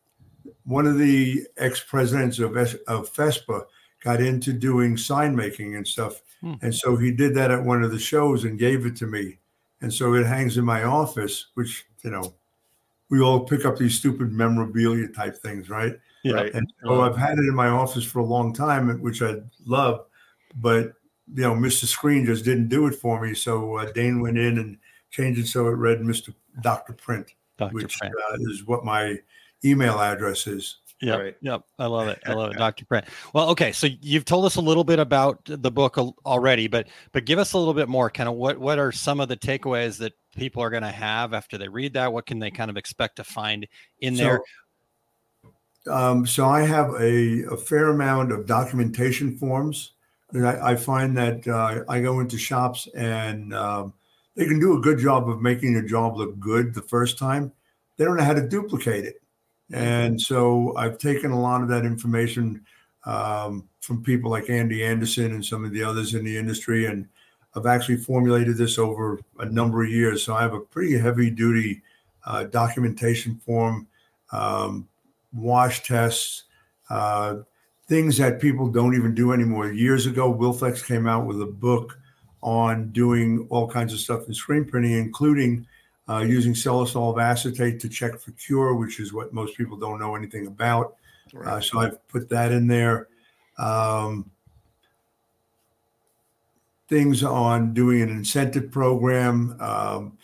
one 0.70 0.86
of 0.86 0.99
the 0.99 1.47
ex 1.57 1.84
presidents 1.84 2.38
of, 2.38 2.55
Es- 2.55 2.76
of 2.88 3.11
FESPA 3.11 3.65
got 4.03 4.22
into 4.22 4.53
doing 4.53 4.95
sign 4.95 5.36
making 5.36 5.76
and 5.76 5.88
stuff. 5.88 6.22
Hmm. 6.41 6.53
And 6.61 6.74
so 6.74 6.95
he 6.95 7.11
did 7.11 7.34
that 7.36 7.49
at 7.49 7.63
one 7.63 7.84
of 7.84 7.89
the 7.91 7.97
shows 7.97 8.43
and 8.43 8.59
gave 8.59 8.86
it 8.86 8.95
to 8.97 9.07
me. 9.07 9.39
And 9.82 9.91
so 9.91 10.13
it 10.13 10.28
hangs 10.28 10.57
in 10.57 10.63
my 10.63 10.84
office, 10.84 11.47
which, 11.55 11.88
you 12.03 12.11
know, 12.11 12.36
we 13.09 13.20
all 13.20 13.39
pick 13.39 13.65
up 13.65 13.78
these 13.78 13.97
stupid 13.97 14.32
memorabilia 14.32 15.07
type 15.07 15.38
things, 15.38 15.72
right? 15.72 15.97
Yeah. 16.24 16.47
And 16.53 16.72
so 16.84 17.01
I've 17.01 17.17
had 17.17 17.39
it 17.39 17.47
in 17.47 17.55
my 17.55 17.70
office 17.70 18.03
for 18.03 18.20
a 18.20 18.26
long 18.26 18.53
time, 18.53 19.01
which 19.01 19.24
I 19.24 19.38
love, 19.65 20.05
but 20.55 20.93
you 21.34 21.43
know, 21.43 21.53
Mr. 21.53 21.86
Screen 21.86 22.28
just 22.28 22.45
didn't 22.45 22.70
do 22.70 22.86
it 22.86 22.93
for 22.93 23.20
me. 23.20 23.34
So 23.34 23.78
uh, 23.78 23.91
Dane 23.91 24.22
went 24.22 24.38
in 24.38 24.59
and 24.59 24.78
changed 25.09 25.39
it 25.39 25.47
so 25.47 25.67
it 25.67 25.72
read 25.72 25.99
Mr. 25.99 26.34
Dr. 26.61 26.93
Print, 26.93 27.34
Dr. 27.57 27.74
which 27.74 27.97
Print. 27.97 28.13
uh, 28.32 28.36
is 28.51 28.67
what 28.67 28.86
my 28.86 29.17
email 29.64 29.99
addresses. 29.99 30.78
Yeah, 31.01 31.14
Yep. 31.14 31.20
Right. 31.20 31.36
Yep. 31.41 31.62
I 31.80 31.86
love 31.86 32.07
it. 32.10 32.20
I 32.26 32.34
love 32.34 32.51
it, 32.51 32.57
Dr. 32.57 32.86
Print. 32.86 33.05
Well, 33.34 33.49
okay. 33.51 33.72
So 33.72 33.88
you've 34.01 34.26
told 34.26 34.45
us 34.45 34.57
a 34.57 34.62
little 34.62 34.84
bit 34.84 34.99
about 34.99 35.39
the 35.45 35.72
book 35.72 35.97
already, 36.26 36.68
but 36.68 36.88
but 37.14 37.26
give 37.26 37.39
us 37.39 37.53
a 37.53 37.57
little 37.57 37.74
bit 37.74 37.88
more. 37.88 38.10
Kind 38.10 38.28
of 38.28 38.36
what 38.36 38.57
what 38.57 38.80
are 38.80 38.91
some 38.91 39.22
of 39.22 39.30
the 39.30 39.38
takeaways 39.38 39.97
that 39.99 40.14
people 40.36 40.62
are 40.62 40.70
going 40.70 40.84
to 40.84 40.91
have 40.91 41.34
after 41.34 41.57
they 41.57 41.70
read 41.70 41.93
that? 41.93 42.12
What 42.12 42.26
can 42.26 42.39
they 42.39 42.51
kind 42.51 42.70
of 42.70 42.76
expect 42.76 43.16
to 43.16 43.24
find 43.24 43.66
in 43.99 44.16
there? 44.16 44.41
Um, 45.88 46.28
so 46.28 46.45
I 46.45 46.62
have 46.62 46.93
a, 46.99 47.43
a 47.45 47.57
fair 47.57 47.89
amount 47.89 48.32
of 48.32 48.45
documentation 48.45 49.38
forms. 49.38 49.93
And 50.32 50.47
I, 50.47 50.72
I 50.72 50.76
find 50.76 51.18
that 51.18 51.47
uh, 51.47 51.84
I 51.88 52.01
go 52.01 52.20
into 52.20 52.38
shops 52.38 52.88
and 52.95 53.53
um, 53.53 53.93
they 54.36 54.45
can 54.45 54.60
do 54.60 54.78
a 54.78 54.82
good 54.82 54.99
job 54.99 55.28
of 55.30 55.41
making 55.41 55.76
a 55.76 55.86
job 55.86 56.18
look 56.18 56.39
good 56.39 56.74
the 56.74 56.82
first 56.82 57.18
time. 57.18 57.51
They 57.97 58.05
don't 58.05 58.18
know 58.18 58.24
how 58.24 58.34
to 58.34 58.47
duplicate 58.47 59.05
it. 59.05 59.22
And 59.72 60.20
so 60.20 60.76
I've 60.76 60.97
taken 60.97 61.32
a 61.32 61.39
lot 61.39 61.61
of 61.61 61.70
that 61.70 61.86
information 61.86 62.65
um, 63.05 63.67
from 63.82 64.03
people 64.03 64.32
like 64.32 64.49
Andy 64.49 64.84
Anderson 64.84 65.32
and 65.32 65.45
some 65.45 65.63
of 65.63 65.72
the 65.72 65.84
others 65.84 66.15
in 66.15 66.24
the 66.24 66.38
industry. 66.38 66.86
And 66.86 67.07
I've 67.55 67.65
actually 67.65 67.97
formulated 67.97 68.57
this 68.57 68.78
over 68.78 69.20
a 69.39 69.45
number 69.45 69.84
of 69.84 69.89
years. 69.89 70.24
So 70.24 70.36
I 70.36 70.41
have 70.41 70.53
a 70.53 70.59
pretty 70.59 70.97
heavy 70.97 71.30
duty 71.30 71.82
uh, 72.26 72.45
documentation 72.45 73.38
form, 73.38 73.88
um, 74.32 74.88
wash 75.34 75.84
tests, 75.84 76.43
uh, 76.89 77.38
things 77.88 78.17
that 78.17 78.39
people 78.39 78.67
don't 78.67 78.95
even 78.95 79.15
do 79.15 79.34
anymore. 79.34 79.72
Years 79.72 80.05
ago, 80.05 80.32
Wilflex 80.34 80.86
came 80.86 81.07
out 81.07 81.26
with 81.26 81.41
a 81.41 81.47
book 81.47 81.97
on 82.41 82.91
doing 82.91 83.47
all 83.49 83.67
kinds 83.67 83.93
of 83.93 83.99
stuff 83.99 84.28
in 84.28 84.34
screen 84.34 84.65
printing, 84.65 84.93
including 84.93 85.65
uh, 86.10 86.20
using 86.20 86.55
cellulose 86.55 86.95
acetate 87.20 87.80
to 87.80 87.89
check 87.89 88.20
for 88.20 88.32
cure, 88.32 88.74
which 88.74 88.99
is 88.99 89.14
what 89.14 89.34
most 89.34 89.55
people 89.55 89.78
don't 89.78 89.99
know 89.99 90.16
anything 90.16 90.47
about. 90.47 90.95
Uh, 91.45 91.60
so 91.60 91.80
I've 91.80 92.07
put 92.07 92.28
that 92.30 92.51
in 92.51 92.68
there. 92.68 93.07
Um, 93.60 94.32
things 96.88 97.24
on 97.24 97.74
doing 97.74 98.01
an 98.01 98.10
incentive 98.10 98.72
program. 98.72 99.55
Um, 99.62 100.18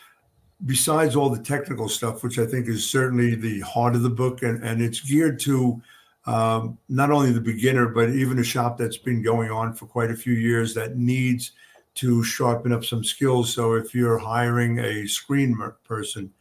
besides 0.65 1.15
all 1.15 1.29
the 1.29 1.43
technical 1.43 1.87
stuff, 1.87 2.23
which 2.23 2.39
I 2.39 2.45
think 2.45 2.67
is 2.67 2.89
certainly 2.89 3.35
the 3.35 3.59
heart 3.61 3.95
of 3.95 4.01
the 4.01 4.09
book, 4.09 4.41
and, 4.41 4.63
and 4.63 4.81
it's 4.81 5.01
geared 5.01 5.39
to 5.41 5.81
um, 6.25 6.77
not 6.89 7.11
only 7.11 7.31
the 7.31 7.41
beginner, 7.41 7.87
but 7.87 8.09
even 8.09 8.39
a 8.39 8.43
shop 8.43 8.77
that's 8.77 8.97
been 8.97 9.21
going 9.21 9.51
on 9.51 9.73
for 9.73 9.85
quite 9.85 10.09
a 10.09 10.15
few 10.15 10.33
years 10.33 10.73
that 10.73 10.97
needs 10.97 11.51
to 11.95 12.23
sharpen 12.23 12.71
up 12.71 12.83
some 12.83 13.03
skills. 13.03 13.53
So 13.53 13.73
if 13.73 13.95
you're 13.95 14.17
hiring 14.17 14.79
a 14.79 15.07
screen 15.07 15.57
person, 15.83 16.31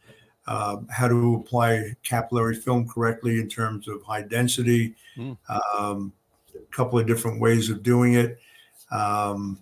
uh, 0.47 0.77
how 0.89 1.07
to 1.07 1.35
apply 1.35 1.95
capillary 2.03 2.55
film 2.55 2.87
correctly 2.87 3.39
in 3.39 3.47
terms 3.47 3.87
of 3.87 4.03
high 4.03 4.21
density, 4.21 4.95
Mm. 5.17 5.37
um, 5.49 6.11
a 6.53 6.75
couple 6.75 6.99
of 6.99 7.07
different 7.07 7.39
ways 7.39 7.69
of 7.69 7.81
doing 7.83 8.15
it. 8.15 8.37
Um, 8.91 9.57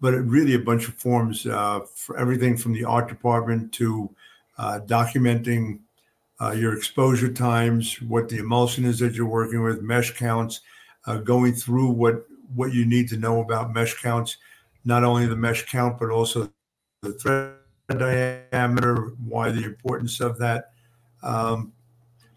but 0.00 0.14
it 0.14 0.20
really 0.22 0.54
a 0.54 0.58
bunch 0.58 0.88
of 0.88 0.94
forms 0.94 1.46
uh, 1.46 1.80
for 1.94 2.16
everything 2.18 2.56
from 2.56 2.72
the 2.72 2.84
art 2.84 3.08
department 3.08 3.72
to 3.74 4.10
uh, 4.58 4.80
documenting 4.84 5.78
uh, 6.40 6.52
your 6.52 6.74
exposure 6.76 7.32
times, 7.32 8.00
what 8.02 8.28
the 8.28 8.38
emulsion 8.38 8.84
is 8.84 8.98
that 8.98 9.14
you're 9.14 9.26
working 9.26 9.62
with, 9.62 9.82
mesh 9.82 10.16
counts, 10.16 10.60
uh, 11.06 11.18
going 11.18 11.54
through 11.54 11.88
what 11.88 12.26
what 12.56 12.72
you 12.74 12.84
need 12.84 13.08
to 13.08 13.16
know 13.16 13.40
about 13.40 13.72
mesh 13.72 13.94
counts, 14.02 14.38
not 14.84 15.04
only 15.04 15.26
the 15.26 15.36
mesh 15.36 15.70
count 15.70 15.98
but 15.98 16.10
also 16.10 16.50
the 17.02 17.12
thread 17.14 17.54
diameter, 17.88 19.12
why 19.24 19.50
the 19.50 19.64
importance 19.64 20.20
of 20.20 20.38
that, 20.38 20.72
um, 21.22 21.72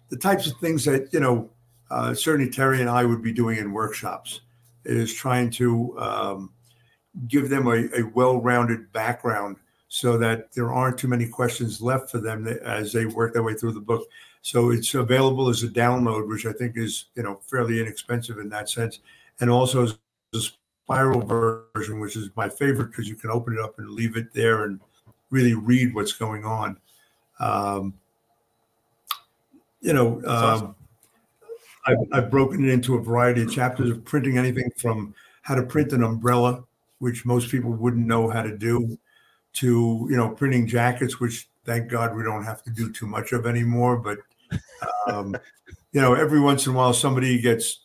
the 0.09 0.17
types 0.17 0.47
of 0.47 0.57
things 0.57 0.85
that 0.85 1.13
you 1.13 1.19
know 1.19 1.49
uh, 1.91 2.13
certainly 2.13 2.49
Terry 2.49 2.81
and 2.81 2.89
I 2.89 3.05
would 3.05 3.21
be 3.21 3.31
doing 3.31 3.57
in 3.57 3.71
workshops 3.71 4.41
is 4.85 5.13
trying 5.13 5.49
to 5.51 5.97
um, 5.99 6.51
give 7.27 7.49
them 7.49 7.67
a, 7.67 7.87
a 7.97 8.03
well-rounded 8.13 8.91
background 8.91 9.57
so 9.87 10.17
that 10.17 10.51
there 10.53 10.73
aren't 10.73 10.97
too 10.97 11.07
many 11.07 11.27
questions 11.27 11.81
left 11.81 12.09
for 12.09 12.17
them 12.17 12.47
as 12.47 12.91
they 12.91 13.05
work 13.05 13.33
their 13.33 13.43
way 13.43 13.53
through 13.53 13.73
the 13.73 13.79
book. 13.79 14.07
So 14.41 14.71
it's 14.71 14.93
available 14.95 15.49
as 15.49 15.61
a 15.63 15.67
download, 15.67 16.27
which 16.27 16.45
I 16.45 16.51
think 16.51 16.77
is 16.77 17.05
you 17.15 17.23
know 17.23 17.39
fairly 17.49 17.79
inexpensive 17.79 18.39
in 18.39 18.49
that 18.49 18.69
sense, 18.69 18.99
and 19.39 19.49
also 19.49 19.83
as 20.33 20.53
spiral 20.83 21.21
version, 21.21 21.99
which 21.99 22.15
is 22.15 22.29
my 22.35 22.49
favorite 22.49 22.87
because 22.87 23.07
you 23.07 23.15
can 23.15 23.29
open 23.29 23.53
it 23.53 23.59
up 23.59 23.79
and 23.79 23.89
leave 23.89 24.17
it 24.17 24.33
there 24.33 24.65
and 24.65 24.79
really 25.29 25.53
read 25.53 25.93
what's 25.93 26.13
going 26.13 26.45
on. 26.45 26.77
Um, 27.39 27.93
you 29.81 29.93
know, 29.93 30.17
um, 30.17 30.23
awesome. 30.25 30.75
I've, 31.85 31.97
I've 32.11 32.31
broken 32.31 32.63
it 32.63 32.71
into 32.71 32.95
a 32.95 33.01
variety 33.01 33.43
of 33.43 33.51
chapters 33.51 33.89
of 33.89 34.03
printing 34.05 34.37
anything 34.37 34.71
from 34.77 35.13
how 35.41 35.55
to 35.55 35.63
print 35.63 35.91
an 35.91 36.03
umbrella, 36.03 36.63
which 36.99 37.25
most 37.25 37.49
people 37.49 37.71
wouldn't 37.71 38.07
know 38.07 38.29
how 38.29 38.41
to 38.41 38.57
do, 38.57 38.97
to 39.53 40.07
you 40.09 40.15
know 40.15 40.29
printing 40.29 40.67
jackets, 40.67 41.19
which 41.19 41.49
thank 41.65 41.89
God 41.89 42.15
we 42.15 42.23
don't 42.23 42.43
have 42.43 42.63
to 42.63 42.69
do 42.69 42.91
too 42.91 43.07
much 43.07 43.33
of 43.33 43.45
anymore. 43.45 43.97
But 43.97 44.19
um, 45.07 45.35
you 45.91 46.01
know, 46.01 46.13
every 46.13 46.39
once 46.39 46.65
in 46.65 46.73
a 46.73 46.75
while 46.75 46.93
somebody 46.93 47.41
gets 47.41 47.79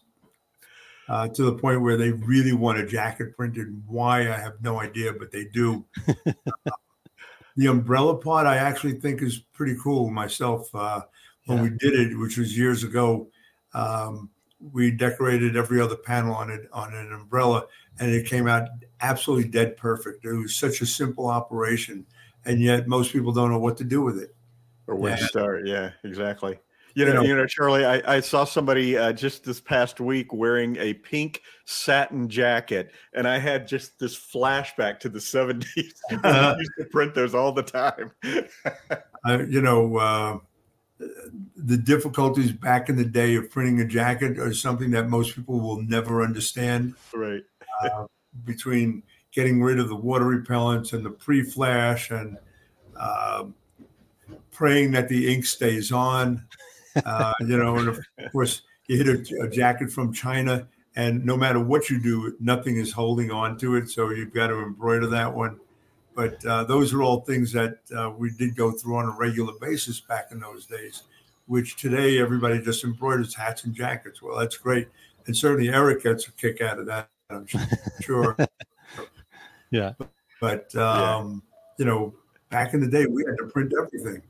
uh, 1.08 1.28
to 1.28 1.42
the 1.44 1.54
point 1.54 1.80
where 1.82 1.96
they 1.96 2.10
really 2.12 2.52
want 2.52 2.78
a 2.78 2.86
jacket 2.86 3.34
printed. 3.36 3.82
Why 3.86 4.20
I 4.32 4.38
have 4.38 4.60
no 4.62 4.80
idea, 4.80 5.12
but 5.12 5.30
they 5.30 5.44
do. 5.46 5.84
the 7.56 7.66
umbrella 7.66 8.16
part 8.16 8.46
I 8.46 8.56
actually 8.56 9.00
think 9.00 9.22
is 9.22 9.38
pretty 9.38 9.76
cool 9.82 10.10
myself. 10.10 10.72
Uh, 10.74 11.02
when 11.46 11.58
Yeah. 11.58 11.62
we 11.64 11.70
did 11.70 11.94
it, 11.94 12.18
which 12.18 12.36
was 12.38 12.56
years 12.56 12.84
ago, 12.84 13.28
um, 13.74 14.30
we 14.60 14.90
decorated 14.90 15.56
every 15.56 15.80
other 15.80 15.96
panel 15.96 16.34
on 16.34 16.50
it 16.50 16.68
on 16.72 16.94
an 16.94 17.12
umbrella, 17.12 17.66
and 17.98 18.10
it 18.10 18.26
came 18.26 18.46
out 18.48 18.68
absolutely 19.00 19.48
dead 19.48 19.76
perfect. 19.76 20.24
It 20.24 20.32
was 20.32 20.56
such 20.56 20.80
a 20.80 20.86
simple 20.86 21.26
operation, 21.28 22.06
and 22.44 22.60
yet 22.60 22.86
most 22.88 23.12
people 23.12 23.32
don't 23.32 23.50
know 23.50 23.58
what 23.58 23.76
to 23.78 23.84
do 23.84 24.02
with 24.02 24.18
it. 24.18 24.34
or 24.86 24.96
where 24.96 25.16
to 25.16 25.22
start. 25.24 25.66
Yeah, 25.66 25.90
exactly. 26.02 26.58
You 26.98 27.14
know, 27.14 27.22
you 27.22 27.36
know, 27.36 27.46
Charlie, 27.46 27.84
I, 27.84 28.16
I 28.16 28.18
saw 28.18 28.42
somebody 28.42 28.98
uh, 28.98 29.12
just 29.12 29.44
this 29.44 29.60
past 29.60 30.00
week 30.00 30.32
wearing 30.32 30.76
a 30.78 30.94
pink 30.94 31.42
satin 31.64 32.28
jacket, 32.28 32.90
and 33.12 33.28
I 33.28 33.38
had 33.38 33.68
just 33.68 34.00
this 34.00 34.18
flashback 34.18 34.98
to 35.00 35.08
the 35.08 35.20
'70s. 35.20 35.92
Uh-huh. 36.10 36.56
used 36.58 36.72
to 36.76 36.84
print 36.86 37.14
those 37.14 37.36
all 37.36 37.52
the 37.52 37.62
time. 37.62 38.10
uh, 39.28 39.44
you 39.48 39.60
know, 39.60 39.96
uh, 39.96 40.38
the 41.54 41.76
difficulties 41.76 42.50
back 42.50 42.88
in 42.88 42.96
the 42.96 43.04
day 43.04 43.36
of 43.36 43.48
printing 43.48 43.80
a 43.80 43.86
jacket 43.86 44.36
are 44.40 44.52
something 44.52 44.90
that 44.90 45.08
most 45.08 45.36
people 45.36 45.60
will 45.60 45.80
never 45.82 46.22
understand. 46.22 46.94
right. 47.14 47.44
Uh, 47.84 48.06
between 48.44 49.04
getting 49.30 49.62
rid 49.62 49.78
of 49.78 49.88
the 49.88 49.94
water 49.94 50.24
repellents 50.24 50.94
and 50.94 51.06
the 51.06 51.10
pre-flash 51.10 52.10
and 52.10 52.36
um 52.96 53.54
praying 54.50 54.90
that 54.90 55.08
the 55.08 55.32
ink 55.32 55.44
stays 55.44 55.92
on, 55.92 56.44
uh, 57.04 57.32
you 57.40 57.56
know, 57.56 57.76
and 57.76 57.88
of 57.88 58.00
course 58.32 58.62
you 58.86 58.96
hit 58.96 59.08
a, 59.08 59.42
a 59.42 59.48
jacket 59.48 59.90
from 59.92 60.12
China, 60.12 60.66
and 60.96 61.24
no 61.24 61.36
matter 61.36 61.60
what 61.60 61.90
you 61.90 62.00
do, 62.00 62.36
nothing 62.40 62.76
is 62.76 62.92
holding 62.92 63.30
on 63.30 63.58
to 63.58 63.76
it. 63.76 63.88
So 63.90 64.10
you've 64.10 64.32
got 64.34 64.48
to 64.48 64.58
embroider 64.60 65.06
that 65.08 65.32
one. 65.32 65.58
But 66.14 66.44
uh, 66.44 66.64
those 66.64 66.92
are 66.92 67.02
all 67.02 67.20
things 67.20 67.52
that 67.52 67.78
uh, 67.96 68.10
we 68.10 68.30
did 68.30 68.56
go 68.56 68.72
through 68.72 68.96
on 68.96 69.04
a 69.04 69.12
regular 69.16 69.52
basis 69.60 70.00
back 70.00 70.32
in 70.32 70.40
those 70.40 70.66
days, 70.66 71.04
which 71.46 71.76
today 71.76 72.18
everybody 72.18 72.60
just 72.60 72.82
embroiders 72.82 73.34
hats 73.36 73.62
and 73.64 73.72
jackets. 73.72 74.20
Well, 74.20 74.36
that's 74.36 74.56
great. 74.56 74.88
And 75.26 75.36
certainly 75.36 75.68
Eric 75.68 76.02
gets 76.02 76.26
a 76.26 76.32
kick 76.32 76.60
out 76.60 76.80
of 76.80 76.86
that, 76.86 77.08
I'm 77.30 77.46
sure. 78.00 78.36
Yeah. 79.70 79.92
But, 80.40 80.70
Yeah. 80.74 81.16
um, 81.16 81.42
you 81.78 81.84
know, 81.84 82.14
back 82.48 82.72
in 82.74 82.80
the 82.80 82.88
day, 82.88 83.06
we 83.06 83.22
had 83.24 83.36
to 83.36 83.44
print 83.52 83.72
everything. 83.78 84.22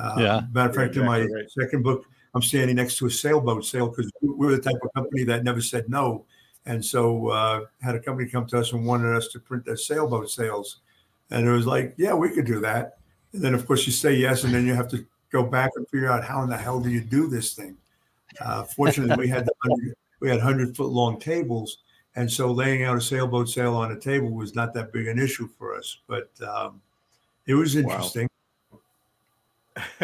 Uh, 0.00 0.14
Yeah. 0.18 0.40
Matter 0.52 0.70
of 0.70 0.76
fact, 0.76 0.96
in 0.96 1.04
my 1.04 1.20
right. 1.20 1.50
second 1.50 1.82
book, 1.82 2.04
I'm 2.34 2.42
standing 2.42 2.76
next 2.76 2.96
to 2.98 3.06
a 3.06 3.10
sailboat 3.10 3.64
sail 3.64 3.88
because 3.88 4.10
we're 4.22 4.52
the 4.52 4.60
type 4.60 4.80
of 4.82 4.92
company 4.94 5.24
that 5.24 5.44
never 5.44 5.60
said 5.60 5.88
no. 5.88 6.24
And 6.66 6.84
so 6.84 7.28
uh, 7.28 7.64
had 7.80 7.94
a 7.94 8.00
company 8.00 8.28
come 8.28 8.46
to 8.46 8.58
us 8.58 8.72
and 8.72 8.86
wanted 8.86 9.14
us 9.14 9.28
to 9.28 9.40
print 9.40 9.64
their 9.64 9.76
sailboat 9.76 10.30
sails. 10.30 10.78
And 11.30 11.46
it 11.46 11.50
was 11.50 11.66
like, 11.66 11.94
yeah, 11.96 12.14
we 12.14 12.30
could 12.30 12.46
do 12.46 12.60
that. 12.60 12.98
And 13.32 13.42
then, 13.42 13.54
of 13.54 13.66
course, 13.66 13.86
you 13.86 13.92
say 13.92 14.14
yes, 14.14 14.44
and 14.44 14.52
then 14.52 14.66
you 14.66 14.74
have 14.74 14.88
to 14.88 15.06
go 15.30 15.42
back 15.44 15.70
and 15.76 15.88
figure 15.88 16.10
out 16.10 16.24
how 16.24 16.42
in 16.42 16.50
the 16.50 16.56
hell 16.56 16.80
do 16.80 16.90
you 16.90 17.00
do 17.00 17.28
this 17.28 17.54
thing. 17.54 17.76
Uh, 18.40 18.64
fortunately, 18.64 19.16
we 19.16 19.28
had 19.28 19.48
we 20.20 20.28
had 20.28 20.40
hundred 20.40 20.76
foot 20.76 20.88
long 20.90 21.18
tables, 21.18 21.78
and 22.16 22.30
so 22.30 22.50
laying 22.50 22.82
out 22.82 22.96
a 22.96 23.00
sailboat 23.00 23.48
sail 23.48 23.74
on 23.74 23.92
a 23.92 23.98
table 23.98 24.30
was 24.30 24.54
not 24.54 24.74
that 24.74 24.92
big 24.92 25.06
an 25.06 25.18
issue 25.18 25.48
for 25.58 25.76
us. 25.76 25.98
But 26.08 26.30
um, 26.46 26.80
it 27.46 27.54
was 27.54 27.76
Wow. 27.76 28.00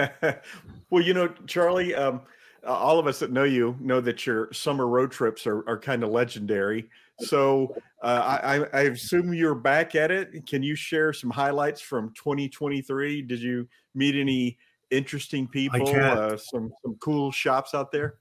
well, 0.91 1.03
you 1.03 1.15
know, 1.15 1.29
Charlie, 1.47 1.95
um, 1.95 2.21
all 2.65 2.99
of 2.99 3.07
us 3.07 3.19
that 3.21 3.31
know 3.31 3.45
you 3.45 3.77
know 3.81 4.01
that 4.01 4.27
your 4.27 4.53
summer 4.53 4.87
road 4.87 5.11
trips 5.11 5.47
are, 5.47 5.69
are 5.69 5.79
kind 5.79 6.03
of 6.03 6.11
legendary. 6.11 6.89
So 7.21 7.75
uh, 8.03 8.39
I, 8.43 8.79
I- 8.79 8.83
assume 8.83 9.33
you're 9.33 9.55
back 9.55 9.95
at 9.95 10.11
it. 10.11 10.47
Can 10.47 10.63
you 10.63 10.75
share 10.75 11.13
some 11.13 11.31
highlights 11.31 11.81
from 11.81 12.13
2023? 12.15 13.23
Did 13.23 13.41
you 13.41 13.67
meet 13.95 14.15
any 14.15 14.59
interesting 14.91 15.49
people? 15.49 15.89
Uh, 15.89 16.37
some 16.37 16.73
some 16.83 16.97
cool 17.01 17.31
shops 17.31 17.75
out 17.75 17.91
there? 17.91 18.17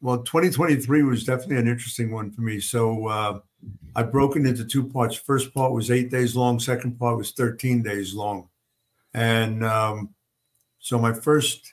well, 0.00 0.18
2023 0.18 1.02
was 1.02 1.24
definitely 1.24 1.56
an 1.56 1.68
interesting 1.68 2.12
one 2.12 2.30
for 2.30 2.42
me. 2.42 2.60
So 2.60 3.06
uh, 3.06 3.40
I 3.94 4.02
broke 4.02 4.36
it 4.36 4.46
into 4.46 4.64
two 4.64 4.88
parts. 4.88 5.16
First 5.16 5.54
part 5.54 5.72
was 5.72 5.90
eight 5.90 6.10
days 6.10 6.36
long. 6.36 6.60
Second 6.60 6.98
part 6.98 7.16
was 7.16 7.32
13 7.32 7.82
days 7.82 8.14
long. 8.14 8.48
And 9.16 9.64
um, 9.64 10.14
so 10.78 10.98
my 10.98 11.14
first, 11.14 11.72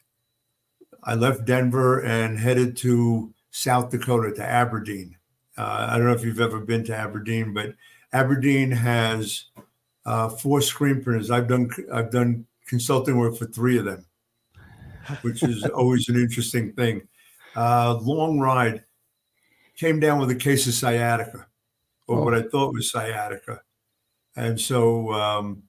I 1.03 1.13
left 1.15 1.43
Denver 1.45 1.99
and 2.03 2.39
headed 2.39 2.77
to 2.77 3.33
South 3.51 3.91
Dakota 3.91 4.33
to 4.35 4.43
Aberdeen. 4.45 5.17
Uh, 5.57 5.87
I 5.89 5.97
don't 5.97 6.07
know 6.07 6.13
if 6.13 6.23
you've 6.23 6.39
ever 6.39 6.61
been 6.61 6.85
to 6.85 6.95
Aberdeen, 6.95 7.53
but 7.53 7.75
Aberdeen 8.13 8.71
has 8.71 9.47
uh, 10.05 10.29
four 10.29 10.61
screen 10.61 11.03
printers. 11.03 11.31
I've 11.31 11.49
done 11.49 11.69
I've 11.91 12.11
done 12.11 12.45
consulting 12.65 13.17
work 13.17 13.35
for 13.37 13.45
three 13.45 13.77
of 13.77 13.83
them, 13.85 14.05
which 15.21 15.43
is 15.43 15.63
always 15.75 16.07
an 16.07 16.15
interesting 16.15 16.71
thing. 16.73 17.01
Uh, 17.57 17.95
long 18.01 18.39
ride. 18.39 18.83
Came 19.75 19.99
down 19.99 20.19
with 20.19 20.29
a 20.29 20.35
case 20.35 20.65
of 20.67 20.73
sciatica, 20.75 21.47
or 22.07 22.19
Oh. 22.19 22.23
what 22.23 22.35
I 22.35 22.43
thought 22.43 22.73
was 22.73 22.89
sciatica, 22.91 23.61
and 24.37 24.59
so 24.59 25.11
um, 25.11 25.63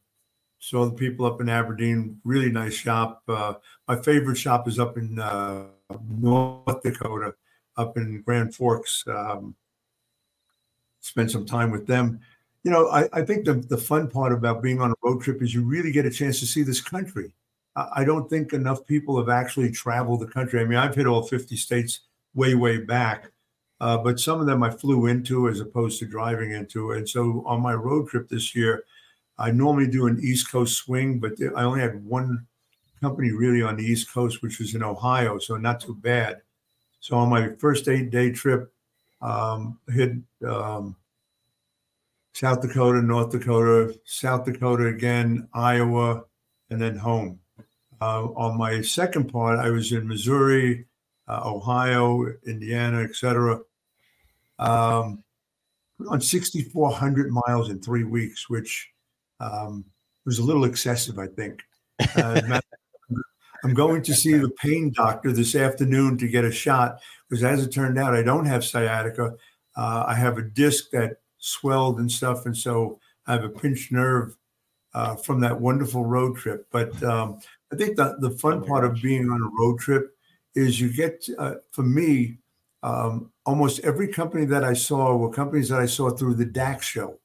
saw 0.65 0.87
the 0.87 0.93
people 0.93 1.27
up 1.27 1.43
in 1.43 1.51
Aberdeen. 1.51 2.19
Really 2.25 2.51
nice 2.51 2.73
shop. 2.73 3.23
Uh, 3.29 3.55
my 3.87 3.97
favorite 3.97 4.37
shop 4.37 4.67
is 4.67 4.79
up 4.79 4.97
in 4.97 5.19
uh, 5.19 5.67
North 6.09 6.83
Dakota, 6.83 7.35
up 7.77 7.99
in 7.99 8.23
Grand 8.23 8.55
Forks. 8.55 9.05
Um, 9.07 9.55
spent 11.01 11.31
some 11.31 11.45
time 11.45 11.71
with 11.71 11.87
them. 11.87 12.19
You 12.63 12.71
know, 12.71 12.89
I, 12.89 13.11
I 13.13 13.23
think 13.23 13.45
the, 13.45 13.55
the 13.55 13.77
fun 13.77 14.09
part 14.09 14.33
about 14.33 14.63
being 14.63 14.81
on 14.81 14.93
a 14.93 14.95
road 15.03 15.21
trip 15.21 15.43
is 15.43 15.53
you 15.53 15.63
really 15.63 15.93
get 15.93 16.07
a 16.07 16.11
chance 16.11 16.41
to 16.41 16.47
see 16.47 16.63
this 16.63 16.81
country. 16.81 17.35
I, 17.77 17.89
I 17.97 18.05
don't 18.05 18.31
think 18.31 18.55
enough 18.55 18.87
people 18.87 19.19
have 19.19 19.29
actually 19.29 19.71
traveled 19.71 20.21
the 20.21 20.27
country. 20.27 20.61
I 20.61 20.65
mean, 20.65 20.79
I've 20.79 20.95
hit 20.95 21.07
all 21.07 21.23
50 21.23 21.57
states 21.57 22.01
way, 22.35 22.55
way 22.55 22.79
back, 22.79 23.31
uh, 23.83 23.99
but 23.99 24.19
some 24.19 24.41
of 24.41 24.47
them 24.47 24.63
I 24.63 24.71
flew 24.71 25.07
into 25.07 25.47
as 25.47 25.61
opposed 25.61 25.99
to 25.99 26.07
driving 26.07 26.53
into. 26.53 26.93
And 26.93 27.07
so 27.07 27.43
on 27.45 27.61
my 27.61 27.75
road 27.75 28.09
trip 28.09 28.31
this 28.31 28.55
year, 28.57 28.85
I 29.39 29.51
normally 29.51 29.89
do 29.89 30.07
an 30.07 30.21
East 30.23 30.51
Coast 30.51 30.77
swing, 30.77 31.19
but 31.19 31.33
I 31.57 31.65
only 31.65 31.81
had 31.81 32.05
one 32.05 32.47
company 33.01 33.33
really 33.33 33.63
on 33.63 33.77
the 33.77 33.85
East 33.85 34.11
Coast, 34.13 34.43
which 34.43 34.59
was 34.59 34.75
in 34.75 34.83
Ohio, 34.83 35.39
so 35.39 35.57
not 35.57 35.81
too 35.81 35.95
bad. 35.95 36.43
So 37.01 37.17
on 37.17 37.29
my 37.29 37.51
first 37.59 37.89
eight 37.89 38.11
day 38.11 38.31
trip, 38.33 38.73
um, 39.21 39.79
hit 39.89 40.13
um, 40.47 40.97
South 42.33 42.63
Dakota, 42.63 43.03
North 43.03 43.31
Dakota, 43.31 43.95
South 44.05 44.45
Dakota 44.45 44.87
again, 44.87 45.49
Iowa, 45.53 46.25
and 46.71 46.81
then 46.81 46.97
home. 46.97 47.41
Uh, 48.01 48.25
on 48.35 48.57
my 48.59 48.81
second 48.83 49.33
part, 49.33 49.59
I 49.59 49.71
was 49.71 49.93
in 49.93 50.09
Missouri, 50.09 50.87
uh, 51.29 51.43
Ohio, 51.45 52.27
Indiana, 52.47 53.03
etc. 53.03 53.61
Um, 54.59 55.23
on 56.09 56.21
6,400 56.21 57.31
miles 57.31 57.71
in 57.71 57.81
three 57.81 58.05
weeks, 58.05 58.51
which 58.51 58.94
um, 59.45 59.85
was 60.25 60.39
a 60.39 60.45
little 60.45 60.65
excessive, 60.65 61.19
I 61.19 61.27
think. 61.27 61.63
Uh, 62.17 62.61
I'm 63.65 63.75
going 63.75 64.03
to 64.03 64.15
see 64.15 64.35
the 64.35 64.51
pain 64.51 64.93
doctor 64.95 65.33
this 65.33 65.55
afternoon 65.55 66.19
to 66.19 66.29
get 66.29 66.45
a 66.45 66.53
shot 66.53 67.01
because, 67.29 67.43
as 67.43 67.65
it 67.65 67.73
turned 67.73 67.99
out, 67.99 68.15
I 68.15 68.23
don't 68.23 68.45
have 68.47 68.65
sciatica. 68.65 69.35
Uh, 69.77 70.05
I 70.07 70.15
have 70.15 70.37
a 70.37 70.43
disc 70.43 70.91
that 70.91 71.17
swelled 71.39 71.99
and 71.99 72.11
stuff, 72.11 72.45
and 72.45 72.57
so 72.57 73.01
I 73.27 73.33
have 73.33 73.45
a 73.45 73.49
pinched 73.49 73.91
nerve 73.91 74.37
uh, 74.93 75.17
from 75.17 75.41
that 75.41 75.61
wonderful 75.61 76.05
road 76.05 76.37
trip. 76.37 76.67
But 76.71 77.03
um, 77.03 77.39
I 77.73 77.77
think 77.77 77.97
the 77.97 78.17
the 78.21 78.31
fun 78.31 78.65
part 78.65 78.85
of 78.85 79.01
being 79.01 79.31
on 79.31 79.43
a 79.43 79.63
road 79.63 79.79
trip 79.79 80.15
is 80.55 80.81
you 80.81 80.93
get, 80.93 81.27
uh, 81.39 81.55
for 81.73 81.83
me, 81.83 82.39
um, 82.83 83.33
almost 83.47 83.81
every 83.81 84.09
company 84.09 84.45
that 84.45 84.63
I 84.63 84.75
saw 84.75 85.17
were 85.17 85.31
companies 85.31 85.69
that 85.71 85.81
I 85.81 85.87
saw 85.87 86.11
through 86.11 86.35
the 86.35 86.45
DAX 86.45 86.87
show, 86.87 87.19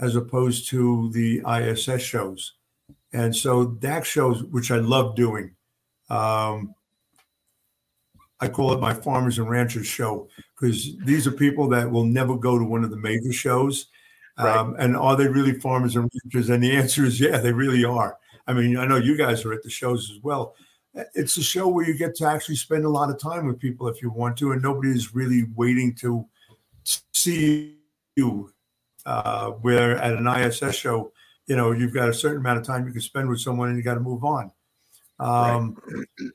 as 0.00 0.16
opposed 0.16 0.68
to 0.70 1.10
the 1.12 1.42
ISS 1.46 2.02
shows. 2.02 2.54
And 3.12 3.34
so 3.34 3.66
DAX 3.66 4.06
shows, 4.08 4.44
which 4.44 4.70
I 4.70 4.76
love 4.76 5.16
doing, 5.16 5.54
um, 6.10 6.74
I 8.40 8.48
call 8.48 8.72
it 8.72 8.80
my 8.80 8.94
farmers 8.94 9.38
and 9.38 9.50
ranchers 9.50 9.86
show 9.86 10.28
because 10.54 10.96
these 11.04 11.26
are 11.26 11.32
people 11.32 11.68
that 11.70 11.90
will 11.90 12.04
never 12.04 12.36
go 12.36 12.58
to 12.58 12.64
one 12.64 12.84
of 12.84 12.90
the 12.90 12.96
major 12.96 13.32
shows. 13.32 13.86
Um, 14.36 14.76
and 14.78 14.96
are 14.96 15.16
they 15.16 15.26
really 15.26 15.58
farmers 15.58 15.96
and 15.96 16.08
ranchers? 16.24 16.48
And 16.48 16.62
the 16.62 16.76
answer 16.76 17.04
is 17.04 17.18
yeah, 17.18 17.38
they 17.38 17.52
really 17.52 17.84
are. 17.84 18.16
I 18.46 18.52
mean, 18.52 18.76
I 18.76 18.86
know 18.86 18.96
you 18.96 19.16
guys 19.16 19.44
are 19.44 19.52
at 19.52 19.64
the 19.64 19.70
shows 19.70 20.10
as 20.14 20.22
well. 20.22 20.54
It's 21.14 21.36
a 21.36 21.42
show 21.42 21.68
where 21.68 21.86
you 21.86 21.96
get 21.96 22.14
to 22.16 22.26
actually 22.26 22.56
spend 22.56 22.84
a 22.84 22.88
lot 22.88 23.10
of 23.10 23.20
time 23.20 23.46
with 23.46 23.58
people 23.58 23.88
if 23.88 24.00
you 24.00 24.10
want 24.10 24.36
to, 24.38 24.52
and 24.52 24.62
nobody 24.62 24.90
is 24.90 25.14
really 25.14 25.44
waiting 25.54 25.94
to 25.96 26.24
see 27.12 27.76
you. 28.16 28.52
Uh, 29.06 29.50
where 29.62 29.96
at 29.96 30.14
an 30.14 30.26
ISS 30.26 30.74
show, 30.74 31.12
you 31.46 31.56
know, 31.56 31.72
you've 31.72 31.94
got 31.94 32.08
a 32.08 32.14
certain 32.14 32.38
amount 32.38 32.58
of 32.58 32.66
time 32.66 32.86
you 32.86 32.92
can 32.92 33.00
spend 33.00 33.28
with 33.28 33.40
someone 33.40 33.68
and 33.68 33.76
you 33.76 33.82
got 33.82 33.94
to 33.94 34.00
move 34.00 34.24
on. 34.24 34.50
Um, 35.18 35.76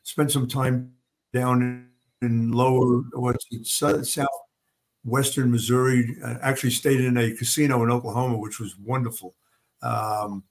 Spend 0.04 0.32
some 0.32 0.48
time 0.48 0.92
down 1.34 1.90
in, 2.22 2.52
lower, 2.52 3.04
what's 3.14 3.46
it, 3.52 3.68
sou- 3.68 4.04
southwestern 4.04 5.52
Missouri. 5.52 6.18
Uh, 6.24 6.38
actually 6.42 6.72
stayed 6.72 7.02
in 7.02 7.18
a 7.18 7.36
casino 7.36 7.84
in 7.84 7.92
Oklahoma, 7.92 8.38
which 8.38 8.60
was 8.60 8.78
wonderful. 8.78 9.36
Um, 9.82 10.44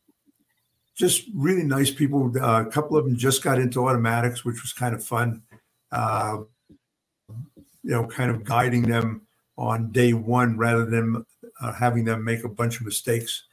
just 0.95 1.25
really 1.35 1.65
nice 1.65 1.91
people. 1.91 2.33
Uh, 2.41 2.65
a 2.67 2.71
couple 2.71 2.97
of 2.97 3.05
them 3.05 3.17
just 3.17 3.43
got 3.43 3.59
into 3.59 3.87
automatics, 3.87 4.45
which 4.45 4.63
was 4.63 4.73
kind 4.73 4.95
of 4.95 5.03
fun. 5.03 5.43
Uh, 5.91 6.39
you 7.83 7.91
know, 7.91 8.07
kind 8.07 8.31
of 8.31 8.45
guiding 8.45 8.83
them 8.83 9.23
on 9.57 9.91
day 9.91 10.13
one 10.13 10.57
rather 10.57 10.87
than 10.87 11.25
having 11.71 12.05
them 12.05 12.25
make 12.25 12.43
a 12.43 12.49
bunch 12.49 12.81
of 12.81 12.87
mistakes, 12.87 13.45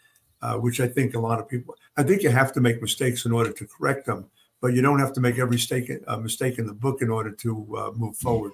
uh, 0.42 0.56
which 0.56 0.80
I 0.80 0.88
think 0.88 1.14
a 1.14 1.20
lot 1.20 1.40
of 1.40 1.48
people. 1.48 1.76
I 1.98 2.04
think 2.04 2.24
you 2.24 2.30
have 2.30 2.54
to 2.54 2.62
make 2.62 2.82
mistakes 2.82 3.26
in 3.26 3.32
order 3.34 3.52
to 3.52 3.68
correct 3.68 4.06
them, 4.06 4.26
but 4.62 4.74
you 4.74 4.82
don't 4.82 5.00
have 5.00 5.14
to 5.14 5.22
make 5.22 5.38
every 5.38 5.58
mistake 5.58 5.92
uh, 6.08 6.18
mistake 6.18 6.58
in 6.58 6.66
the 6.66 6.74
book 6.74 7.02
in 7.02 7.10
order 7.10 7.32
to 7.32 7.78
uh, 7.78 7.92
move 7.96 8.16
forward. 8.18 8.54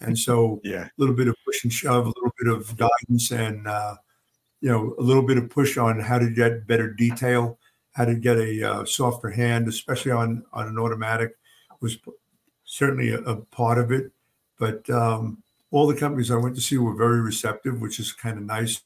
And 0.00 0.18
so, 0.18 0.60
Yeah. 0.64 0.84
a 0.86 0.90
little 0.98 1.14
bit 1.14 1.28
of 1.28 1.36
push 1.44 1.62
and 1.64 1.72
shove, 1.72 2.06
a 2.06 2.08
little 2.08 2.32
bit 2.38 2.48
of 2.48 2.76
guidance, 2.76 3.30
and 3.30 3.66
uh, 3.66 3.96
you 4.60 4.70
know, 4.70 4.94
a 4.98 5.02
little 5.02 5.22
bit 5.22 5.38
of 5.38 5.48
push 5.50 5.76
on 5.76 6.00
how 6.00 6.18
to 6.18 6.30
get 6.30 6.66
better 6.66 6.90
detail, 6.92 7.58
how 7.92 8.04
to 8.06 8.14
get 8.14 8.36
a 8.38 8.62
uh, 8.62 8.84
softer 8.84 9.30
hand, 9.30 9.68
especially 9.68 10.12
on 10.12 10.44
on 10.52 10.66
an 10.68 10.78
automatic, 10.78 11.36
was 11.80 11.98
certainly 12.64 13.10
a, 13.10 13.20
a 13.20 13.36
part 13.36 13.78
of 13.78 13.92
it. 13.92 14.10
But 14.58 14.88
um, 14.90 15.42
all 15.70 15.86
the 15.86 15.96
companies 15.96 16.30
I 16.30 16.36
went 16.36 16.54
to 16.56 16.62
see 16.62 16.78
were 16.78 16.94
very 16.94 17.20
receptive, 17.20 17.80
which 17.80 18.00
is 18.00 18.12
kind 18.12 18.38
of 18.38 18.44
nice, 18.44 18.82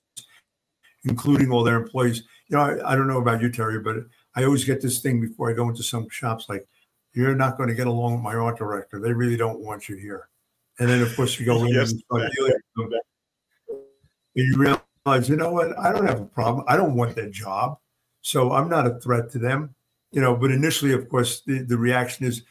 including 1.05 1.51
all 1.51 1.65
their 1.65 1.77
employees. 1.77 2.23
You 2.49 2.57
know, 2.57 2.63
I, 2.63 2.93
I 2.93 2.97
don't 2.97 3.07
know 3.09 3.21
about 3.21 3.41
you, 3.41 3.51
Terry, 3.51 3.81
but 3.81 3.97
I 4.35 4.45
always 4.45 4.65
get 4.65 4.81
this 4.81 5.01
thing 5.01 5.21
before 5.21 5.51
I 5.51 5.55
go 5.55 5.69
into 5.69 5.83
some 5.83 6.09
shops 6.09 6.47
like, 6.49 6.67
you're 7.13 7.35
not 7.35 7.57
going 7.57 7.69
to 7.69 7.75
get 7.75 7.89
along 7.89 8.15
with 8.15 8.23
my 8.23 8.35
art 8.35 8.59
director. 8.59 9.01
They 9.01 9.13
really 9.13 9.37
don't 9.37 9.61
want 9.61 9.89
you 9.89 9.97
here. 9.97 10.29
And 10.79 10.89
then, 10.89 11.03
of 11.03 11.15
course, 11.17 11.39
you 11.41 11.47
go 11.47 11.65
in 11.65 11.75
Yes. 11.75 11.91
and 11.91 12.01
start 12.01 12.31
dealing 12.37 12.53
with 12.77 12.91
them. 12.91 13.01
And 14.37 14.47
you 14.47 14.57
realize, 14.57 15.29
you 15.29 15.37
know 15.37 15.51
what? 15.51 15.77
I 15.79 15.93
don't 15.93 16.07
have 16.07 16.21
a 16.21 16.25
problem. 16.27 16.65
I 16.69 16.77
don't 16.77 16.95
want 16.95 17.17
that 17.17 17.33
job. 17.33 17.79
So 18.23 18.53
I'm 18.53 18.69
not 18.69 18.87
a 18.87 19.01
threat 19.01 19.31
to 19.33 19.39
them. 19.39 19.75
You 20.13 20.21
know, 20.21 20.37
but 20.37 20.51
initially, 20.51 20.93
of 20.93 21.09
course, 21.09 21.43
the, 21.43 21.61
the 21.63 21.77
reaction 21.77 22.27
is, 22.27 22.43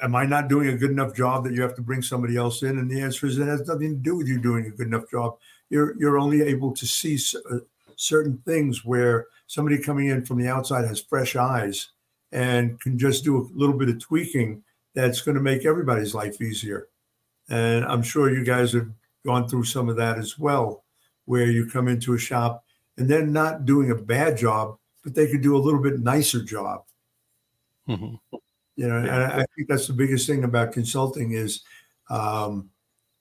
am 0.00 0.14
I 0.14 0.24
not 0.24 0.48
doing 0.48 0.68
a 0.68 0.76
good 0.76 0.90
enough 0.90 1.14
job 1.14 1.44
that 1.44 1.52
you 1.52 1.62
have 1.62 1.74
to 1.76 1.82
bring 1.82 2.02
somebody 2.02 2.36
else 2.36 2.62
in? 2.62 2.78
And 2.78 2.90
the 2.90 3.00
answer 3.00 3.26
is 3.26 3.38
it 3.38 3.46
has 3.46 3.66
nothing 3.66 3.90
to 3.96 4.02
do 4.02 4.16
with 4.16 4.28
you 4.28 4.40
doing 4.40 4.66
a 4.66 4.70
good 4.70 4.86
enough 4.86 5.10
job. 5.10 5.36
You're 5.70 5.96
you're 5.98 6.18
only 6.18 6.42
able 6.42 6.72
to 6.74 6.86
see 6.86 7.18
uh, 7.50 7.58
certain 7.96 8.38
things 8.44 8.84
where 8.84 9.26
somebody 9.46 9.78
coming 9.82 10.08
in 10.08 10.24
from 10.24 10.38
the 10.38 10.48
outside 10.48 10.84
has 10.86 11.00
fresh 11.00 11.36
eyes 11.36 11.88
and 12.32 12.78
can 12.80 12.98
just 12.98 13.24
do 13.24 13.38
a 13.38 13.48
little 13.54 13.76
bit 13.76 13.88
of 13.88 13.98
tweaking 14.00 14.62
that's 14.94 15.20
going 15.22 15.36
to 15.36 15.40
make 15.42 15.64
everybody's 15.64 16.14
life 16.14 16.40
easier. 16.40 16.88
And 17.48 17.84
I'm 17.84 18.02
sure 18.02 18.30
you 18.30 18.44
guys 18.44 18.72
have 18.72 18.88
gone 19.26 19.48
through 19.48 19.64
some 19.64 19.88
of 19.88 19.96
that 19.96 20.18
as 20.18 20.38
well, 20.38 20.84
where 21.26 21.46
you 21.46 21.66
come 21.68 21.88
into 21.88 22.14
a 22.14 22.18
shop 22.18 22.64
and 22.96 23.08
they're 23.08 23.26
not 23.26 23.64
doing 23.66 23.90
a 23.90 23.94
bad 23.96 24.36
job, 24.36 24.78
but 25.04 25.14
they 25.14 25.28
could 25.30 25.42
do 25.42 25.56
a 25.56 25.58
little 25.58 25.80
bit 25.82 26.00
nicer 26.00 26.42
job 26.42 26.84
Mhm. 27.88 28.18
you 28.76 28.88
know 28.88 28.96
and 28.98 29.10
I, 29.10 29.40
I 29.40 29.46
think 29.56 29.68
that's 29.68 29.86
the 29.86 29.92
biggest 29.92 30.26
thing 30.26 30.44
about 30.44 30.72
consulting 30.72 31.32
is 31.32 31.62
um, 32.08 32.70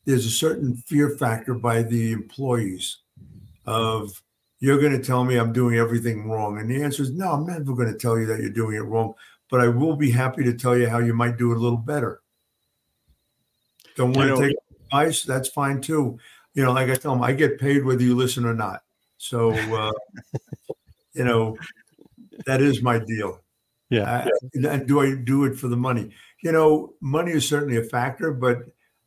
there's 0.10 0.26
a 0.26 0.32
certain 0.32 0.76
fear 0.76 1.12
factor 1.12 1.54
by 1.54 1.84
the 1.84 2.12
employees 2.12 2.98
of 3.68 4.24
you're 4.60 4.82
going 4.82 4.92
to 4.92 5.04
tell 5.06 5.24
me 5.24 5.38
i'm 5.38 5.54
doing 5.54 5.78
everything 5.78 6.28
wrong. 6.28 6.58
And 6.58 6.70
the 6.70 6.84
answer 6.84 7.04
is 7.04 7.12
no 7.12 7.32
i'm 7.32 7.46
never 7.46 7.76
going 7.76 7.92
to 7.94 7.98
tell 7.98 8.18
you 8.18 8.26
that 8.26 8.40
you're 8.40 8.50
doing 8.50 8.76
it 8.76 8.82
wrong 8.82 9.14
but 9.52 9.62
i 9.62 9.68
will 9.68 9.96
be 9.96 10.10
happy 10.10 10.44
to 10.44 10.54
tell 10.54 10.76
you 10.76 10.90
how 10.90 10.98
you 10.98 11.14
might 11.14 11.38
do 11.38 11.52
it 11.52 11.58
a 11.58 11.62
little 11.62 11.78
better. 11.78 12.22
Don't 13.96 14.14
want 14.14 14.36
to 14.36 14.48
take 14.48 14.58
advice? 14.86 15.22
That's 15.24 15.50
fine 15.50 15.80
too. 15.80 16.18
You 16.56 16.64
know 16.64 16.72
like 16.72 16.90
i 16.90 16.96
tell 16.96 17.14
them 17.14 17.24
i 17.24 17.32
get 17.32 17.60
paid 17.60 17.86
whether 17.86 18.02
you 18.02 18.16
listen 18.16 18.46
or 18.46 18.56
not. 18.56 18.82
So 19.18 19.52
uh, 19.52 19.92
you 21.14 21.24
know 21.24 21.56
that 22.48 22.62
is 22.62 22.82
my 22.82 22.98
deal. 22.98 23.42
Yeah. 23.92 24.04
uh, 24.04 24.30
and 24.54 24.88
do 24.88 25.02
I 25.02 25.16
do 25.16 25.46
it 25.46 25.56
for 25.56 25.68
the 25.68 25.78
money? 25.78 26.12
You 26.44 26.52
know, 26.52 26.94
money 27.02 27.32
is 27.32 27.48
certainly 27.48 27.78
a 27.78 27.84
factor, 27.84 28.32
but 28.32 28.60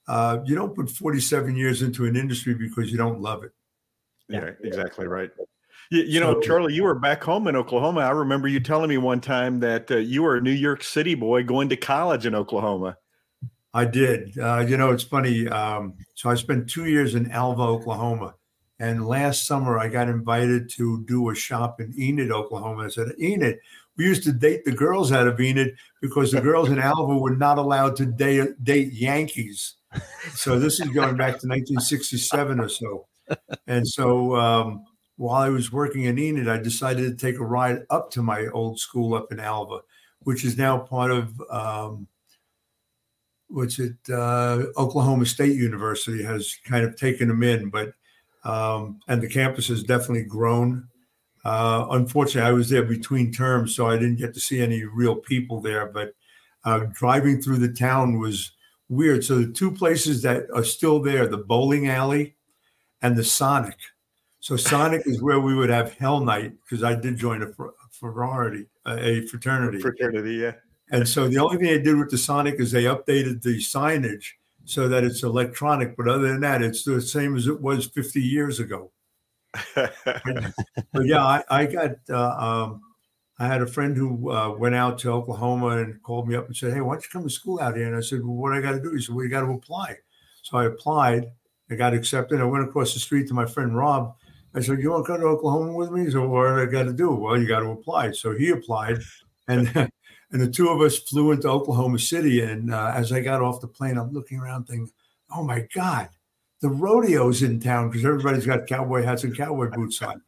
uh, 0.09 0.39
you 0.45 0.55
don't 0.55 0.75
put 0.75 0.91
47 0.91 1.57
years 1.57 1.83
into 1.83 2.05
an 2.07 2.17
industry 2.17 2.55
because 2.55 2.91
you 2.91 2.99
don't 2.99 3.21
love 3.21 3.45
it. 3.45 3.53
Yeah, 4.29 4.51
exactly 4.63 5.07
right. 5.07 5.31
You, 5.91 6.03
you 6.03 6.21
know, 6.21 6.41
Charlie, 6.41 6.75
you 6.75 6.85
were 6.85 6.95
back 6.95 7.23
home 7.23 7.49
in 7.49 7.57
Oklahoma. 7.57 8.01
I 8.01 8.11
remember 8.11 8.49
you 8.49 8.61
telling 8.61 8.89
me 8.89 8.99
one 8.99 9.21
time 9.21 9.61
that 9.61 9.91
uh, 9.91 9.97
you 9.97 10.23
were 10.23 10.37
a 10.37 10.41
New 10.41 10.51
York 10.51 10.83
City 10.83 11.15
boy 11.15 11.43
going 11.43 11.69
to 11.69 11.77
college 11.77 12.25
in 12.25 12.35
Oklahoma. 12.35 12.97
I 13.75 13.85
did. 13.85 14.39
Uh, 14.39 14.65
you 14.67 14.77
know, 14.77 14.91
it's 14.91 15.03
funny. 15.03 15.49
Um, 15.49 15.95
so 16.15 16.29
I 16.29 16.35
spent 16.35 16.69
two 16.69 16.87
years 16.87 17.15
in 17.15 17.31
Alva, 17.31 17.63
Oklahoma. 17.63 18.35
And 18.79 19.07
last 19.07 19.47
summer, 19.47 19.79
I 19.79 19.89
got 19.89 20.09
invited 20.09 20.69
to 20.71 21.05
do 21.05 21.31
a 21.31 21.35
shop 21.35 21.81
in 21.81 21.95
Enid, 21.99 22.33
Oklahoma. 22.33 22.85
I 22.85 22.89
said, 22.89 23.13
Enid, 23.21 23.59
we 23.97 24.05
used 24.05 24.25
to 24.25 24.33
date 24.33 24.65
the 24.65 24.73
girls 24.73 25.13
out 25.13 25.29
of 25.29 25.41
Enid 25.41 25.77
because 26.01 26.33
the 26.33 26.41
girls 26.41 26.69
in 26.69 26.79
Alva 26.79 27.17
were 27.17 27.37
not 27.37 27.59
allowed 27.59 27.97
to 27.97 28.07
date, 28.07 28.63
date 28.65 28.93
Yankees. 28.93 29.75
So 30.35 30.59
this 30.59 30.81
is 30.81 30.89
going 30.89 31.17
back 31.17 31.39
to 31.41 31.47
1967 31.47 32.59
or 32.61 32.69
so. 32.69 33.07
And 33.67 33.87
so 33.87 34.35
um, 34.37 34.85
while 35.17 35.43
I 35.43 35.49
was 35.49 35.73
working 35.73 36.05
in 36.05 36.19
Enid, 36.19 36.49
I 36.49 36.59
decided 36.59 37.19
to 37.19 37.27
take 37.27 37.39
a 37.39 37.45
ride 37.45 37.81
up 37.91 38.11
to 38.13 38.23
my 38.23 38.47
old 38.49 38.79
school 38.79 39.15
up 39.15 39.31
in 39.31 39.41
Alva, 39.41 39.81
which 40.21 40.45
is 40.45 40.57
now 40.57 40.79
part 40.79 41.11
of 41.11 41.41
um, 41.51 42.09
what's 43.49 43.79
it? 43.79 43.97
Uh, 44.11 44.65
Oklahoma 44.77 45.27
State 45.27 45.55
University 45.55 46.23
has 46.23 46.57
kind 46.65 46.85
of 46.85 46.97
taken 46.97 47.29
them 47.29 47.43
in, 47.43 47.71
but 47.71 47.93
um, 48.45 49.01
and 49.07 49.23
the 49.23 49.29
campus 49.29 49.69
has 49.69 49.85
definitely 49.85 50.25
grown. 50.25 50.89
Uh, 51.45 51.87
unfortunately, 51.91 52.49
I 52.49 52.53
was 52.53 52.71
there 52.71 52.83
between 52.83 53.33
terms, 53.33 53.75
so 53.75 53.87
I 53.87 53.97
didn't 53.99 54.17
get 54.17 54.35
to 54.35 54.41
see 54.41 54.61
any 54.61 54.85
real 54.85 55.17
people 55.17 55.61
there. 55.61 55.87
But 55.87 56.15
uh, 56.65 56.87
driving 56.93 57.41
through 57.41 57.59
the 57.59 57.73
town 57.73 58.19
was 58.19 58.53
weird. 58.93 59.25
So 59.25 59.39
the 59.39 59.53
two 59.53 59.71
places 59.71 60.23
that 60.23 60.47
are 60.55 60.65
still 60.65 61.01
there, 61.01 61.27
the 61.27 61.39
bowling 61.39 61.89
alley 61.89 62.37
and 63.01 63.17
the 63.17 63.25
Sonic. 63.25 63.79
So 64.41 64.57
Sonic 64.73 65.03
is 65.07 65.23
where 65.23 65.41
we 65.41 65.55
would 65.55 65.71
have 65.71 65.95
Hell 65.95 66.21
Night 66.21 66.53
because 66.63 66.85
I 66.85 66.95
did 66.95 67.17
join 67.17 67.43
a, 67.43 67.53
fr- 67.53 67.67
a 67.67 67.89
fraternity, 67.91 68.67
a 68.87 69.27
fraternity. 69.27 69.81
Fraternity, 69.81 70.35
yeah. 70.35 70.53
And 70.91 71.09
so 71.09 71.27
the 71.27 71.39
only 71.39 71.57
thing 71.57 71.67
they 71.67 71.81
did 71.81 71.97
with 71.97 72.11
the 72.11 72.19
Sonic 72.19 72.61
is 72.61 72.71
they 72.71 72.85
updated 72.85 73.43
the 73.43 73.57
signage 73.59 74.27
so 74.65 74.89
that 74.89 75.05
it's 75.05 75.23
electronic. 75.23 75.97
But 75.97 76.09
other 76.09 76.29
than 76.29 76.41
that, 76.41 76.63
it's 76.63 76.85
the 76.85 77.01
same 77.01 77.35
as 77.35 77.47
it 77.47 77.61
was 77.61 77.87
50 77.87 78.21
years 78.21 78.61
ago. 78.61 78.91
But 80.05 81.07
yeah, 81.07 81.25
I, 81.25 81.43
I 81.49 81.67
got, 81.67 81.93
uh, 82.11 82.37
um, 82.39 82.83
I 83.39 83.47
had 83.47 83.63
a 83.63 83.67
friend 83.67 83.97
who 83.97 84.31
uh, 84.31 84.55
went 84.57 84.75
out 84.75 84.99
to 85.01 85.11
Oklahoma 85.11 85.79
and 85.79 86.03
called 86.03 86.29
me 86.29 86.37
up 86.37 86.47
and 86.47 86.57
said, 86.57 86.75
Hey, 86.75 86.81
why 86.81 86.95
don't 86.95 87.05
you 87.05 87.11
come 87.11 87.25
to 87.25 87.31
school 87.31 87.61
out 87.61 87.77
here? 87.77 87.87
And 87.87 87.97
I 87.97 88.01
said, 88.01 88.21
Well, 88.25 88.37
what 88.37 88.53
do 88.53 88.59
I 88.59 88.61
got 88.61 88.73
to 88.73 88.83
do? 88.83 88.93
He 88.93 89.03
said, 89.03 89.15
Well, 89.15 89.25
you 89.25 89.31
got 89.31 89.41
to 89.41 89.51
apply. 89.51 89.97
So 90.43 90.59
I 90.59 90.67
applied. 90.67 91.31
I 91.71 91.75
got 91.75 91.95
accepted. 91.95 92.41
I 92.41 92.45
went 92.45 92.65
across 92.65 92.93
the 92.95 93.01
street 93.01 93.29
to 93.29 93.35
my 93.35 93.47
friend 93.47 93.77
Rob. 93.77 94.15
I 94.55 94.61
said, 94.61 94.81
You 94.81 94.91
want 94.91 95.07
to 95.07 95.13
come 95.13 95.21
to 95.21 95.27
Oklahoma 95.27 95.73
with 95.73 95.91
me? 95.91 96.05
He 96.05 96.11
said, 96.11 96.21
What 96.21 96.49
do 96.49 96.61
I 96.61 96.67
got 96.67 96.85
to 96.85 96.93
do? 96.93 97.11
Well, 97.11 97.41
you 97.41 97.49
got 97.49 97.61
to 97.61 97.71
apply. 97.71 98.13
So 98.13 98.37
he 98.37 98.51
applied. 98.51 98.99
And 99.49 99.69
and 100.33 100.41
the 100.41 100.51
two 100.51 100.69
of 100.69 100.81
us 100.81 100.99
flew 100.99 101.33
into 101.33 101.49
Oklahoma 101.49 101.99
City. 101.99 102.43
And 102.43 102.73
uh, 102.73 102.93
as 102.95 103.13
I 103.13 103.21
got 103.21 103.43
off 103.43 103.61
the 103.61 103.69
plane, 103.69 103.99
I'm 103.99 104.13
looking 104.13 104.39
around 104.39 104.65
thinking, 104.65 104.91
Oh 105.35 105.43
my 105.43 105.67
God, 105.75 106.11
the 106.61 106.69
rodeo's 106.69 107.43
in 107.43 107.61
town 107.61 107.89
because 107.89 108.05
everybody's 108.05 108.47
got 108.47 108.67
cowboy 108.67 109.03
hats 109.03 109.25
and 109.25 109.37
cowboy 109.37 109.71
boots 109.71 110.01
on. 110.03 110.23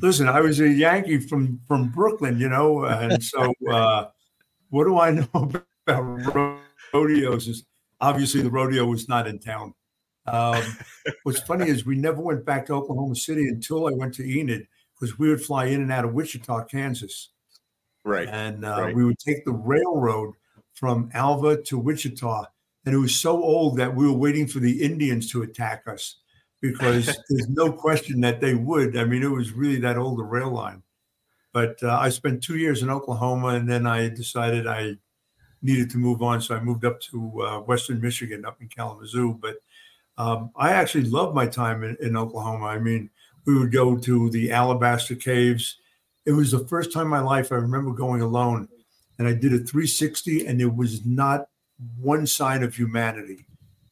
Listen, 0.00 0.28
I 0.28 0.40
was 0.40 0.60
a 0.60 0.68
Yankee 0.68 1.18
from 1.18 1.60
from 1.66 1.88
Brooklyn, 1.88 2.38
you 2.38 2.48
know, 2.48 2.84
and 2.84 3.22
so 3.22 3.52
uh, 3.70 4.06
what 4.70 4.84
do 4.84 4.98
I 4.98 5.10
know 5.34 5.50
about 5.86 6.60
rodeos? 6.92 7.48
Is 7.48 7.64
obviously 8.00 8.42
the 8.42 8.50
rodeo 8.50 8.86
was 8.86 9.08
not 9.08 9.26
in 9.26 9.38
town. 9.38 9.74
Um, 10.26 10.62
what's 11.22 11.40
funny 11.40 11.68
is 11.68 11.86
we 11.86 11.96
never 11.96 12.20
went 12.20 12.44
back 12.44 12.66
to 12.66 12.74
Oklahoma 12.74 13.16
City 13.16 13.48
until 13.48 13.88
I 13.88 13.92
went 13.92 14.14
to 14.14 14.24
Enid 14.24 14.66
because 14.94 15.18
we 15.18 15.28
would 15.30 15.42
fly 15.42 15.66
in 15.66 15.80
and 15.80 15.92
out 15.92 16.04
of 16.04 16.12
Wichita, 16.12 16.64
Kansas, 16.64 17.30
right. 18.04 18.28
and 18.28 18.64
uh, 18.64 18.82
right. 18.82 18.94
we 18.94 19.04
would 19.04 19.18
take 19.18 19.44
the 19.44 19.52
railroad 19.52 20.34
from 20.74 21.10
Alva 21.14 21.62
to 21.62 21.78
Wichita, 21.78 22.44
and 22.84 22.94
it 22.94 22.98
was 22.98 23.16
so 23.16 23.42
old 23.42 23.78
that 23.78 23.94
we 23.94 24.06
were 24.06 24.16
waiting 24.16 24.46
for 24.46 24.60
the 24.60 24.82
Indians 24.82 25.30
to 25.32 25.42
attack 25.42 25.84
us 25.88 26.16
because 26.60 27.06
there's 27.28 27.48
no 27.48 27.72
question 27.72 28.20
that 28.22 28.40
they 28.40 28.54
would. 28.54 28.96
I 28.96 29.04
mean, 29.04 29.22
it 29.22 29.30
was 29.30 29.52
really 29.52 29.80
that 29.80 29.96
old 29.96 30.20
a 30.20 30.24
rail 30.24 30.50
line. 30.50 30.82
But 31.52 31.82
uh, 31.82 31.98
I 31.98 32.10
spent 32.10 32.42
two 32.42 32.56
years 32.56 32.82
in 32.82 32.90
Oklahoma, 32.90 33.48
and 33.48 33.68
then 33.68 33.86
I 33.86 34.08
decided 34.08 34.66
I 34.66 34.96
needed 35.62 35.90
to 35.90 35.98
move 35.98 36.22
on, 36.22 36.40
so 36.40 36.54
I 36.54 36.60
moved 36.60 36.84
up 36.84 37.00
to 37.02 37.42
uh, 37.42 37.60
Western 37.60 38.00
Michigan, 38.00 38.44
up 38.44 38.60
in 38.60 38.68
Kalamazoo. 38.68 39.38
But 39.40 39.56
um, 40.16 40.50
I 40.56 40.72
actually 40.72 41.04
loved 41.04 41.34
my 41.34 41.46
time 41.46 41.82
in, 41.82 41.96
in 42.00 42.16
Oklahoma. 42.16 42.66
I 42.66 42.78
mean, 42.78 43.10
we 43.46 43.58
would 43.58 43.72
go 43.72 43.96
to 43.96 44.30
the 44.30 44.52
Alabaster 44.52 45.14
Caves. 45.14 45.78
It 46.26 46.32
was 46.32 46.50
the 46.50 46.66
first 46.66 46.92
time 46.92 47.04
in 47.04 47.08
my 47.08 47.20
life 47.20 47.50
I 47.50 47.56
remember 47.56 47.92
going 47.92 48.20
alone, 48.20 48.68
and 49.18 49.26
I 49.26 49.32
did 49.32 49.52
a 49.52 49.58
360, 49.58 50.46
and 50.46 50.60
there 50.60 50.68
was 50.68 51.04
not 51.06 51.48
one 51.98 52.26
sign 52.26 52.62
of 52.62 52.74
humanity. 52.74 53.46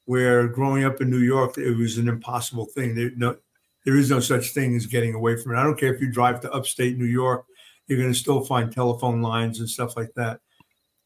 Where 0.07 0.49
growing 0.49 0.85
up 0.85 1.01
in 1.01 1.11
New 1.11 1.21
York, 1.21 1.59
it 1.59 1.77
was 1.77 1.99
an 1.99 2.09
impossible 2.09 2.67
thing. 2.67 2.95
There, 2.95 3.11
no, 3.17 3.37
there 3.85 3.97
is 3.97 4.11
no 4.11 4.21
such 4.21 4.51
thing 4.51 4.75
as 4.75 4.87
getting 4.87 5.15
away 5.15 5.37
from 5.37 5.53
it. 5.53 5.59
I 5.59 5.63
don't 5.63 5.79
care 5.79 5.95
if 5.95 6.01
you 6.01 6.11
drive 6.11 6.41
to 6.41 6.53
upstate 6.53 6.99
New 6.99 7.07
York, 7.07 7.45
you're 7.87 7.99
going 7.99 8.13
to 8.13 8.19
still 8.19 8.45
find 8.45 8.73
telephone 8.73 9.23
lines 9.23 9.61
and 9.61 9.69
stuff 9.69 9.97
like 9.97 10.13
that. 10.15 10.41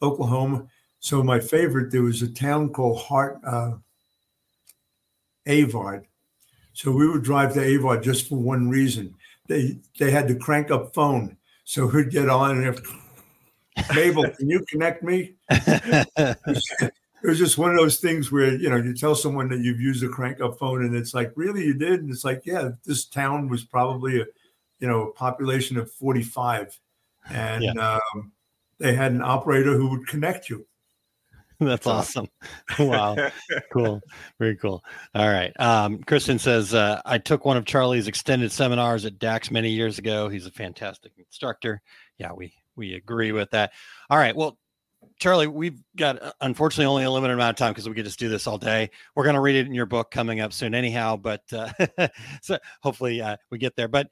Oklahoma. 0.02 0.66
So 0.98 1.22
my 1.22 1.40
favorite, 1.40 1.92
there 1.92 2.02
was 2.02 2.22
a 2.22 2.28
town 2.28 2.70
called 2.70 3.00
Hart, 3.00 3.38
uh, 3.44 3.72
Avard. 5.46 6.04
So 6.72 6.90
we 6.90 7.08
would 7.08 7.22
drive 7.22 7.52
to 7.54 7.60
Avard 7.60 8.02
just 8.02 8.28
for 8.28 8.36
one 8.38 8.68
reason. 8.68 9.14
They 9.48 9.78
they 9.98 10.10
had 10.10 10.28
the 10.28 10.36
crank 10.36 10.70
up 10.70 10.94
phone, 10.94 11.36
so 11.64 11.86
we'd 11.86 12.10
get 12.10 12.28
on 12.28 12.58
and 12.58 12.66
if, 12.66 13.94
Mabel, 13.94 14.30
can 14.30 14.48
you 14.48 14.64
connect 14.70 15.02
me? 15.02 15.34
it 17.22 17.28
was 17.28 17.38
just 17.38 17.58
one 17.58 17.70
of 17.70 17.76
those 17.76 17.98
things 17.98 18.30
where 18.30 18.54
you 18.54 18.68
know 18.68 18.76
you 18.76 18.94
tell 18.94 19.14
someone 19.14 19.48
that 19.48 19.60
you've 19.60 19.80
used 19.80 20.04
a 20.04 20.08
crank 20.08 20.40
up 20.40 20.58
phone 20.58 20.84
and 20.84 20.94
it's 20.94 21.14
like 21.14 21.32
really 21.36 21.64
you 21.64 21.74
did 21.74 22.00
and 22.00 22.10
it's 22.10 22.24
like 22.24 22.42
yeah 22.44 22.70
this 22.84 23.06
town 23.06 23.48
was 23.48 23.64
probably 23.64 24.20
a 24.20 24.26
you 24.78 24.88
know 24.88 25.08
a 25.08 25.12
population 25.12 25.76
of 25.76 25.90
45 25.92 26.78
and 27.30 27.78
um, 27.78 28.32
they 28.78 28.94
had 28.94 29.12
an 29.12 29.22
operator 29.22 29.76
who 29.76 29.88
would 29.90 30.06
connect 30.06 30.48
you 30.48 30.66
That's 31.60 31.86
awesome. 31.86 32.26
Wow. 32.78 33.16
cool. 33.70 34.00
Very 34.38 34.56
cool. 34.56 34.82
All 35.14 35.28
right. 35.28 35.52
Um, 35.60 35.98
Kristen 35.98 36.38
says, 36.38 36.72
uh, 36.72 37.02
I 37.04 37.18
took 37.18 37.44
one 37.44 37.58
of 37.58 37.66
Charlie's 37.66 38.08
extended 38.08 38.50
seminars 38.50 39.04
at 39.04 39.18
DAX 39.18 39.50
many 39.50 39.68
years 39.68 39.98
ago. 39.98 40.30
He's 40.30 40.46
a 40.46 40.50
fantastic 40.50 41.12
instructor. 41.18 41.82
Yeah, 42.16 42.32
we 42.32 42.54
we 42.76 42.94
agree 42.94 43.32
with 43.32 43.50
that. 43.50 43.72
All 44.08 44.16
right. 44.16 44.34
Well, 44.34 44.56
Charlie, 45.20 45.46
we've 45.46 45.82
got 45.96 46.20
uh, 46.22 46.32
unfortunately 46.40 46.86
only 46.86 47.04
a 47.04 47.10
limited 47.10 47.34
amount 47.34 47.50
of 47.50 47.56
time 47.56 47.72
because 47.72 47.88
we 47.88 47.94
could 47.94 48.06
just 48.06 48.18
do 48.18 48.30
this 48.30 48.46
all 48.46 48.56
day. 48.56 48.90
We're 49.14 49.24
going 49.24 49.34
to 49.34 49.40
read 49.40 49.54
it 49.54 49.66
in 49.66 49.74
your 49.74 49.86
book 49.86 50.10
coming 50.10 50.40
up 50.40 50.52
soon, 50.52 50.74
anyhow. 50.74 51.16
But 51.16 51.42
uh, 51.52 52.08
so 52.42 52.58
hopefully 52.82 53.20
uh, 53.20 53.36
we 53.50 53.58
get 53.58 53.76
there. 53.76 53.86
But 53.86 54.08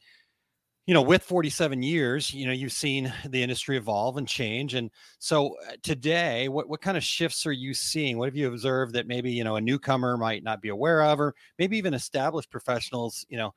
you 0.87 0.95
know, 0.95 1.03
with 1.03 1.23
47 1.23 1.83
years, 1.83 2.33
you 2.33 2.47
know, 2.47 2.53
you've 2.53 2.73
seen 2.73 3.13
the 3.27 3.43
industry 3.43 3.77
evolve 3.77 4.17
and 4.17 4.29
change. 4.29 4.75
And 4.75 4.91
so 5.19 5.57
uh, 5.67 5.73
today, 5.83 6.49
what, 6.49 6.69
what 6.69 6.81
kind 6.81 6.97
of 6.97 7.05
shifts 7.05 7.45
are 7.47 7.53
you 7.53 7.75
seeing? 7.75 8.17
What 8.17 8.27
have 8.27 8.37
you 8.37 8.49
observed 8.49 8.95
that 8.95 9.07
maybe, 9.07 9.31
you 9.31 9.45
know, 9.45 9.57
a 9.57 9.61
newcomer 9.61 10.17
might 10.17 10.43
not 10.43 10.63
be 10.63 10.71
aware 10.71 11.03
of, 11.03 11.21
or 11.21 11.35
maybe 11.59 11.77
even 11.77 11.93
established 11.93 12.51
professionals, 12.51 13.27
you 13.29 13.37
know, 13.37 13.53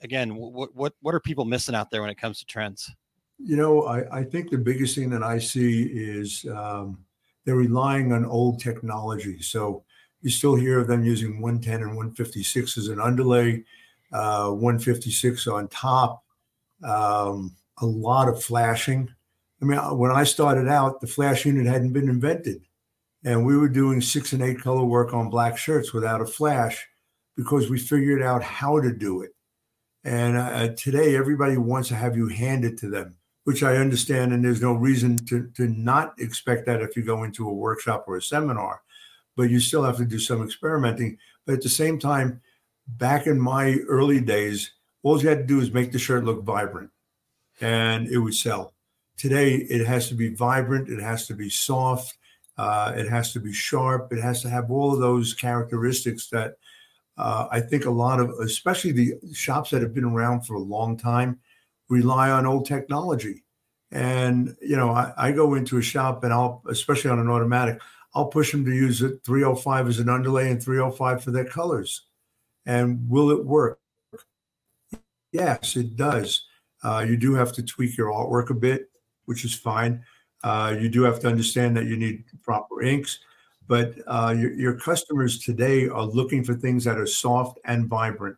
again, 0.00 0.34
what, 0.34 0.74
what, 0.74 0.94
what 1.00 1.14
are 1.14 1.20
people 1.20 1.44
missing 1.44 1.74
out 1.74 1.90
there 1.90 2.00
when 2.00 2.10
it 2.10 2.18
comes 2.18 2.38
to 2.38 2.46
trends? 2.46 2.90
You 3.38 3.56
know, 3.56 3.82
I, 3.84 4.20
I 4.20 4.24
think 4.24 4.50
the 4.50 4.58
biggest 4.58 4.94
thing 4.94 5.10
that 5.10 5.22
I 5.22 5.38
see 5.38 5.82
is 5.82 6.46
um, 6.50 6.98
they're 7.44 7.56
relying 7.56 8.12
on 8.12 8.24
old 8.24 8.60
technology. 8.60 9.40
So 9.40 9.84
you 10.22 10.30
still 10.30 10.56
hear 10.56 10.80
of 10.80 10.88
them 10.88 11.04
using 11.04 11.40
110 11.40 11.82
and 11.82 11.96
156 11.96 12.78
as 12.78 12.88
an 12.88 13.00
underlay, 13.00 13.64
uh, 14.12 14.50
156 14.50 15.46
on 15.46 15.68
top, 15.68 16.24
um, 16.82 17.54
a 17.78 17.86
lot 17.86 18.28
of 18.28 18.42
flashing. 18.42 19.08
I 19.62 19.64
mean, 19.64 19.78
uh, 19.78 19.94
when 19.94 20.10
I 20.10 20.24
started 20.24 20.68
out, 20.68 21.00
the 21.00 21.06
flash 21.06 21.44
unit 21.44 21.66
hadn't 21.66 21.92
been 21.92 22.08
invented. 22.08 22.62
And 23.24 23.44
we 23.44 23.56
were 23.56 23.68
doing 23.68 24.00
six 24.00 24.32
and 24.32 24.42
eight 24.42 24.60
color 24.60 24.84
work 24.84 25.12
on 25.14 25.30
black 25.30 25.58
shirts 25.58 25.92
without 25.92 26.20
a 26.20 26.26
flash 26.26 26.86
because 27.36 27.68
we 27.68 27.78
figured 27.78 28.22
out 28.22 28.42
how 28.42 28.80
to 28.80 28.92
do 28.92 29.22
it. 29.22 29.30
And 30.04 30.36
uh, 30.36 30.68
today, 30.76 31.16
everybody 31.16 31.56
wants 31.56 31.88
to 31.88 31.96
have 31.96 32.16
you 32.16 32.28
hand 32.28 32.64
it 32.64 32.78
to 32.78 32.88
them 32.88 33.16
which 33.46 33.62
I 33.62 33.76
understand, 33.76 34.32
and 34.32 34.42
there's 34.44 34.60
no 34.68 34.74
reason 34.74 35.16
to, 35.28 35.48
to 35.56 35.68
not 35.68 36.14
expect 36.18 36.66
that 36.66 36.82
if 36.82 36.96
you 36.96 37.02
go 37.04 37.24
into 37.24 37.48
a 37.48 37.60
workshop 37.66 38.04
or 38.06 38.16
a 38.16 38.22
seminar, 38.22 38.82
but 39.36 39.50
you 39.50 39.60
still 39.60 39.84
have 39.84 39.98
to 39.98 40.04
do 40.04 40.18
some 40.18 40.42
experimenting. 40.42 41.16
But 41.44 41.54
at 41.54 41.62
the 41.62 41.68
same 41.82 41.98
time, 41.98 42.40
back 42.86 43.26
in 43.26 43.38
my 43.40 43.76
early 43.88 44.20
days, 44.20 44.72
all 45.02 45.20
you 45.20 45.28
had 45.28 45.38
to 45.38 45.54
do 45.54 45.60
is 45.60 45.70
make 45.72 45.92
the 45.92 45.98
shirt 45.98 46.24
look 46.24 46.42
vibrant 46.42 46.90
and 47.60 48.08
it 48.08 48.18
would 48.18 48.34
sell. 48.34 48.74
Today, 49.16 49.54
it 49.54 49.86
has 49.86 50.08
to 50.08 50.14
be 50.14 50.34
vibrant, 50.34 50.88
it 50.88 51.00
has 51.00 51.26
to 51.28 51.34
be 51.34 51.48
soft, 51.48 52.18
Uh, 52.58 52.92
it 52.96 53.08
has 53.08 53.32
to 53.32 53.40
be 53.40 53.52
sharp. 53.52 54.12
It 54.12 54.22
has 54.22 54.40
to 54.40 54.48
have 54.48 54.70
all 54.70 54.90
of 54.94 55.00
those 55.00 55.34
characteristics 55.34 56.30
that 56.30 56.56
uh, 57.18 57.44
I 57.50 57.60
think 57.60 57.84
a 57.84 57.90
lot 58.04 58.18
of, 58.18 58.30
especially 58.40 58.92
the 58.92 59.14
shops 59.34 59.68
that 59.70 59.82
have 59.82 59.92
been 59.92 60.10
around 60.14 60.46
for 60.46 60.54
a 60.56 60.68
long 60.74 60.96
time, 60.96 61.38
rely 61.88 62.30
on 62.30 62.46
old 62.46 62.66
technology. 62.66 63.44
And 63.92 64.56
you 64.60 64.76
know, 64.76 64.90
I, 64.90 65.12
I 65.16 65.32
go 65.32 65.54
into 65.54 65.78
a 65.78 65.82
shop 65.82 66.24
and 66.24 66.32
I'll, 66.32 66.62
especially 66.68 67.10
on 67.10 67.18
an 67.18 67.28
automatic, 67.28 67.80
I'll 68.14 68.26
push 68.26 68.50
them 68.50 68.64
to 68.64 68.72
use 68.72 69.02
it 69.02 69.20
305 69.24 69.88
as 69.88 69.98
an 69.98 70.08
underlay 70.08 70.50
and 70.50 70.62
305 70.62 71.22
for 71.22 71.30
their 71.30 71.44
colors. 71.44 72.02
And 72.64 73.08
will 73.08 73.30
it 73.30 73.44
work? 73.44 73.78
Yes, 75.32 75.76
it 75.76 75.96
does. 75.96 76.44
Uh, 76.82 77.04
you 77.06 77.16
do 77.16 77.34
have 77.34 77.52
to 77.52 77.62
tweak 77.62 77.96
your 77.96 78.10
artwork 78.10 78.50
a 78.50 78.54
bit, 78.54 78.90
which 79.26 79.44
is 79.44 79.54
fine. 79.54 80.02
Uh, 80.42 80.74
you 80.78 80.88
do 80.88 81.02
have 81.02 81.20
to 81.20 81.28
understand 81.28 81.76
that 81.76 81.86
you 81.86 81.96
need 81.96 82.24
proper 82.42 82.82
inks, 82.82 83.18
but 83.66 83.94
uh, 84.06 84.34
your, 84.36 84.52
your 84.52 84.78
customers 84.78 85.38
today 85.38 85.88
are 85.88 86.04
looking 86.04 86.44
for 86.44 86.54
things 86.54 86.84
that 86.84 86.98
are 86.98 87.06
soft 87.06 87.58
and 87.64 87.86
vibrant, 87.86 88.36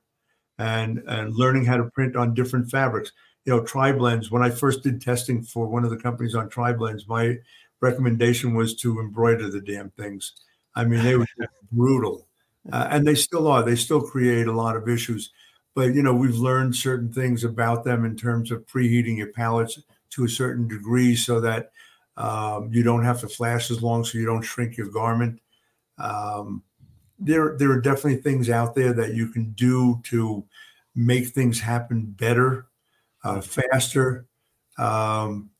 and 0.58 1.02
and 1.06 1.34
learning 1.34 1.64
how 1.64 1.76
to 1.76 1.84
print 1.90 2.16
on 2.16 2.34
different 2.34 2.70
fabrics. 2.70 3.12
You 3.48 3.56
know, 3.56 3.64
tri-blends. 3.64 4.30
When 4.30 4.42
I 4.42 4.50
first 4.50 4.82
did 4.82 5.00
testing 5.00 5.42
for 5.42 5.66
one 5.66 5.82
of 5.82 5.88
the 5.88 5.96
companies 5.96 6.34
on 6.34 6.50
tri-blends, 6.50 7.08
my 7.08 7.38
recommendation 7.80 8.52
was 8.52 8.76
to 8.76 9.00
embroider 9.00 9.50
the 9.50 9.62
damn 9.62 9.88
things. 9.92 10.34
I 10.74 10.84
mean, 10.84 11.02
they 11.02 11.16
were 11.16 11.26
brutal, 11.72 12.28
uh, 12.70 12.88
and 12.90 13.06
they 13.06 13.14
still 13.14 13.48
are. 13.48 13.62
They 13.62 13.74
still 13.74 14.02
create 14.02 14.48
a 14.48 14.52
lot 14.52 14.76
of 14.76 14.86
issues. 14.86 15.30
But 15.74 15.94
you 15.94 16.02
know, 16.02 16.12
we've 16.14 16.36
learned 16.36 16.76
certain 16.76 17.10
things 17.10 17.42
about 17.42 17.84
them 17.84 18.04
in 18.04 18.16
terms 18.16 18.50
of 18.50 18.66
preheating 18.66 19.16
your 19.16 19.32
pallets 19.32 19.80
to 20.10 20.24
a 20.26 20.28
certain 20.28 20.68
degree, 20.68 21.16
so 21.16 21.40
that 21.40 21.72
um, 22.18 22.68
you 22.70 22.82
don't 22.82 23.04
have 23.04 23.20
to 23.20 23.28
flash 23.28 23.70
as 23.70 23.82
long, 23.82 24.04
so 24.04 24.18
you 24.18 24.26
don't 24.26 24.42
shrink 24.42 24.76
your 24.76 24.90
garment. 24.90 25.40
Um, 25.96 26.62
there, 27.18 27.56
there 27.56 27.70
are 27.70 27.80
definitely 27.80 28.20
things 28.20 28.50
out 28.50 28.74
there 28.74 28.92
that 28.92 29.14
you 29.14 29.28
can 29.28 29.52
do 29.52 30.02
to 30.04 30.44
make 30.94 31.28
things 31.28 31.60
happen 31.60 32.04
better, 32.04 32.67
uh, 33.24 33.40
faster. 33.40 34.26
Um, 34.78 35.50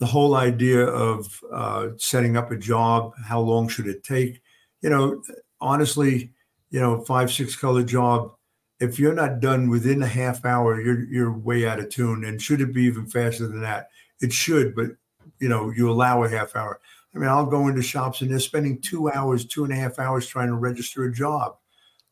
the 0.00 0.06
whole 0.06 0.34
idea 0.34 0.84
of 0.84 1.40
uh, 1.52 1.88
setting 1.96 2.36
up 2.36 2.50
a 2.50 2.56
job, 2.56 3.12
how 3.24 3.40
long 3.40 3.68
should 3.68 3.86
it 3.86 4.02
take? 4.02 4.42
You 4.82 4.90
know, 4.90 5.22
honestly, 5.60 6.32
you 6.70 6.80
know, 6.80 7.00
five, 7.02 7.32
six 7.32 7.56
color 7.56 7.84
job, 7.84 8.32
if 8.80 8.98
you're 8.98 9.14
not 9.14 9.40
done 9.40 9.70
within 9.70 10.02
a 10.02 10.06
half 10.06 10.44
hour, 10.44 10.80
you're 10.80 11.04
you're 11.04 11.32
way 11.32 11.66
out 11.66 11.78
of 11.78 11.88
tune. 11.88 12.24
And 12.24 12.42
should 12.42 12.60
it 12.60 12.74
be 12.74 12.82
even 12.84 13.06
faster 13.06 13.46
than 13.46 13.62
that? 13.62 13.90
It 14.20 14.32
should, 14.32 14.74
but 14.74 14.90
you 15.38 15.48
know, 15.48 15.70
you 15.70 15.90
allow 15.90 16.24
a 16.24 16.28
half 16.28 16.56
hour. 16.56 16.80
I 17.14 17.18
mean, 17.18 17.28
I'll 17.28 17.46
go 17.46 17.68
into 17.68 17.82
shops 17.82 18.20
and 18.20 18.30
they're 18.30 18.40
spending 18.40 18.80
two 18.80 19.10
hours, 19.10 19.44
two 19.44 19.64
and 19.64 19.72
a 19.72 19.76
half 19.76 19.98
hours 19.98 20.26
trying 20.26 20.48
to 20.48 20.54
register 20.54 21.04
a 21.04 21.12
job. 21.12 21.56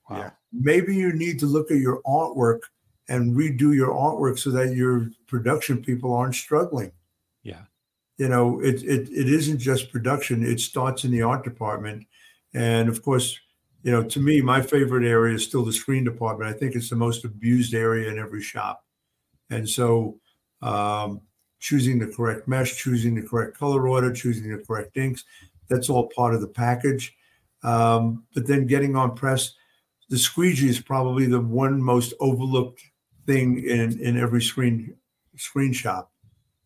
Wow. 0.09 0.19
Yeah. 0.19 0.31
Maybe 0.53 0.95
you 0.95 1.13
need 1.13 1.41
to 1.41 1.47
look 1.47 1.71
at 1.71 1.79
your 1.79 2.01
artwork 2.03 2.61
and 3.13 3.37
redo 3.37 3.75
your 3.75 3.91
artwork 3.91 4.39
so 4.39 4.51
that 4.51 4.75
your 4.75 5.11
production 5.27 5.83
people 5.83 6.15
aren't 6.15 6.35
struggling. 6.35 6.91
Yeah. 7.43 7.65
You 8.17 8.29
know, 8.29 8.59
it 8.61 8.83
it 8.83 9.11
it 9.11 9.29
isn't 9.29 9.59
just 9.59 9.93
production, 9.93 10.43
it 10.43 10.61
starts 10.61 11.05
in 11.05 11.11
the 11.11 11.21
art 11.21 11.45
department. 11.45 12.07
And 12.55 12.89
of 12.89 13.03
course, 13.03 13.39
you 13.83 13.93
know, 13.93 14.03
to 14.03 14.19
me, 14.19 14.41
my 14.41 14.63
favorite 14.63 15.07
area 15.07 15.35
is 15.35 15.45
still 15.45 15.65
the 15.65 15.73
screen 15.75 16.05
department. 16.05 16.55
I 16.55 16.59
think 16.59 16.75
it's 16.75 16.89
the 16.89 16.97
most 16.97 17.25
abused 17.27 17.75
area 17.75 18.11
in 18.11 18.19
every 18.19 18.43
shop. 18.43 18.83
And 19.51 19.69
so 19.69 20.19
um, 20.63 21.21
choosing 21.59 21.99
the 21.99 22.07
correct 22.07 22.49
mesh, 22.49 22.77
choosing 22.77 23.15
the 23.15 23.29
correct 23.29 23.59
color 23.59 23.89
order, 23.89 24.11
choosing 24.11 24.51
the 24.51 24.65
correct 24.65 24.97
inks. 24.97 25.25
That's 25.69 25.91
all 25.91 26.11
part 26.17 26.35
of 26.35 26.41
the 26.41 26.49
package. 26.49 27.15
Um, 27.63 28.25
but 28.35 28.47
then 28.47 28.67
getting 28.67 28.97
on 28.97 29.15
press, 29.15 29.53
the 30.09 30.19
squeegee 30.19 30.69
is 30.69 30.81
probably 30.81 31.27
the 31.27 31.41
one 31.41 31.83
most 31.83 32.15
overlooked 32.21 32.83
thing 33.27 33.59
in 33.65 33.99
in 34.01 34.19
every 34.19 34.43
screen 34.43 34.97
screen 35.37 35.73
shop. 35.73 36.11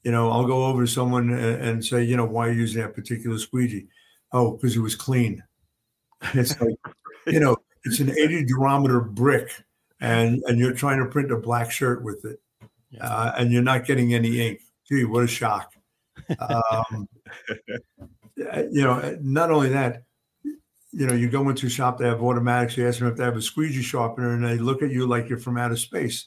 You 0.03 0.13
know, 0.13 0.31
I'll 0.31 0.47
go 0.47 0.67
over 0.67 0.83
to 0.85 0.91
someone 0.91 1.31
and, 1.31 1.63
and 1.63 1.85
say, 1.85 2.05
you 2.05 2.17
know, 2.17 2.25
why 2.25 2.49
are 2.49 2.53
you 2.53 2.61
using 2.61 2.83
that 2.83 2.95
particular 2.95 3.39
squeegee? 3.39 3.89
Oh, 4.33 4.53
because 4.53 4.77
it 4.77 4.81
was 4.81 4.95
clean. 4.95 5.43
it's 6.35 6.61
like, 6.61 6.77
you 7.27 7.41
know, 7.41 7.57
it's 7.85 7.99
an 7.99 8.11
80 8.11 8.47
durometer 8.47 9.09
brick, 9.09 9.51
and 10.01 10.43
and 10.47 10.59
you're 10.59 10.75
trying 10.75 10.99
to 10.99 11.07
print 11.07 11.33
a 11.33 11.37
black 11.37 11.71
shirt 11.71 12.05
with 12.05 12.25
it, 12.25 12.41
uh, 13.01 13.33
and 13.37 13.51
you're 13.51 13.63
not 13.63 13.85
getting 13.85 14.15
any 14.15 14.41
ink 14.41 14.61
gee, 14.89 15.05
what 15.05 15.25
a 15.25 15.27
shock. 15.27 15.73
Um, 16.41 17.09
you 18.37 18.83
know, 18.83 19.19
not 19.21 19.51
only 19.51 19.71
that, 19.71 20.05
you 20.93 21.07
know, 21.07 21.15
you 21.15 21.29
go 21.29 21.49
into 21.49 21.67
a 21.67 21.71
shop, 21.71 21.99
they 21.99 22.07
have 22.07 22.23
automatics, 22.23 22.77
you 22.77 22.87
ask 22.87 22.99
them 22.99 23.09
if 23.09 23.17
they 23.17 23.25
have 23.25 23.37
a 23.37 23.43
squeegee 23.43 23.83
sharpener, 23.83 24.33
and 24.33 24.45
they 24.45 24.59
look 24.59 24.83
at 24.83 24.91
you 24.91 25.07
like 25.07 25.29
you're 25.29 25.39
from 25.39 25.59
outer 25.59 25.77
space. 25.77 26.27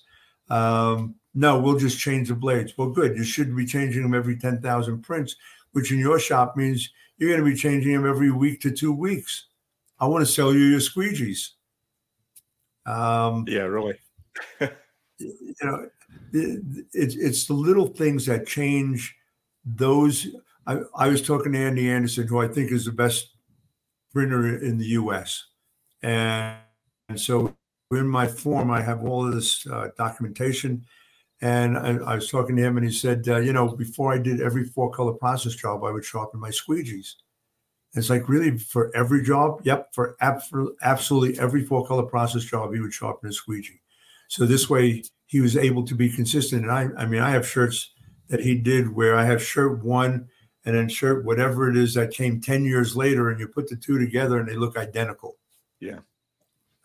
Um, 0.49 1.15
no, 1.33 1.59
we'll 1.59 1.77
just 1.77 1.99
change 1.99 2.29
the 2.29 2.35
blades. 2.35 2.77
Well, 2.77 2.89
good. 2.89 3.15
You 3.15 3.23
should 3.23 3.55
be 3.55 3.65
changing 3.65 4.01
them 4.01 4.13
every 4.13 4.37
10,000 4.37 5.01
prints, 5.01 5.35
which 5.73 5.91
in 5.91 5.99
your 5.99 6.19
shop 6.19 6.57
means 6.57 6.89
you're 7.17 7.29
going 7.29 7.43
to 7.43 7.49
be 7.49 7.57
changing 7.57 7.93
them 7.93 8.07
every 8.07 8.31
week 8.31 8.61
to 8.61 8.71
two 8.71 8.93
weeks. 8.93 9.45
I 9.99 10.07
want 10.07 10.25
to 10.25 10.31
sell 10.31 10.53
you 10.53 10.61
your 10.61 10.79
squeegees. 10.79 11.49
Um, 12.85 13.45
yeah, 13.47 13.61
really. 13.61 13.99
you 15.19 15.55
know, 15.61 15.89
it's 16.31 17.15
it's 17.15 17.45
the 17.45 17.53
little 17.53 17.87
things 17.87 18.25
that 18.25 18.47
change 18.47 19.15
those. 19.65 20.27
I, 20.65 20.79
I 20.95 21.07
was 21.09 21.21
talking 21.21 21.51
to 21.51 21.59
Andy 21.59 21.89
Anderson, 21.89 22.27
who 22.27 22.39
I 22.39 22.47
think 22.47 22.71
is 22.71 22.85
the 22.85 22.91
best 22.91 23.35
printer 24.11 24.57
in 24.63 24.77
the 24.77 24.85
U.S. 24.87 25.45
And, 26.01 26.57
and 27.09 27.19
so 27.19 27.55
in 27.97 28.07
my 28.07 28.27
form, 28.27 28.69
I 28.69 28.81
have 28.81 29.03
all 29.03 29.25
of 29.25 29.33
this 29.33 29.65
uh, 29.67 29.89
documentation. 29.97 30.85
And 31.41 31.77
I, 31.77 31.95
I, 31.97 32.15
was 32.15 32.29
talking 32.29 32.55
to 32.57 32.61
him, 32.61 32.77
and 32.77 32.85
he 32.85 32.91
said, 32.91 33.27
uh, 33.27 33.37
you 33.37 33.53
know, 33.53 33.69
before 33.69 34.13
I 34.13 34.17
did 34.17 34.41
every 34.41 34.65
four 34.65 34.91
color 34.91 35.13
process 35.13 35.55
job, 35.55 35.83
I 35.83 35.91
would 35.91 36.03
sharpen 36.03 36.39
my 36.39 36.49
squeegees. 36.49 37.13
And 37.93 38.01
it's 38.01 38.09
like 38.09 38.27
really 38.27 38.57
for 38.57 38.95
every 38.95 39.23
job, 39.23 39.61
yep, 39.63 39.93
for 39.93 40.17
ab- 40.19 40.41
absolutely 40.81 41.39
every 41.39 41.65
four 41.65 41.87
color 41.87 42.03
process 42.03 42.43
job, 42.43 42.73
he 42.73 42.81
would 42.81 42.93
sharpen 42.93 43.27
his 43.27 43.37
squeegee. 43.37 43.79
So 44.27 44.45
this 44.45 44.69
way, 44.69 45.03
he 45.27 45.39
was 45.39 45.55
able 45.55 45.85
to 45.85 45.95
be 45.95 46.09
consistent. 46.09 46.63
And 46.63 46.71
I, 46.71 46.89
I 46.97 47.05
mean, 47.05 47.21
I 47.21 47.31
have 47.31 47.47
shirts 47.47 47.93
that 48.27 48.41
he 48.41 48.55
did 48.55 48.93
where 48.93 49.15
I 49.15 49.23
have 49.23 49.41
shirt 49.41 49.83
one 49.83 50.27
and 50.65 50.75
then 50.75 50.89
shirt 50.89 51.23
whatever 51.23 51.69
it 51.69 51.77
is 51.77 51.93
that 51.93 52.11
came 52.11 52.41
10 52.41 52.65
years 52.65 52.95
later, 52.95 53.29
and 53.29 53.39
you 53.39 53.47
put 53.47 53.69
the 53.69 53.77
two 53.77 53.97
together 53.97 54.39
and 54.39 54.47
they 54.47 54.55
look 54.55 54.77
identical. 54.77 55.37
Yeah. 55.79 55.99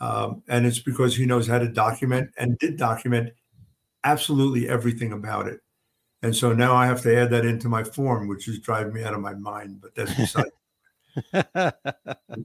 Um, 0.00 0.42
and 0.48 0.66
it's 0.66 0.80
because 0.80 1.16
he 1.16 1.26
knows 1.26 1.46
how 1.46 1.58
to 1.58 1.68
document 1.68 2.30
and 2.36 2.58
did 2.58 2.76
document 2.76 3.32
absolutely 4.02 4.68
everything 4.68 5.12
about 5.12 5.46
it. 5.46 5.60
And 6.22 6.34
so 6.34 6.52
now 6.52 6.74
I 6.74 6.86
have 6.86 7.02
to 7.02 7.16
add 7.16 7.30
that 7.30 7.44
into 7.44 7.68
my 7.68 7.84
form, 7.84 8.28
which 8.28 8.48
is 8.48 8.58
driving 8.58 8.92
me 8.92 9.04
out 9.04 9.14
of 9.14 9.20
my 9.20 9.34
mind. 9.34 9.80
But 9.80 9.94
that's 9.94 10.14
beside. 10.14 10.50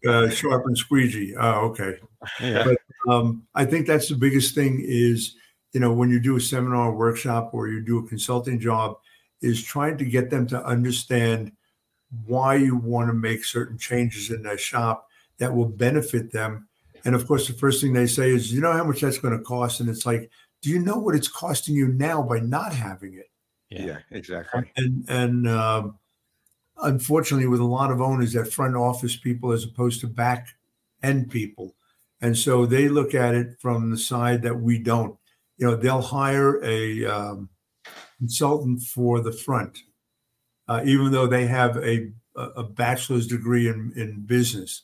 uh, 0.07 0.29
sharpen 0.29 0.75
squeegee. 0.75 1.35
Oh, 1.37 1.69
okay. 1.69 1.95
Yeah. 2.39 2.65
But 2.65 3.11
um, 3.11 3.47
I 3.55 3.65
think 3.65 3.87
that's 3.87 4.09
the 4.09 4.15
biggest 4.15 4.53
thing 4.53 4.83
is 4.85 5.35
you 5.73 5.79
know, 5.79 5.93
when 5.93 6.09
you 6.09 6.19
do 6.19 6.35
a 6.35 6.41
seminar 6.41 6.91
workshop 6.93 7.51
or 7.53 7.67
you 7.67 7.81
do 7.81 7.99
a 7.99 8.07
consulting 8.07 8.59
job, 8.59 8.97
is 9.41 9.63
trying 9.63 9.97
to 9.97 10.05
get 10.05 10.29
them 10.29 10.47
to 10.47 10.65
understand 10.65 11.51
why 12.25 12.55
you 12.55 12.75
want 12.75 13.07
to 13.07 13.13
make 13.13 13.45
certain 13.45 13.77
changes 13.77 14.31
in 14.31 14.41
their 14.41 14.57
shop 14.57 15.07
that 15.37 15.55
will 15.55 15.67
benefit 15.67 16.31
them. 16.31 16.67
And 17.05 17.15
of 17.15 17.27
course, 17.27 17.47
the 17.47 17.53
first 17.53 17.81
thing 17.81 17.93
they 17.93 18.07
say 18.07 18.29
is, 18.29 18.53
you 18.53 18.61
know 18.61 18.73
how 18.73 18.83
much 18.83 19.01
that's 19.01 19.17
going 19.17 19.37
to 19.37 19.43
cost? 19.43 19.79
And 19.79 19.89
it's 19.89 20.05
like, 20.05 20.29
do 20.61 20.69
you 20.69 20.79
know 20.79 20.97
what 20.97 21.15
it's 21.15 21.27
costing 21.27 21.75
you 21.75 21.87
now 21.87 22.21
by 22.21 22.39
not 22.39 22.73
having 22.73 23.13
it? 23.13 23.29
Yeah, 23.69 23.85
yeah 23.85 23.97
exactly. 24.11 24.71
And 24.75 25.05
and 25.07 25.47
um, 25.47 25.99
unfortunately, 26.81 27.47
with 27.47 27.61
a 27.61 27.65
lot 27.65 27.91
of 27.91 28.01
owners, 28.01 28.33
that 28.33 28.51
front 28.51 28.75
office 28.75 29.15
people 29.15 29.51
as 29.51 29.63
opposed 29.63 30.01
to 30.01 30.07
back 30.07 30.47
end 31.01 31.29
people, 31.31 31.75
and 32.21 32.37
so 32.37 32.65
they 32.65 32.89
look 32.89 33.15
at 33.15 33.35
it 33.35 33.59
from 33.59 33.91
the 33.91 33.97
side 33.97 34.41
that 34.41 34.59
we 34.59 34.79
don't 34.79 35.19
you 35.59 35.67
know, 35.67 35.75
they'll 35.75 36.01
hire 36.01 36.63
a 36.63 37.05
um, 37.05 37.49
consultant 38.17 38.81
for 38.81 39.19
the 39.19 39.33
front, 39.33 39.79
uh, 40.67 40.81
even 40.85 41.11
though 41.11 41.27
they 41.27 41.45
have 41.45 41.77
a, 41.77 42.11
a 42.35 42.63
bachelor's 42.63 43.27
degree 43.27 43.67
in, 43.67 43.91
in 43.95 44.25
business. 44.25 44.83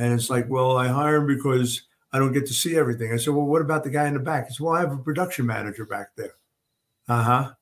And 0.00 0.12
it's 0.12 0.30
like, 0.30 0.48
well, 0.48 0.76
I 0.76 0.88
hire 0.88 1.16
him 1.16 1.26
because 1.26 1.82
I 2.12 2.18
don't 2.18 2.32
get 2.32 2.46
to 2.46 2.54
see 2.54 2.76
everything. 2.76 3.12
I 3.12 3.16
said, 3.16 3.34
well, 3.34 3.46
what 3.46 3.62
about 3.62 3.84
the 3.84 3.90
guy 3.90 4.08
in 4.08 4.14
the 4.14 4.20
back? 4.20 4.48
He 4.48 4.54
said, 4.54 4.64
well, 4.64 4.74
I 4.74 4.80
have 4.80 4.92
a 4.92 4.98
production 4.98 5.46
manager 5.46 5.84
back 5.84 6.16
there. 6.16 6.34
Uh 7.08 7.22
huh. 7.22 7.52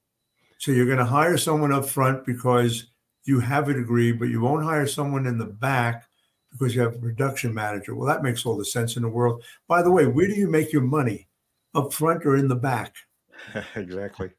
So 0.58 0.72
you're 0.72 0.86
going 0.86 0.98
to 0.98 1.04
hire 1.04 1.36
someone 1.36 1.72
up 1.72 1.86
front 1.86 2.24
because 2.24 2.86
you 3.24 3.40
have 3.40 3.68
a 3.68 3.74
degree, 3.74 4.12
but 4.12 4.28
you 4.28 4.40
won't 4.40 4.64
hire 4.64 4.86
someone 4.86 5.26
in 5.26 5.38
the 5.38 5.46
back 5.46 6.04
because 6.52 6.74
you 6.74 6.80
have 6.80 6.94
a 6.94 6.98
production 6.98 7.52
manager. 7.52 7.94
Well, 7.94 8.08
that 8.08 8.22
makes 8.22 8.46
all 8.46 8.56
the 8.56 8.64
sense 8.64 8.96
in 8.96 9.02
the 9.02 9.08
world. 9.08 9.42
By 9.66 9.82
the 9.82 9.90
way, 9.90 10.06
where 10.06 10.26
do 10.26 10.34
you 10.34 10.48
make 10.48 10.72
your 10.72 10.82
money? 10.82 11.28
up 11.74 11.92
front 11.92 12.24
or 12.26 12.36
in 12.36 12.48
the 12.48 12.56
back. 12.56 12.94
exactly. 13.76 14.30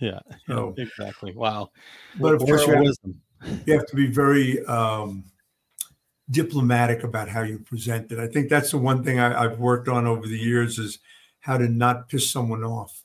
Yeah. 0.00 0.20
So, 0.46 0.74
exactly. 0.76 1.32
Wow. 1.34 1.70
But 2.20 2.34
of 2.34 2.40
course, 2.40 2.66
you 2.66 2.74
have, 2.74 3.62
you 3.66 3.72
have, 3.74 3.86
to 3.86 3.96
be 3.96 4.06
very 4.06 4.64
um, 4.66 5.24
diplomatic 6.30 7.02
about 7.04 7.28
how 7.28 7.42
you 7.42 7.58
present 7.58 8.12
it. 8.12 8.18
I 8.18 8.26
think 8.26 8.48
that's 8.48 8.70
the 8.70 8.78
one 8.78 9.02
thing 9.02 9.18
I, 9.18 9.44
I've 9.44 9.58
worked 9.58 9.88
on 9.88 10.06
over 10.06 10.26
the 10.26 10.38
years 10.38 10.78
is 10.78 10.98
how 11.40 11.56
to 11.56 11.68
not 11.68 12.08
piss 12.08 12.30
someone 12.30 12.64
off. 12.64 13.04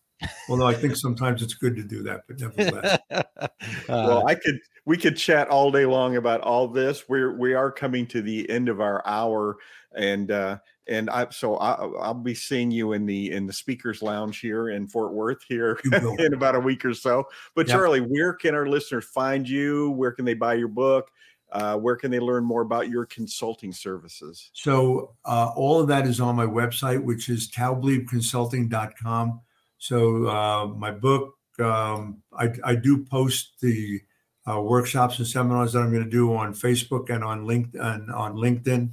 Although 0.49 0.67
I 0.67 0.73
think 0.73 0.95
sometimes 0.95 1.41
it's 1.41 1.53
good 1.53 1.75
to 1.75 1.83
do 1.83 2.03
that, 2.03 2.21
but 2.27 2.39
nevertheless. 2.39 2.99
well, 3.89 4.25
I 4.27 4.35
could 4.35 4.59
we 4.85 4.97
could 4.97 5.17
chat 5.17 5.49
all 5.49 5.71
day 5.71 5.85
long 5.85 6.15
about 6.15 6.41
all 6.41 6.67
this. 6.67 7.09
We're 7.09 7.37
we 7.37 7.53
are 7.53 7.71
coming 7.71 8.05
to 8.07 8.21
the 8.21 8.49
end 8.49 8.69
of 8.69 8.79
our 8.79 9.05
hour, 9.05 9.57
and 9.95 10.31
uh, 10.31 10.59
and 10.87 11.09
I 11.09 11.27
so 11.29 11.57
I, 11.57 11.73
I'll 11.73 12.13
be 12.13 12.35
seeing 12.35 12.71
you 12.71 12.93
in 12.93 13.05
the 13.05 13.31
in 13.31 13.47
the 13.47 13.53
speakers 13.53 14.01
lounge 14.01 14.39
here 14.39 14.69
in 14.69 14.87
Fort 14.87 15.13
Worth 15.13 15.43
here 15.47 15.79
in 16.19 16.33
about 16.33 16.55
a 16.55 16.59
week 16.59 16.85
or 16.85 16.93
so. 16.93 17.27
But 17.55 17.67
Yeah. 17.67 17.75
Charlie, 17.75 18.01
where 18.01 18.33
can 18.33 18.55
our 18.55 18.67
listeners 18.67 19.05
find 19.05 19.47
you? 19.47 19.91
Where 19.91 20.11
can 20.11 20.25
they 20.25 20.35
buy 20.35 20.53
your 20.53 20.67
book? 20.67 21.11
Uh, 21.53 21.77
where 21.77 21.95
can 21.95 22.09
they 22.09 22.19
learn 22.19 22.43
more 22.43 22.63
about 22.63 22.89
your 22.89 23.05
consulting 23.05 23.71
services? 23.71 24.49
So 24.53 25.13
uh, 25.23 25.51
all 25.55 25.79
of 25.79 25.87
that 25.87 26.07
is 26.07 26.19
on 26.19 26.35
my 26.35 26.47
website, 26.47 27.01
which 27.01 27.29
is 27.29 27.49
taubliebconsulting.com. 27.51 29.39
So 29.77 30.27
uh, 30.27 30.65
my 30.65 30.89
book, 30.89 31.35
um, 31.59 32.23
I, 32.35 32.49
I 32.63 32.75
do 32.75 33.05
post 33.05 33.53
the 33.61 34.01
uh, 34.49 34.61
workshops 34.61 35.19
and 35.19 35.27
seminars 35.27 35.73
that 35.73 35.79
I'm 35.79 35.91
going 35.91 36.03
to 36.03 36.09
do 36.09 36.35
on 36.35 36.55
Facebook 36.55 37.11
and 37.11 37.23
on 37.23 37.45
LinkedIn. 37.45 38.11
On 38.13 38.35
LinkedIn. 38.35 38.89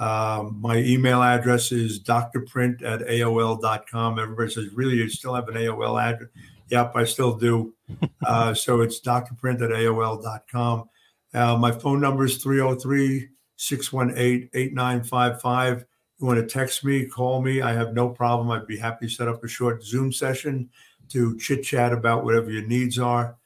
Um, 0.00 0.58
my 0.60 0.78
email 0.78 1.22
address 1.22 1.70
is 1.70 2.00
drprint 2.00 2.82
at 2.82 3.00
AOL.com. 3.02 4.18
Everybody 4.18 4.50
says, 4.50 4.72
really, 4.74 4.96
you 4.96 5.08
still 5.08 5.34
have 5.34 5.48
an 5.48 5.54
AOL 5.54 6.02
address? 6.02 6.30
Yep, 6.68 6.92
I 6.96 7.04
still 7.04 7.36
do. 7.36 7.74
Uh, 8.24 8.54
so 8.54 8.80
it's 8.80 9.00
drprint 9.00 9.60
at 9.60 9.70
AOL.com. 9.70 10.88
Uh, 11.34 11.56
my 11.56 11.72
phone 11.72 12.00
number 12.00 12.24
is 12.24 12.36
303 12.42 13.28
618 13.56 14.50
8955. 14.52 15.84
You 16.18 16.26
want 16.26 16.38
to 16.40 16.46
text 16.46 16.84
me, 16.84 17.06
call 17.06 17.42
me. 17.42 17.62
I 17.62 17.72
have 17.72 17.94
no 17.94 18.08
problem. 18.08 18.50
I'd 18.50 18.66
be 18.66 18.76
happy 18.76 19.06
to 19.06 19.12
set 19.12 19.28
up 19.28 19.42
a 19.42 19.48
short 19.48 19.82
Zoom 19.82 20.12
session 20.12 20.70
to 21.08 21.36
chit 21.38 21.64
chat 21.64 21.92
about 21.92 22.24
whatever 22.24 22.50
your 22.50 22.66
needs 22.66 22.98
are. 22.98 23.36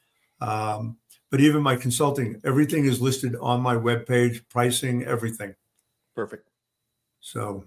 Um, 0.40 0.98
but 1.30 1.40
even 1.40 1.62
my 1.62 1.76
consulting, 1.76 2.40
everything 2.44 2.84
is 2.84 3.00
listed 3.00 3.34
on 3.40 3.60
my 3.60 3.74
webpage, 3.74 4.42
pricing, 4.48 5.04
everything. 5.04 5.54
Perfect. 6.14 6.48
So, 7.20 7.64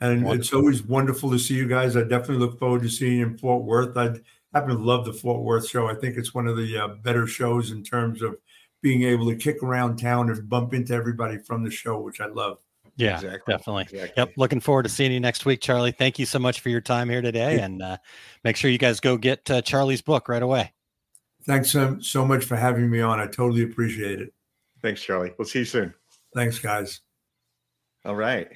and 0.00 0.26
it's 0.28 0.52
always 0.52 0.82
wonderful 0.82 1.30
to 1.30 1.38
see 1.38 1.54
you 1.54 1.68
guys. 1.68 1.96
I 1.96 2.02
definitely 2.02 2.38
look 2.38 2.58
forward 2.58 2.82
to 2.82 2.88
seeing 2.88 3.18
you 3.18 3.26
in 3.26 3.38
Fort 3.38 3.64
Worth. 3.64 3.96
I 3.96 4.14
happen 4.52 4.70
to 4.70 4.82
love 4.82 5.04
the 5.04 5.12
Fort 5.12 5.42
Worth 5.42 5.68
show. 5.68 5.88
I 5.88 5.94
think 5.94 6.16
it's 6.16 6.34
one 6.34 6.46
of 6.46 6.56
the 6.56 6.76
uh, 6.76 6.88
better 7.02 7.26
shows 7.26 7.70
in 7.70 7.82
terms 7.82 8.22
of 8.22 8.36
being 8.84 9.02
able 9.04 9.24
to 9.24 9.34
kick 9.34 9.62
around 9.62 9.96
town 9.96 10.28
and 10.28 10.46
bump 10.46 10.74
into 10.74 10.92
everybody 10.92 11.38
from 11.38 11.64
the 11.64 11.70
show, 11.70 11.98
which 11.98 12.20
I 12.20 12.26
love. 12.26 12.58
Yeah, 12.96 13.14
Exactly. 13.14 13.52
definitely. 13.54 13.82
Exactly. 13.84 14.12
Yep. 14.18 14.32
Looking 14.36 14.60
forward 14.60 14.82
to 14.82 14.90
seeing 14.90 15.10
you 15.10 15.20
next 15.20 15.46
week, 15.46 15.62
Charlie. 15.62 15.90
Thank 15.90 16.18
you 16.18 16.26
so 16.26 16.38
much 16.38 16.60
for 16.60 16.68
your 16.68 16.82
time 16.82 17.08
here 17.08 17.22
today. 17.22 17.60
And 17.60 17.80
uh, 17.80 17.96
make 18.44 18.56
sure 18.56 18.70
you 18.70 18.76
guys 18.76 19.00
go 19.00 19.16
get 19.16 19.50
uh, 19.50 19.62
Charlie's 19.62 20.02
book 20.02 20.28
right 20.28 20.42
away. 20.42 20.74
Thanks 21.46 21.72
so, 21.72 21.96
so 22.00 22.26
much 22.26 22.44
for 22.44 22.56
having 22.56 22.90
me 22.90 23.00
on. 23.00 23.18
I 23.20 23.24
totally 23.26 23.62
appreciate 23.62 24.20
it. 24.20 24.34
Thanks, 24.82 25.02
Charlie. 25.02 25.32
We'll 25.38 25.48
see 25.48 25.60
you 25.60 25.64
soon. 25.64 25.94
Thanks, 26.34 26.58
guys. 26.58 27.00
All 28.04 28.14
right. 28.14 28.48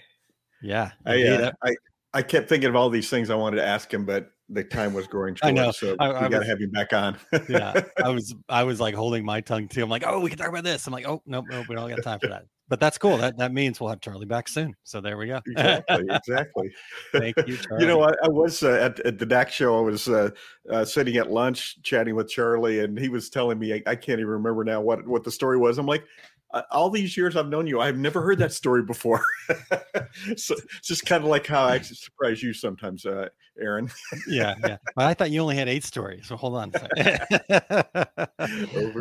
Yeah. 0.62 0.90
I, 1.06 1.22
uh, 1.22 1.52
I 1.64 1.74
I 2.12 2.20
kept 2.22 2.50
thinking 2.50 2.68
of 2.68 2.76
all 2.76 2.90
these 2.90 3.08
things 3.08 3.30
I 3.30 3.34
wanted 3.34 3.56
to 3.56 3.66
ask 3.66 3.92
him, 3.92 4.04
but 4.04 4.30
the 4.49 4.64
time 4.64 4.94
was 4.94 5.07
growing 5.07 5.34
short. 5.34 5.49
I 5.49 5.53
know. 5.53 5.70
So 5.70 5.94
I- 5.99 6.09
we 6.09 6.14
I 6.14 6.28
got 6.28 6.40
to 6.40 6.46
have 6.46 6.61
you 6.61 6.68
back 6.68 6.92
on. 6.92 7.18
yeah. 7.49 7.82
I 8.05 8.09
was 8.11 8.34
I 8.49 8.64
was 8.64 8.80
like 8.80 8.94
holding 8.94 9.24
my 9.24 9.40
tongue 9.40 9.68
too. 9.68 9.82
I'm 9.82 9.90
like, 9.90 10.05
oh, 10.07 10.20
we 10.20 10.30
can 10.30 10.38
talk 10.38 10.49
about 10.49 10.64
this. 10.64 10.86
I'm 10.86 10.92
like, 10.92 11.07
oh, 11.07 11.22
nope, 11.26 11.46
nope, 11.51 11.66
we 11.68 11.74
don't 11.74 11.88
got 11.90 12.03
time 12.03 12.18
for 12.20 12.28
that. 12.28 12.44
But 12.70 12.80
that's 12.80 12.99
cool. 12.99 13.16
That 13.16 13.38
that 13.38 13.53
means 13.53 13.80
we'll 13.80 13.88
have 13.90 14.01
Charlie 14.01 14.26
back 14.26 14.46
soon. 14.49 14.74
So 14.84 15.01
there 15.01 15.16
we 15.16 15.26
go. 15.26 15.40
exactly. 15.46 16.07
Exactly. 16.11 16.70
Thank 17.12 17.36
you, 17.46 17.57
Charlie. 17.57 17.80
You 17.84 17.86
know, 17.86 18.03
I, 18.03 18.12
I 18.22 18.28
was 18.28 18.62
uh, 18.62 18.72
at, 18.72 19.01
at 19.01 19.18
the 19.18 19.24
DAX 19.24 19.55
show. 19.55 19.78
I 19.78 19.80
was 19.80 20.07
uh, 20.09 20.30
uh, 20.70 20.84
sitting 20.84 21.16
at 21.16 21.30
lunch 21.30 21.80
chatting 21.82 22.14
with 22.14 22.28
Charlie, 22.28 22.80
and 22.80 22.99
he 22.99 23.09
was 23.09 23.30
telling 23.30 23.59
me 23.59 23.72
I, 23.72 23.82
I 23.86 23.96
can't 23.96 24.20
even 24.20 24.32
remember 24.32 24.64
now 24.64 24.80
what 24.80 25.07
what 25.07 25.24
the 25.24 25.30
story 25.30 25.57
was. 25.57 25.78
I'm 25.78 25.86
like, 25.86 26.05
uh, 26.53 26.62
all 26.70 26.88
these 26.88 27.16
years 27.16 27.36
I've 27.36 27.49
known 27.49 27.66
you, 27.66 27.80
I've 27.80 27.99
never 27.99 28.22
heard 28.22 28.38
that 28.38 28.53
story 28.53 28.82
before. 28.82 29.22
so 30.36 30.55
it's 30.55 30.86
just 30.86 31.05
kind 31.05 31.22
of 31.22 31.28
like 31.28 31.46
how 31.46 31.64
I 31.64 31.80
surprise 31.80 32.42
you 32.42 32.55
sometimes, 32.55 33.05
uh, 33.05 33.28
Aaron. 33.61 33.90
yeah, 34.28 34.55
yeah. 34.64 34.78
But 34.96 35.07
I 35.07 35.14
thought 35.14 35.30
you 35.30 35.40
only 35.40 35.57
had 35.57 35.68
eight 35.68 35.84
stories. 35.84 36.26
So 36.26 36.36
hold 36.36 36.57
on. 36.57 36.72
over 36.74 36.88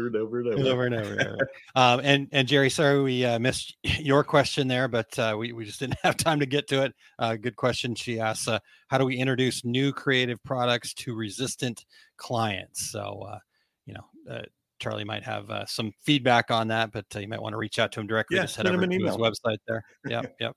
and 0.08 0.16
over 0.16 0.39
and 0.39 0.48
over. 0.60 0.70
over 0.70 0.86
and 0.86 0.95
over. 0.95 1.14
and 1.14 1.22
over. 1.22 1.50
Um, 1.76 2.02
and 2.04 2.28
and 2.34 2.48
Jerry, 2.48 2.70
sorry 2.70 3.02
we 3.02 3.24
uh, 3.24 3.39
missed 3.39 3.78
your 3.84 4.24
question 4.24 4.68
there, 4.68 4.88
but 4.88 5.18
uh, 5.18 5.36
we 5.38 5.54
we 5.54 5.64
just 5.64 5.80
didn't 5.80 5.98
have 6.04 6.18
time 6.18 6.39
to 6.41 6.45
get 6.45 6.68
to 6.70 6.84
it. 6.84 6.93
Uh, 7.18 7.36
good 7.36 7.56
question. 7.56 7.95
She 7.95 8.20
asks, 8.20 8.48
uh, 8.48 8.60
"How 8.88 8.98
do 8.98 9.06
we 9.06 9.18
introduce 9.18 9.64
new 9.64 9.93
creative 9.93 10.43
products 10.43 10.93
to 10.95 11.16
resistant 11.16 11.86
clients?" 12.18 12.91
So, 12.91 13.26
uh, 13.30 13.39
you 13.86 13.93
know. 13.93 14.06
Uh, 14.30 14.41
Charlie 14.80 15.03
might 15.03 15.23
have 15.23 15.49
uh, 15.49 15.65
some 15.65 15.91
feedback 16.03 16.51
on 16.51 16.67
that, 16.69 16.91
but 16.91 17.05
uh, 17.15 17.19
you 17.19 17.28
might 17.28 17.41
want 17.41 17.53
to 17.53 17.57
reach 17.57 17.80
out 17.80 17.91
to 17.93 17.99
him 17.99 18.07
directly. 18.07 18.38
Yeah, 18.38 18.43
Just 18.43 18.57
head 18.57 18.67
over 18.67 18.86
to 18.86 18.93
his 18.93 19.15
website 19.15 19.57
there. 19.67 19.84
Yep, 20.07 20.36
yep. 20.39 20.55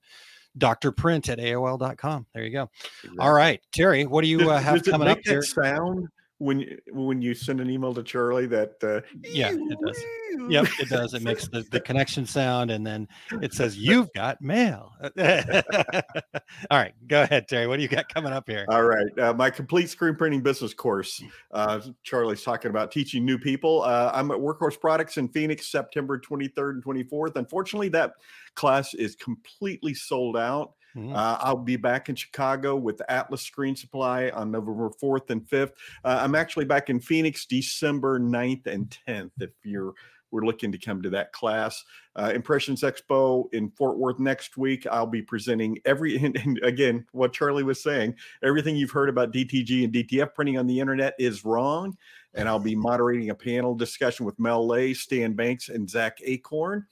Dr. 0.59 0.93
Print 0.93 1.29
at 1.29 1.39
AOL.com. 1.39 2.27
There 2.35 2.45
you 2.45 2.51
go. 2.51 2.71
All 3.19 3.33
right, 3.33 3.61
Terry, 3.73 4.05
what 4.05 4.23
do 4.23 4.29
you 4.29 4.51
uh, 4.51 4.59
have 4.59 4.83
does 4.83 4.93
coming 4.93 5.09
up 5.09 5.19
here? 5.25 5.43
sound 5.43 6.09
when 6.41 6.61
you, 6.61 6.79
when 6.91 7.21
you 7.21 7.35
send 7.35 7.61
an 7.61 7.69
email 7.69 7.93
to 7.93 8.03
Charlie 8.03 8.47
that 8.47 8.73
uh, 8.83 9.03
Yeah, 9.23 9.53
it 9.53 9.79
does. 9.85 10.03
Yep, 10.49 10.69
it 10.81 10.89
does. 10.89 11.13
It 11.13 11.23
makes 11.23 11.47
the, 11.49 11.65
the 11.71 11.81
connection 11.87 12.25
sound 12.25 12.71
and 12.71 12.85
then 12.85 13.07
it 13.43 13.53
says, 13.53 13.77
You've 13.77 14.11
got 14.15 14.41
mail. 14.41 14.93
All 15.19 16.79
right, 16.79 16.95
go 17.07 17.23
ahead, 17.23 17.47
Terry. 17.47 17.67
What 17.67 17.77
do 17.77 17.83
you 17.83 17.89
got 17.89 18.13
coming 18.13 18.33
up 18.33 18.49
here? 18.49 18.65
All 18.71 18.85
right. 18.85 19.19
Uh, 19.19 19.35
my 19.35 19.51
complete 19.51 19.91
screen 19.91 20.17
printing 20.17 20.41
business 20.41 20.73
course. 20.73 21.23
Uh, 21.53 21.81
Charlie's 22.05 22.43
talking 22.43 22.71
about 22.71 22.91
teaching 22.91 23.23
new 23.23 23.39
people. 23.39 23.83
Uh, 23.83 24.11
I'm 24.15 24.31
at 24.31 24.39
Workhorse 24.39 24.81
Products 24.81 25.19
in 25.19 25.29
Phoenix, 25.29 25.71
September 25.71 26.19
23rd 26.19 26.71
and 26.71 26.85
24th. 26.85 27.37
Unfortunately, 27.37 27.91
that 27.91 28.15
class 28.55 28.95
is 28.95 29.15
completely 29.15 29.93
sold 29.93 30.39
out. 30.39 30.73
Mhm. 30.97 31.15
Uh, 31.15 31.39
I'll 31.41 31.57
be 31.57 31.77
back 31.77 32.09
in 32.09 32.15
Chicago 32.15 32.77
with 32.77 33.01
Atlas 33.09 33.43
Screen 33.43 33.77
Supply 33.77 34.31
on 34.31 34.51
November 34.51 34.91
4th 34.91 35.31
and 35.31 35.47
5th. 35.49 35.73
Uh, 36.05 36.19
I'm 36.21 36.35
actually 36.35 36.65
back 36.65 36.91
in 36.91 37.01
Phoenix 37.01 37.47
December 37.47 38.19
9th 38.19 38.67
and 38.67 38.91
10th 39.07 39.33
if 39.41 39.51
you're 39.65 39.95
we're 40.31 40.45
looking 40.45 40.73
to 40.73 40.79
come 40.79 41.03
to 41.03 41.11
that 41.11 41.33
class. 41.33 41.85
Uh, 42.17 42.33
Impressions 42.35 42.83
Expo 42.83 43.53
in 43.53 43.71
Fort 43.71 43.99
Worth 43.99 44.19
next 44.19 44.57
week. 44.57 44.87
I'll 44.87 45.07
be 45.07 45.23
presenting 45.23 45.79
every, 45.85 46.17
and, 46.25 46.37
and 46.37 46.59
again, 46.63 47.07
what 47.13 47.33
Charlie 47.33 47.65
was 47.65 47.83
saying, 47.83 48.15
everything 48.43 48.77
you've 48.77 48.91
heard 48.91 49.09
about 49.09 49.33
DTG 49.33 49.85
and 49.85 49.93
DTF 49.93 50.35
printing 50.35 50.59
on 50.59 50.67
the 50.67 50.79
internet 50.79 51.15
is 51.19 51.45
wrong. 51.45 51.97
And 52.35 52.49
I'll 52.49 52.61
be 52.61 52.77
moderating 52.77 53.31
a 53.31 53.35
panel 53.35 53.75
discussion 53.75 54.25
with 54.25 54.39
Mel 54.39 54.67
Lay, 54.67 54.95
Stan 54.95 55.33
Banks, 55.33 55.69
and 55.69 55.91
Zach 55.91 56.19
Acorn. 56.23 56.87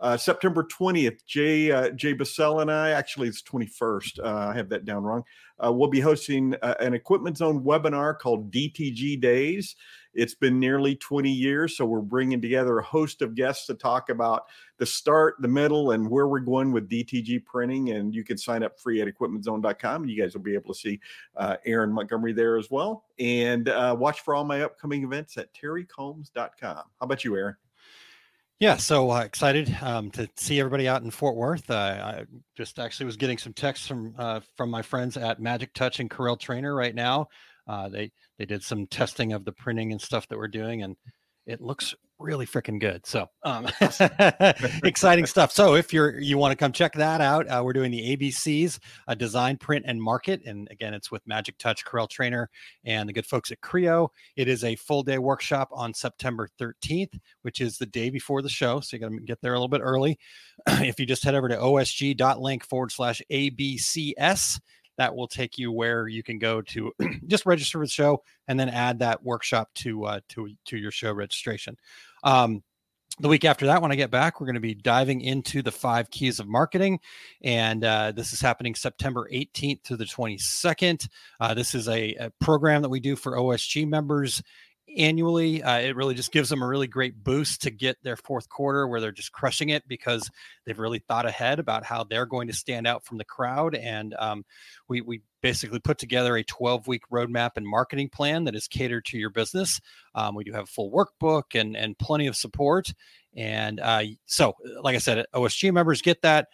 Uh, 0.00 0.16
September 0.16 0.62
20th, 0.62 1.24
Jay 1.26 1.72
uh, 1.72 1.90
Jay 1.90 2.14
Bassell 2.14 2.62
and 2.62 2.70
I, 2.70 2.90
actually 2.90 3.28
it's 3.28 3.42
21st, 3.42 4.20
uh, 4.20 4.48
I 4.50 4.54
have 4.54 4.68
that 4.68 4.84
down 4.84 5.02
wrong. 5.02 5.24
Uh, 5.64 5.72
we'll 5.72 5.88
be 5.88 5.98
hosting 5.98 6.54
uh, 6.62 6.74
an 6.78 6.94
Equipment 6.94 7.36
Zone 7.36 7.64
webinar 7.64 8.16
called 8.16 8.52
DTG 8.52 9.20
Days. 9.20 9.74
It's 10.14 10.34
been 10.34 10.60
nearly 10.60 10.94
20 10.94 11.30
years, 11.30 11.76
so 11.76 11.84
we're 11.84 12.00
bringing 12.00 12.40
together 12.40 12.78
a 12.78 12.82
host 12.82 13.22
of 13.22 13.34
guests 13.34 13.66
to 13.66 13.74
talk 13.74 14.08
about 14.08 14.44
the 14.78 14.86
start, 14.86 15.34
the 15.40 15.48
middle, 15.48 15.90
and 15.90 16.08
where 16.08 16.28
we're 16.28 16.40
going 16.40 16.72
with 16.72 16.88
DTG 16.88 17.44
printing. 17.44 17.90
And 17.90 18.14
you 18.14 18.22
can 18.22 18.38
sign 18.38 18.62
up 18.62 18.78
free 18.80 19.02
at 19.02 19.08
equipmentzone.com. 19.08 20.02
And 20.02 20.10
you 20.10 20.20
guys 20.20 20.34
will 20.34 20.42
be 20.42 20.54
able 20.54 20.74
to 20.74 20.80
see 20.80 21.00
uh, 21.36 21.56
Aaron 21.66 21.92
Montgomery 21.92 22.32
there 22.32 22.56
as 22.56 22.70
well. 22.70 23.04
And 23.18 23.66
watch 23.98 24.20
for 24.20 24.34
all 24.34 24.44
my 24.44 24.62
upcoming 24.62 25.04
events 25.04 25.36
at 25.36 25.52
terrycombs.com. 25.54 26.76
How 26.76 26.84
about 27.00 27.24
you, 27.24 27.36
Aaron? 27.36 27.56
Yeah, 28.60 28.76
so 28.76 29.12
uh, 29.12 29.20
excited 29.20 29.76
um, 29.82 30.10
to 30.12 30.28
see 30.36 30.58
everybody 30.58 30.88
out 30.88 31.02
in 31.02 31.12
Fort 31.12 31.36
Worth. 31.36 31.70
Uh, 31.70 31.74
I 31.74 32.24
just 32.56 32.80
actually 32.80 33.06
was 33.06 33.16
getting 33.16 33.38
some 33.38 33.52
texts 33.52 33.86
from 33.86 34.14
uh, 34.18 34.40
from 34.56 34.68
my 34.68 34.82
friends 34.82 35.16
at 35.16 35.40
Magic 35.40 35.72
Touch 35.74 36.00
and 36.00 36.10
Corel 36.10 36.38
Trainer 36.38 36.74
right 36.74 36.94
now. 36.94 37.28
Uh, 37.68 37.88
they 37.88 38.10
they 38.36 38.46
did 38.46 38.64
some 38.64 38.88
testing 38.88 39.32
of 39.32 39.44
the 39.44 39.52
printing 39.52 39.92
and 39.92 40.00
stuff 40.00 40.26
that 40.28 40.38
we're 40.38 40.48
doing, 40.48 40.82
and 40.82 40.96
it 41.48 41.62
looks 41.62 41.94
really 42.18 42.46
freaking 42.46 42.80
good. 42.80 43.06
So 43.06 43.28
um, 43.44 43.68
exciting 44.84 45.24
stuff. 45.24 45.52
So 45.52 45.74
if 45.74 45.92
you're 45.92 46.18
you 46.18 46.36
want 46.36 46.52
to 46.52 46.56
come 46.56 46.72
check 46.72 46.92
that 46.94 47.20
out, 47.20 47.48
uh, 47.48 47.62
we're 47.64 47.72
doing 47.72 47.90
the 47.90 48.16
ABCs, 48.16 48.78
uh, 49.06 49.14
design, 49.14 49.56
print, 49.56 49.84
and 49.88 50.00
market. 50.00 50.42
And 50.44 50.68
again, 50.70 50.94
it's 50.94 51.10
with 51.10 51.26
Magic 51.26 51.56
Touch, 51.58 51.84
Corel 51.84 52.08
Trainer, 52.08 52.50
and 52.84 53.08
the 53.08 53.12
good 53.12 53.26
folks 53.26 53.50
at 53.50 53.60
Creo. 53.60 54.08
It 54.36 54.48
is 54.48 54.62
a 54.62 54.76
full 54.76 55.02
day 55.02 55.18
workshop 55.18 55.70
on 55.72 55.94
September 55.94 56.48
13th, 56.60 57.18
which 57.42 57.60
is 57.60 57.78
the 57.78 57.86
day 57.86 58.10
before 58.10 58.42
the 58.42 58.48
show. 58.48 58.80
So 58.80 58.96
you 58.96 59.00
got 59.00 59.10
to 59.10 59.20
get 59.20 59.40
there 59.40 59.54
a 59.54 59.56
little 59.56 59.68
bit 59.68 59.80
early. 59.82 60.18
if 60.66 61.00
you 61.00 61.06
just 61.06 61.24
head 61.24 61.34
over 61.34 61.48
to 61.48 61.56
osg.link 61.56 62.64
forward 62.64 62.92
slash 62.92 63.22
ABCS, 63.30 64.60
that 64.98 65.14
will 65.14 65.28
take 65.28 65.56
you 65.56 65.72
where 65.72 66.06
you 66.06 66.22
can 66.22 66.38
go 66.38 66.60
to 66.60 66.92
just 67.26 67.46
register 67.46 67.78
for 67.78 67.86
the 67.86 67.90
show 67.90 68.22
and 68.48 68.60
then 68.60 68.68
add 68.68 68.98
that 68.98 69.24
workshop 69.24 69.70
to 69.76 70.04
uh, 70.04 70.20
to 70.28 70.50
to 70.66 70.76
your 70.76 70.90
show 70.90 71.12
registration. 71.12 71.76
Um, 72.22 72.62
the 73.20 73.28
week 73.28 73.44
after 73.44 73.66
that, 73.66 73.82
when 73.82 73.90
I 73.90 73.96
get 73.96 74.10
back, 74.10 74.40
we're 74.40 74.46
going 74.46 74.54
to 74.54 74.60
be 74.60 74.74
diving 74.74 75.22
into 75.22 75.60
the 75.60 75.72
five 75.72 76.10
keys 76.10 76.38
of 76.38 76.46
marketing. 76.46 77.00
And 77.42 77.84
uh, 77.84 78.12
this 78.12 78.32
is 78.32 78.40
happening 78.40 78.76
September 78.76 79.28
18th 79.32 79.82
to 79.84 79.96
the 79.96 80.04
22nd. 80.04 81.08
Uh, 81.40 81.54
this 81.54 81.74
is 81.74 81.88
a, 81.88 82.14
a, 82.14 82.30
program 82.40 82.82
that 82.82 82.88
we 82.88 83.00
do 83.00 83.16
for 83.16 83.32
OSG 83.32 83.88
members 83.88 84.40
annually. 84.96 85.62
Uh, 85.62 85.78
it 85.78 85.96
really 85.96 86.14
just 86.14 86.32
gives 86.32 86.48
them 86.48 86.62
a 86.62 86.66
really 86.66 86.86
great 86.86 87.22
boost 87.22 87.62
to 87.62 87.70
get 87.70 87.96
their 88.02 88.16
fourth 88.16 88.48
quarter 88.48 88.86
where 88.86 89.00
they're 89.00 89.12
just 89.12 89.32
crushing 89.32 89.68
it 89.68 89.86
because 89.86 90.30
they've 90.64 90.78
really 90.78 90.98
thought 90.98 91.26
ahead 91.26 91.58
about 91.58 91.84
how 91.84 92.04
they're 92.04 92.26
going 92.26 92.48
to 92.48 92.54
stand 92.54 92.86
out 92.86 93.04
from 93.04 93.18
the 93.18 93.24
crowd. 93.24 93.74
And 93.74 94.14
um, 94.18 94.44
we, 94.88 95.00
we 95.00 95.22
basically 95.42 95.78
put 95.78 95.98
together 95.98 96.36
a 96.36 96.44
12 96.44 96.86
week 96.86 97.02
roadmap 97.12 97.52
and 97.56 97.66
marketing 97.66 98.08
plan 98.08 98.44
that 98.44 98.54
is 98.54 98.68
catered 98.68 99.04
to 99.06 99.18
your 99.18 99.30
business. 99.30 99.80
Um, 100.14 100.34
we 100.34 100.44
do 100.44 100.52
have 100.52 100.64
a 100.64 100.66
full 100.66 100.90
workbook 100.90 101.58
and, 101.58 101.76
and 101.76 101.98
plenty 101.98 102.26
of 102.26 102.36
support. 102.36 102.92
And 103.36 103.80
uh, 103.80 104.02
so, 104.26 104.54
like 104.82 104.96
I 104.96 104.98
said, 104.98 105.26
OSG 105.34 105.72
members 105.72 106.02
get 106.02 106.22
that. 106.22 106.48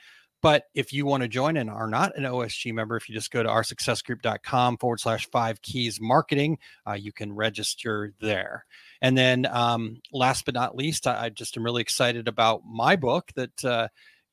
But 0.45 0.65
if 0.75 0.93
you 0.93 1.07
want 1.07 1.23
to 1.23 1.29
join 1.29 1.57
and 1.57 1.71
are 1.71 1.89
not 1.89 2.19
an 2.19 2.25
OSG 2.25 2.75
member, 2.75 2.99
if 2.99 3.09
you 3.09 3.15
just 3.15 3.31
go 3.31 3.43
to 3.43 3.49
oursuccessgroup.com 3.49 4.77
forward 4.77 5.01
slash 5.01 5.27
five 5.31 5.63
keys 5.63 6.03
marketing, 6.03 6.59
uh, 6.87 6.93
you 6.93 7.13
can 7.13 7.33
register 7.33 8.13
there. 8.21 8.67
And 9.01 9.17
then 9.17 9.47
um, 9.47 10.03
last 10.13 10.45
but 10.45 10.53
not 10.53 10.77
least, 10.77 11.07
I, 11.07 11.25
I, 11.25 11.29
just 11.31 11.57
am 11.57 11.65
really 11.65 11.81
excited 11.81 12.29
about 12.29 12.61
my 12.67 12.95
book 12.95 13.31
that 13.37 13.65
uh, 13.65 13.89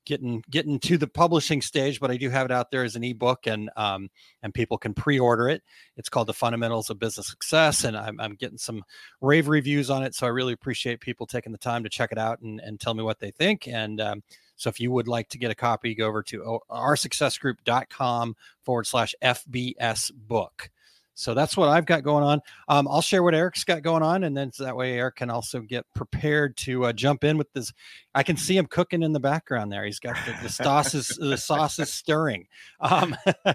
getting 0.06 0.44
getting 0.50 0.80
to 0.82 0.98
the 0.98 1.08
publishing 1.08 1.62
stage, 1.62 2.02
but 2.02 2.12
I 2.12 2.18
do 2.18 2.30
have 2.30 2.46
it 2.46 2.52
out 2.52 2.72
there 2.72 2.84
as 2.84 2.98
an 2.98 3.06
ebook, 3.06 3.48
and 3.48 3.70
um, 3.78 4.10
and 4.44 4.54
people 4.54 4.78
can 4.78 4.94
pre-order 4.94 5.48
it. 5.48 5.64
It's 5.96 6.10
called 6.10 6.28
The 6.28 6.34
Fundamentals 6.34 6.90
of 6.90 7.00
Business 7.00 7.30
Success, 7.30 7.86
and 7.86 7.96
I'm, 7.96 8.20
I'm 8.20 8.36
getting 8.36 8.58
some 8.58 8.84
rave 9.22 9.48
reviews 9.48 9.90
on 9.90 10.04
it. 10.04 10.14
So 10.14 10.26
I 10.26 10.32
really 10.32 10.52
appreciate 10.52 11.00
people 11.00 11.26
taking 11.26 11.54
the 11.54 11.58
time 11.58 11.84
to 11.84 11.90
check 11.90 12.12
it 12.12 12.18
out 12.18 12.42
and, 12.42 12.60
and 12.60 12.82
tell 12.82 12.94
me 12.94 13.04
what 13.04 13.20
they 13.20 13.32
think. 13.32 13.66
And 13.68 14.02
um, 14.02 14.24
so 14.62 14.70
if 14.70 14.80
you 14.80 14.92
would 14.92 15.08
like 15.08 15.28
to 15.30 15.40
get 15.40 15.50
a 15.50 15.56
copy, 15.56 15.96
go 15.96 16.06
over 16.06 16.22
to 16.22 16.60
oursuccessgroup.com 16.70 18.36
forward 18.62 18.86
slash 18.86 19.16
FBS 19.20 20.12
book. 20.14 20.70
So 21.22 21.34
that's 21.34 21.56
what 21.56 21.70
I've 21.70 21.86
got 21.86 22.04
going 22.04 22.24
on. 22.24 22.42
Um, 22.68 22.88
I'll 22.88 23.02
share 23.02 23.24
what 23.24 23.36
Eric's 23.36 23.64
got 23.64 23.84
going 23.84 24.04
on, 24.04 24.24
and 24.24 24.36
then 24.36 24.52
so 24.52 24.64
that 24.64 24.76
way 24.76 24.98
Eric 24.98 25.18
can 25.18 25.30
also 25.30 25.60
get 25.60 25.86
prepared 25.94 26.58
to 26.58 26.86
uh, 26.86 26.94
jump 26.94 27.24
in 27.24 27.38
with 27.38 27.52
this. 27.54 27.72
I 28.14 28.24
can 28.24 28.38
see 28.38 28.58
him 28.58 28.66
cooking 28.66 29.04
in 29.04 29.14
the 29.14 29.20
background 29.20 29.72
there. 29.72 29.86
He's 29.86 30.00
got 30.00 30.16
the, 30.26 30.36
the 30.44 30.50
sauce 30.64 30.94
is 30.94 31.08
the 31.08 31.38
sauce 31.38 31.80
is 31.80 31.94
stirring. 31.94 32.48
Um, 32.80 33.16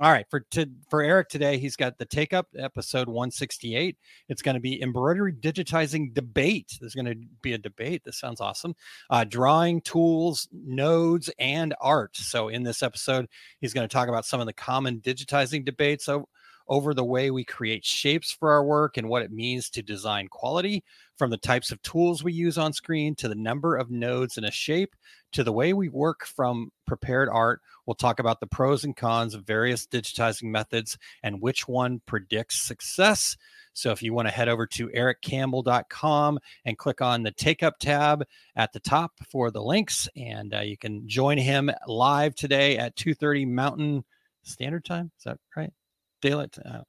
all 0.00 0.12
right, 0.12 0.26
for 0.30 0.40
to, 0.52 0.70
for 0.88 1.02
Eric 1.02 1.28
today, 1.28 1.58
he's 1.58 1.74
got 1.74 1.98
the 1.98 2.04
take 2.04 2.32
up 2.32 2.46
episode 2.56 3.08
168. 3.08 3.96
It's 4.28 4.42
going 4.42 4.54
to 4.54 4.60
be 4.60 4.80
embroidery 4.80 5.32
digitizing 5.32 6.14
debate. 6.14 6.78
There's 6.80 6.94
going 6.94 7.06
to 7.06 7.16
be 7.42 7.54
a 7.54 7.58
debate. 7.58 8.02
This 8.04 8.18
sounds 8.18 8.40
awesome. 8.40 8.76
Uh, 9.10 9.24
drawing 9.24 9.80
tools, 9.80 10.48
nodes, 10.52 11.30
and 11.40 11.74
art. 11.80 12.16
So 12.16 12.48
in 12.48 12.62
this 12.62 12.80
episode, 12.80 13.26
he's 13.60 13.74
going 13.74 13.88
to 13.88 13.92
talk 13.92 14.08
about 14.08 14.24
some 14.24 14.38
of 14.38 14.46
the 14.46 14.52
common 14.52 15.00
digitizing 15.00 15.64
debates. 15.64 16.04
So 16.04 16.28
over 16.68 16.94
the 16.94 17.04
way 17.04 17.30
we 17.30 17.44
create 17.44 17.84
shapes 17.84 18.32
for 18.32 18.50
our 18.50 18.64
work 18.64 18.96
and 18.96 19.08
what 19.08 19.22
it 19.22 19.32
means 19.32 19.70
to 19.70 19.82
design 19.82 20.28
quality, 20.28 20.84
from 21.18 21.30
the 21.30 21.36
types 21.36 21.72
of 21.72 21.82
tools 21.82 22.22
we 22.22 22.32
use 22.32 22.56
on 22.56 22.72
screen 22.72 23.14
to 23.16 23.28
the 23.28 23.34
number 23.34 23.76
of 23.76 23.90
nodes 23.90 24.38
in 24.38 24.44
a 24.44 24.50
shape 24.50 24.94
to 25.32 25.42
the 25.42 25.52
way 25.52 25.72
we 25.72 25.88
work 25.88 26.24
from 26.24 26.70
prepared 26.86 27.28
art. 27.30 27.60
We'll 27.84 27.96
talk 27.96 28.20
about 28.20 28.40
the 28.40 28.46
pros 28.46 28.84
and 28.84 28.96
cons 28.96 29.34
of 29.34 29.44
various 29.44 29.86
digitizing 29.86 30.44
methods 30.44 30.96
and 31.22 31.42
which 31.42 31.66
one 31.66 32.00
predicts 32.06 32.60
success. 32.60 33.36
So 33.72 33.90
if 33.90 34.02
you 34.02 34.14
want 34.14 34.28
to 34.28 34.34
head 34.34 34.48
over 34.48 34.66
to 34.66 34.88
ericcampbell.com 34.88 36.38
and 36.64 36.78
click 36.78 37.00
on 37.00 37.22
the 37.22 37.32
take 37.32 37.62
up 37.62 37.78
tab 37.78 38.24
at 38.56 38.72
the 38.72 38.80
top 38.80 39.12
for 39.30 39.50
the 39.50 39.62
links 39.62 40.08
and 40.16 40.54
uh, 40.54 40.60
you 40.60 40.78
can 40.78 41.06
join 41.08 41.36
him 41.36 41.70
live 41.86 42.34
today 42.34 42.78
at 42.78 42.96
2:30 42.96 43.46
Mountain 43.48 44.04
Standard 44.44 44.84
Time. 44.84 45.10
Is 45.18 45.24
that 45.24 45.38
right? 45.56 45.72
Daylight. 46.20 46.56
Uh, 46.64 46.82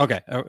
okay, 0.00 0.20
uh, 0.28 0.42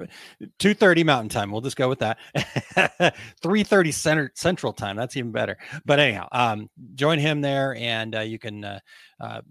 two 0.59 0.73
thirty 0.73 1.03
Mountain 1.03 1.29
Time. 1.29 1.51
We'll 1.51 1.61
just 1.61 1.77
go 1.77 1.89
with 1.89 1.99
that. 1.99 3.15
Three 3.41 3.63
thirty 3.63 3.91
Center 3.91 4.31
Central 4.35 4.73
Time. 4.73 4.95
That's 4.95 5.17
even 5.17 5.31
better. 5.31 5.57
But 5.85 5.99
anyhow, 5.99 6.27
um, 6.31 6.69
join 6.95 7.19
him 7.19 7.41
there, 7.41 7.75
and 7.75 8.15
uh, 8.15 8.21
you 8.21 8.39
can 8.39 8.63
uh, 8.63 8.79
uh, 9.19 9.41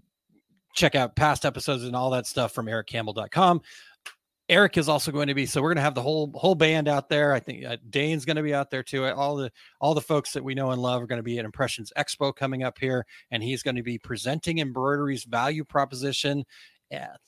check 0.73 0.95
out 0.95 1.15
past 1.15 1.45
episodes 1.45 1.83
and 1.83 1.95
all 1.95 2.09
that 2.11 2.27
stuff 2.27 2.53
from 2.53 2.65
EricCampbell.com. 2.67 3.61
Eric 4.49 4.77
is 4.77 4.89
also 4.89 5.11
going 5.11 5.27
to 5.27 5.33
be 5.33 5.45
so 5.45 5.61
we're 5.61 5.69
going 5.69 5.77
to 5.77 5.83
have 5.83 5.95
the 5.95 6.01
whole 6.01 6.29
whole 6.35 6.53
band 6.53 6.89
out 6.89 7.07
there. 7.07 7.33
I 7.33 7.39
think 7.39 7.65
uh, 7.65 7.77
Dane's 7.89 8.25
going 8.25 8.35
to 8.35 8.43
be 8.43 8.53
out 8.53 8.69
there 8.69 8.83
too. 8.83 9.05
All 9.05 9.37
the 9.37 9.49
all 9.79 9.93
the 9.93 10.01
folks 10.01 10.33
that 10.33 10.43
we 10.43 10.53
know 10.53 10.71
and 10.71 10.81
love 10.81 11.01
are 11.01 11.07
going 11.07 11.19
to 11.19 11.23
be 11.23 11.39
at 11.39 11.45
Impressions 11.45 11.93
Expo 11.97 12.35
coming 12.35 12.61
up 12.61 12.77
here, 12.77 13.05
and 13.31 13.41
he's 13.41 13.63
going 13.63 13.77
to 13.77 13.83
be 13.83 13.97
presenting 13.97 14.59
embroidery's 14.59 15.23
value 15.23 15.63
proposition 15.63 16.41
uh, 16.41 16.43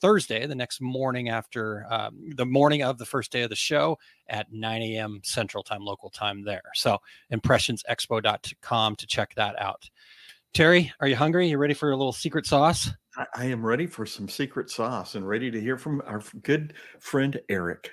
Thursday, 0.00 0.46
the 0.46 0.54
next 0.54 0.80
morning 0.80 1.28
after 1.28 1.86
um, 1.90 2.30
the 2.36 2.46
morning 2.46 2.82
of 2.82 2.98
the 2.98 3.06
first 3.06 3.32
day 3.32 3.42
of 3.42 3.50
the 3.50 3.56
show 3.56 3.98
at 4.28 4.52
9 4.52 4.82
a.m. 4.82 5.20
Central 5.22 5.62
Time, 5.62 5.82
local 5.82 6.10
time 6.10 6.44
there. 6.44 6.62
So 6.74 6.98
impressionsexpo.com 7.32 8.96
to 8.96 9.06
check 9.06 9.34
that 9.34 9.60
out. 9.60 9.88
Terry, 10.54 10.92
are 11.00 11.08
you 11.08 11.16
hungry? 11.16 11.48
You 11.48 11.58
ready 11.58 11.74
for 11.74 11.90
a 11.90 11.96
little 11.96 12.12
secret 12.12 12.46
sauce? 12.46 12.90
I, 13.16 13.26
I 13.34 13.44
am 13.46 13.64
ready 13.64 13.86
for 13.86 14.06
some 14.06 14.28
secret 14.28 14.70
sauce 14.70 15.14
and 15.14 15.26
ready 15.28 15.50
to 15.50 15.60
hear 15.60 15.76
from 15.76 16.02
our 16.06 16.22
good 16.42 16.74
friend 16.98 17.40
Eric. 17.48 17.92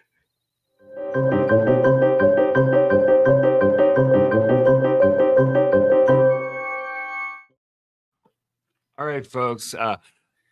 All 8.97 9.07
right, 9.07 9.25
folks. 9.25 9.73
Uh, 9.73 9.97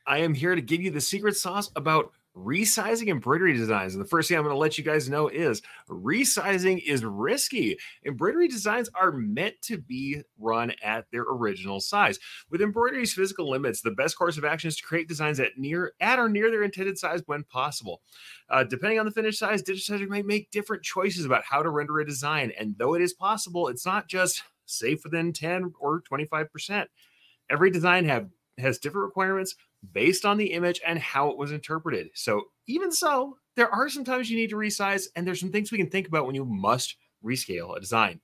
I 0.05 0.19
am 0.19 0.33
here 0.33 0.55
to 0.55 0.61
give 0.61 0.81
you 0.81 0.91
the 0.91 1.01
secret 1.01 1.35
sauce 1.35 1.69
about 1.75 2.11
resizing 2.35 3.09
embroidery 3.09 3.53
designs. 3.53 3.93
And 3.93 4.03
the 4.03 4.07
first 4.07 4.29
thing 4.29 4.37
I'm 4.37 4.43
going 4.43 4.53
to 4.53 4.59
let 4.59 4.77
you 4.77 4.83
guys 4.83 5.09
know 5.09 5.27
is 5.27 5.61
resizing 5.89 6.81
is 6.85 7.03
risky. 7.03 7.77
Embroidery 8.05 8.47
designs 8.47 8.89
are 8.93 9.11
meant 9.11 9.55
to 9.63 9.77
be 9.77 10.21
run 10.39 10.71
at 10.81 11.05
their 11.11 11.23
original 11.23 11.79
size. 11.81 12.19
With 12.49 12.61
embroidery's 12.61 13.13
physical 13.13 13.49
limits, 13.49 13.81
the 13.81 13.91
best 13.91 14.17
course 14.17 14.37
of 14.37 14.45
action 14.45 14.69
is 14.69 14.77
to 14.77 14.83
create 14.83 15.09
designs 15.09 15.39
at 15.39 15.57
near 15.57 15.93
at 15.99 16.19
or 16.19 16.29
near 16.29 16.49
their 16.49 16.63
intended 16.63 16.97
size 16.97 17.21
when 17.25 17.43
possible. 17.43 18.01
Uh, 18.49 18.63
depending 18.63 18.99
on 18.99 19.05
the 19.05 19.11
finished 19.11 19.39
size, 19.39 19.61
digitizer 19.61 20.07
might 20.07 20.25
make 20.25 20.51
different 20.51 20.83
choices 20.83 21.25
about 21.25 21.43
how 21.43 21.61
to 21.61 21.69
render 21.69 21.99
a 21.99 22.05
design. 22.05 22.51
And 22.57 22.77
though 22.77 22.93
it 22.93 23.01
is 23.01 23.13
possible, 23.13 23.67
it's 23.67 23.85
not 23.85 24.07
just 24.07 24.43
safe 24.65 25.03
within 25.03 25.33
10 25.33 25.73
or 25.79 26.01
25%. 26.01 26.85
Every 27.49 27.71
design 27.71 28.05
have 28.05 28.29
has 28.57 28.77
different 28.77 29.05
requirements 29.05 29.55
based 29.93 30.25
on 30.25 30.37
the 30.37 30.53
image 30.53 30.81
and 30.85 30.99
how 30.99 31.29
it 31.29 31.37
was 31.37 31.51
interpreted. 31.51 32.09
So, 32.13 32.43
even 32.67 32.91
so, 32.91 33.37
there 33.55 33.69
are 33.69 33.89
some 33.89 34.03
times 34.03 34.29
you 34.29 34.37
need 34.37 34.49
to 34.51 34.55
resize, 34.55 35.07
and 35.15 35.25
there's 35.25 35.39
some 35.39 35.51
things 35.51 35.71
we 35.71 35.77
can 35.77 35.89
think 35.89 36.07
about 36.07 36.25
when 36.25 36.35
you 36.35 36.45
must 36.45 36.95
rescale 37.23 37.75
a 37.75 37.79
design. 37.79 38.19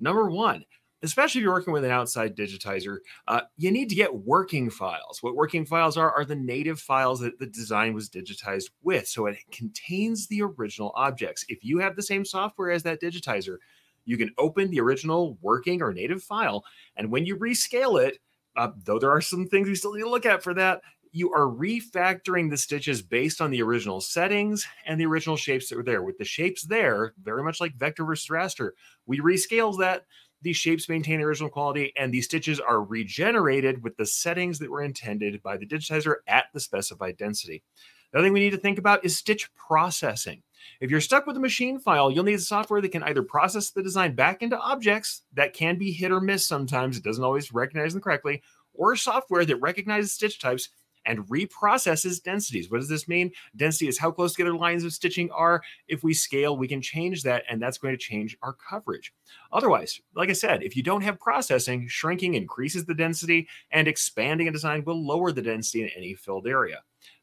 Number 0.00 0.30
one, 0.30 0.64
especially 1.02 1.40
if 1.40 1.42
you're 1.42 1.52
working 1.52 1.72
with 1.72 1.84
an 1.84 1.90
outside 1.90 2.36
digitizer, 2.36 2.98
uh, 3.28 3.42
you 3.56 3.70
need 3.70 3.88
to 3.88 3.94
get 3.94 4.14
working 4.14 4.70
files. 4.70 5.22
What 5.22 5.34
working 5.34 5.66
files 5.66 5.96
are 5.96 6.12
are 6.12 6.24
the 6.24 6.36
native 6.36 6.80
files 6.80 7.20
that 7.20 7.38
the 7.38 7.46
design 7.46 7.92
was 7.92 8.08
digitized 8.08 8.70
with. 8.82 9.06
So 9.08 9.26
it 9.26 9.38
contains 9.50 10.26
the 10.28 10.42
original 10.42 10.92
objects. 10.94 11.44
If 11.48 11.64
you 11.64 11.78
have 11.78 11.96
the 11.96 12.02
same 12.02 12.24
software 12.24 12.70
as 12.70 12.82
that 12.84 13.00
digitizer, 13.00 13.56
you 14.04 14.16
can 14.16 14.30
open 14.38 14.70
the 14.70 14.80
original 14.80 15.38
working 15.40 15.82
or 15.82 15.92
native 15.92 16.22
file, 16.22 16.64
and 16.96 17.10
when 17.10 17.26
you 17.26 17.36
rescale 17.36 18.02
it, 18.02 18.18
uh, 18.56 18.70
though 18.84 18.98
there 18.98 19.10
are 19.10 19.20
some 19.20 19.46
things 19.46 19.68
we 19.68 19.74
still 19.74 19.92
need 19.92 20.02
to 20.02 20.10
look 20.10 20.26
at 20.26 20.42
for 20.42 20.54
that, 20.54 20.82
you 21.12 21.32
are 21.32 21.46
refactoring 21.46 22.48
the 22.48 22.56
stitches 22.56 23.02
based 23.02 23.40
on 23.40 23.50
the 23.50 23.62
original 23.62 24.00
settings 24.00 24.66
and 24.86 24.98
the 24.98 25.06
original 25.06 25.36
shapes 25.36 25.68
that 25.68 25.76
were 25.76 25.82
there. 25.82 26.02
With 26.02 26.16
the 26.18 26.24
shapes 26.24 26.62
there, 26.62 27.12
very 27.22 27.42
much 27.42 27.60
like 27.60 27.74
vector 27.76 28.04
versus 28.04 28.28
raster, 28.28 28.70
we 29.06 29.20
rescale 29.20 29.78
that. 29.78 30.04
These 30.40 30.56
shapes 30.56 30.88
maintain 30.88 31.20
original 31.20 31.50
quality, 31.50 31.92
and 31.96 32.12
these 32.12 32.24
stitches 32.24 32.58
are 32.58 32.82
regenerated 32.82 33.84
with 33.84 33.96
the 33.96 34.06
settings 34.06 34.58
that 34.58 34.70
were 34.70 34.82
intended 34.82 35.40
by 35.40 35.56
the 35.56 35.66
digitizer 35.66 36.16
at 36.26 36.46
the 36.52 36.58
specified 36.58 37.16
density. 37.16 37.62
The 38.10 38.18
other 38.18 38.26
thing 38.26 38.32
we 38.32 38.40
need 38.40 38.50
to 38.50 38.58
think 38.58 38.78
about 38.78 39.04
is 39.04 39.16
stitch 39.16 39.54
processing. 39.54 40.42
If 40.80 40.90
you're 40.90 41.00
stuck 41.00 41.26
with 41.26 41.36
a 41.36 41.40
machine 41.40 41.78
file, 41.78 42.10
you'll 42.10 42.24
need 42.24 42.40
software 42.40 42.80
that 42.80 42.92
can 42.92 43.02
either 43.04 43.22
process 43.22 43.70
the 43.70 43.82
design 43.82 44.14
back 44.14 44.42
into 44.42 44.58
objects 44.58 45.22
that 45.34 45.54
can 45.54 45.78
be 45.78 45.92
hit 45.92 46.12
or 46.12 46.20
miss 46.20 46.46
sometimes, 46.46 46.96
it 46.96 47.04
doesn't 47.04 47.24
always 47.24 47.52
recognize 47.52 47.92
them 47.92 48.02
correctly, 48.02 48.42
or 48.74 48.96
software 48.96 49.44
that 49.44 49.56
recognizes 49.56 50.12
stitch 50.12 50.40
types 50.40 50.70
and 51.04 51.26
reprocesses 51.28 52.22
densities. 52.22 52.70
What 52.70 52.78
does 52.78 52.88
this 52.88 53.08
mean? 53.08 53.32
Density 53.56 53.88
is 53.88 53.98
how 53.98 54.10
close 54.10 54.32
together 54.32 54.54
lines 54.54 54.84
of 54.84 54.92
stitching 54.92 55.30
are. 55.32 55.62
If 55.88 56.04
we 56.04 56.14
scale, 56.14 56.56
we 56.56 56.68
can 56.68 56.80
change 56.80 57.22
that, 57.24 57.44
and 57.50 57.60
that's 57.60 57.78
going 57.78 57.92
to 57.92 57.98
change 57.98 58.36
our 58.42 58.52
coverage. 58.52 59.12
Otherwise, 59.52 60.00
like 60.14 60.30
I 60.30 60.34
said, 60.34 60.62
if 60.62 60.76
you 60.76 60.82
don't 60.82 61.02
have 61.02 61.18
processing, 61.18 61.88
shrinking 61.88 62.34
increases 62.34 62.84
the 62.84 62.94
density, 62.94 63.48
and 63.70 63.88
expanding 63.88 64.48
a 64.48 64.52
design 64.52 64.84
will 64.84 65.04
lower 65.04 65.32
the 65.32 65.42
density 65.42 65.82
in 65.82 65.90
any 65.96 66.14
filled 66.14 66.46
area. 66.46 66.82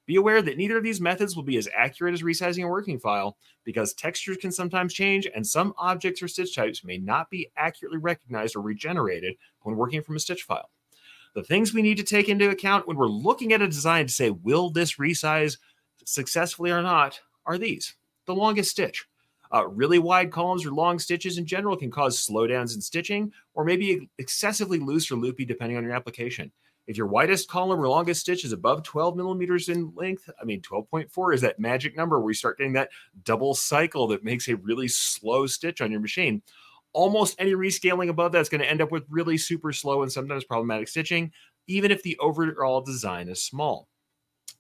Be 0.10 0.16
aware 0.16 0.42
that 0.42 0.58
neither 0.58 0.76
of 0.76 0.84
these 0.84 1.00
methods 1.00 1.36
will 1.36 1.44
be 1.44 1.58
as 1.58 1.70
accurate 1.72 2.16
as 2.16 2.24
resizing 2.24 2.66
a 2.66 2.68
working 2.68 2.98
file 2.98 3.38
because 3.64 3.94
textures 3.94 4.38
can 4.38 4.52
sometimes 4.52 4.92
change 4.92 5.28
and 5.36 5.46
some 5.46 5.72
objects 5.78 6.24
or 6.24 6.28
stitch 6.28 6.56
types 6.56 6.84
may 6.84 6.98
not 6.98 7.30
be 7.30 7.52
accurately 7.56 8.00
recognized 8.00 8.56
or 8.56 8.62
regenerated 8.62 9.36
when 9.62 9.76
working 9.76 10.02
from 10.02 10.16
a 10.16 10.20
stitch 10.20 10.42
file. 10.42 10.72
The 11.36 11.44
things 11.44 11.76
we 11.76 11.84
need 11.84 11.98
to 11.98 12.04
take 12.04 12.28
into 12.28 12.50
account 12.50 12.88
when 12.88 12.98
we're 12.98 13.06
looking 13.06 13.54
at 13.54 13.62
a 13.62 13.68
design 13.68 14.08
to 14.08 14.12
say, 14.12 14.32
will 14.32 14.72
this 14.72 14.96
resize 14.96 15.60
successfully 16.06 16.72
or 16.72 16.82
not, 16.82 17.22
are 17.46 17.60
these. 17.60 17.94
The 18.26 18.34
longest 18.34 18.72
stitch. 18.72 19.06
Uh, 19.54 19.68
really 19.68 20.00
wide 20.00 20.32
columns 20.32 20.66
or 20.66 20.72
long 20.72 20.98
stitches 20.98 21.38
in 21.38 21.46
general 21.46 21.78
can 21.78 21.92
cause 21.92 22.18
slowdowns 22.18 22.74
in 22.74 22.82
stitching 22.82 23.32
or 23.54 23.64
maybe 23.64 24.10
excessively 24.18 24.80
loose 24.80 25.12
or 25.12 25.18
loopy 25.18 25.46
depending 25.46 25.78
on 25.78 25.84
your 25.84 25.94
application. 25.94 26.52
If 26.90 26.98
your 26.98 27.06
widest 27.06 27.48
column 27.48 27.80
or 27.80 27.88
longest 27.88 28.22
stitch 28.22 28.44
is 28.44 28.52
above 28.52 28.82
12 28.82 29.16
millimeters 29.16 29.70
in 29.70 29.94
length, 29.96 30.28
I 30.42 30.44
mean, 30.44 30.60
12.4 30.62 31.36
is 31.36 31.42
that 31.42 31.60
magic 31.60 31.96
number 31.96 32.20
where 32.20 32.32
you 32.32 32.34
start 32.34 32.58
getting 32.58 32.74
that 32.74 32.90
double 33.26 33.54
cycle 33.54 34.08
that 34.08 34.24
makes 34.24 34.48
a 34.48 34.56
really 34.56 34.88
slow 34.88 35.46
stitch 35.46 35.82
on 35.82 35.92
your 35.92 36.00
machine. 36.00 36.42
Almost 36.94 37.36
any 37.38 37.52
rescaling 37.52 38.10
above 38.10 38.32
that's 38.32 38.50
going 38.50 38.62
to 38.62 38.70
end 38.70 38.82
up 38.82 38.92
with 38.92 39.04
really 39.08 39.38
super 39.38 39.72
slow 39.72 40.02
and 40.02 40.12
sometimes 40.12 40.46
problematic 40.46 40.88
stitching, 40.88 41.32
even 41.68 41.92
if 41.92 42.02
the 42.02 42.18
overall 42.18 42.82
design 42.82 43.30
is 43.30 43.44
small. 43.44 43.88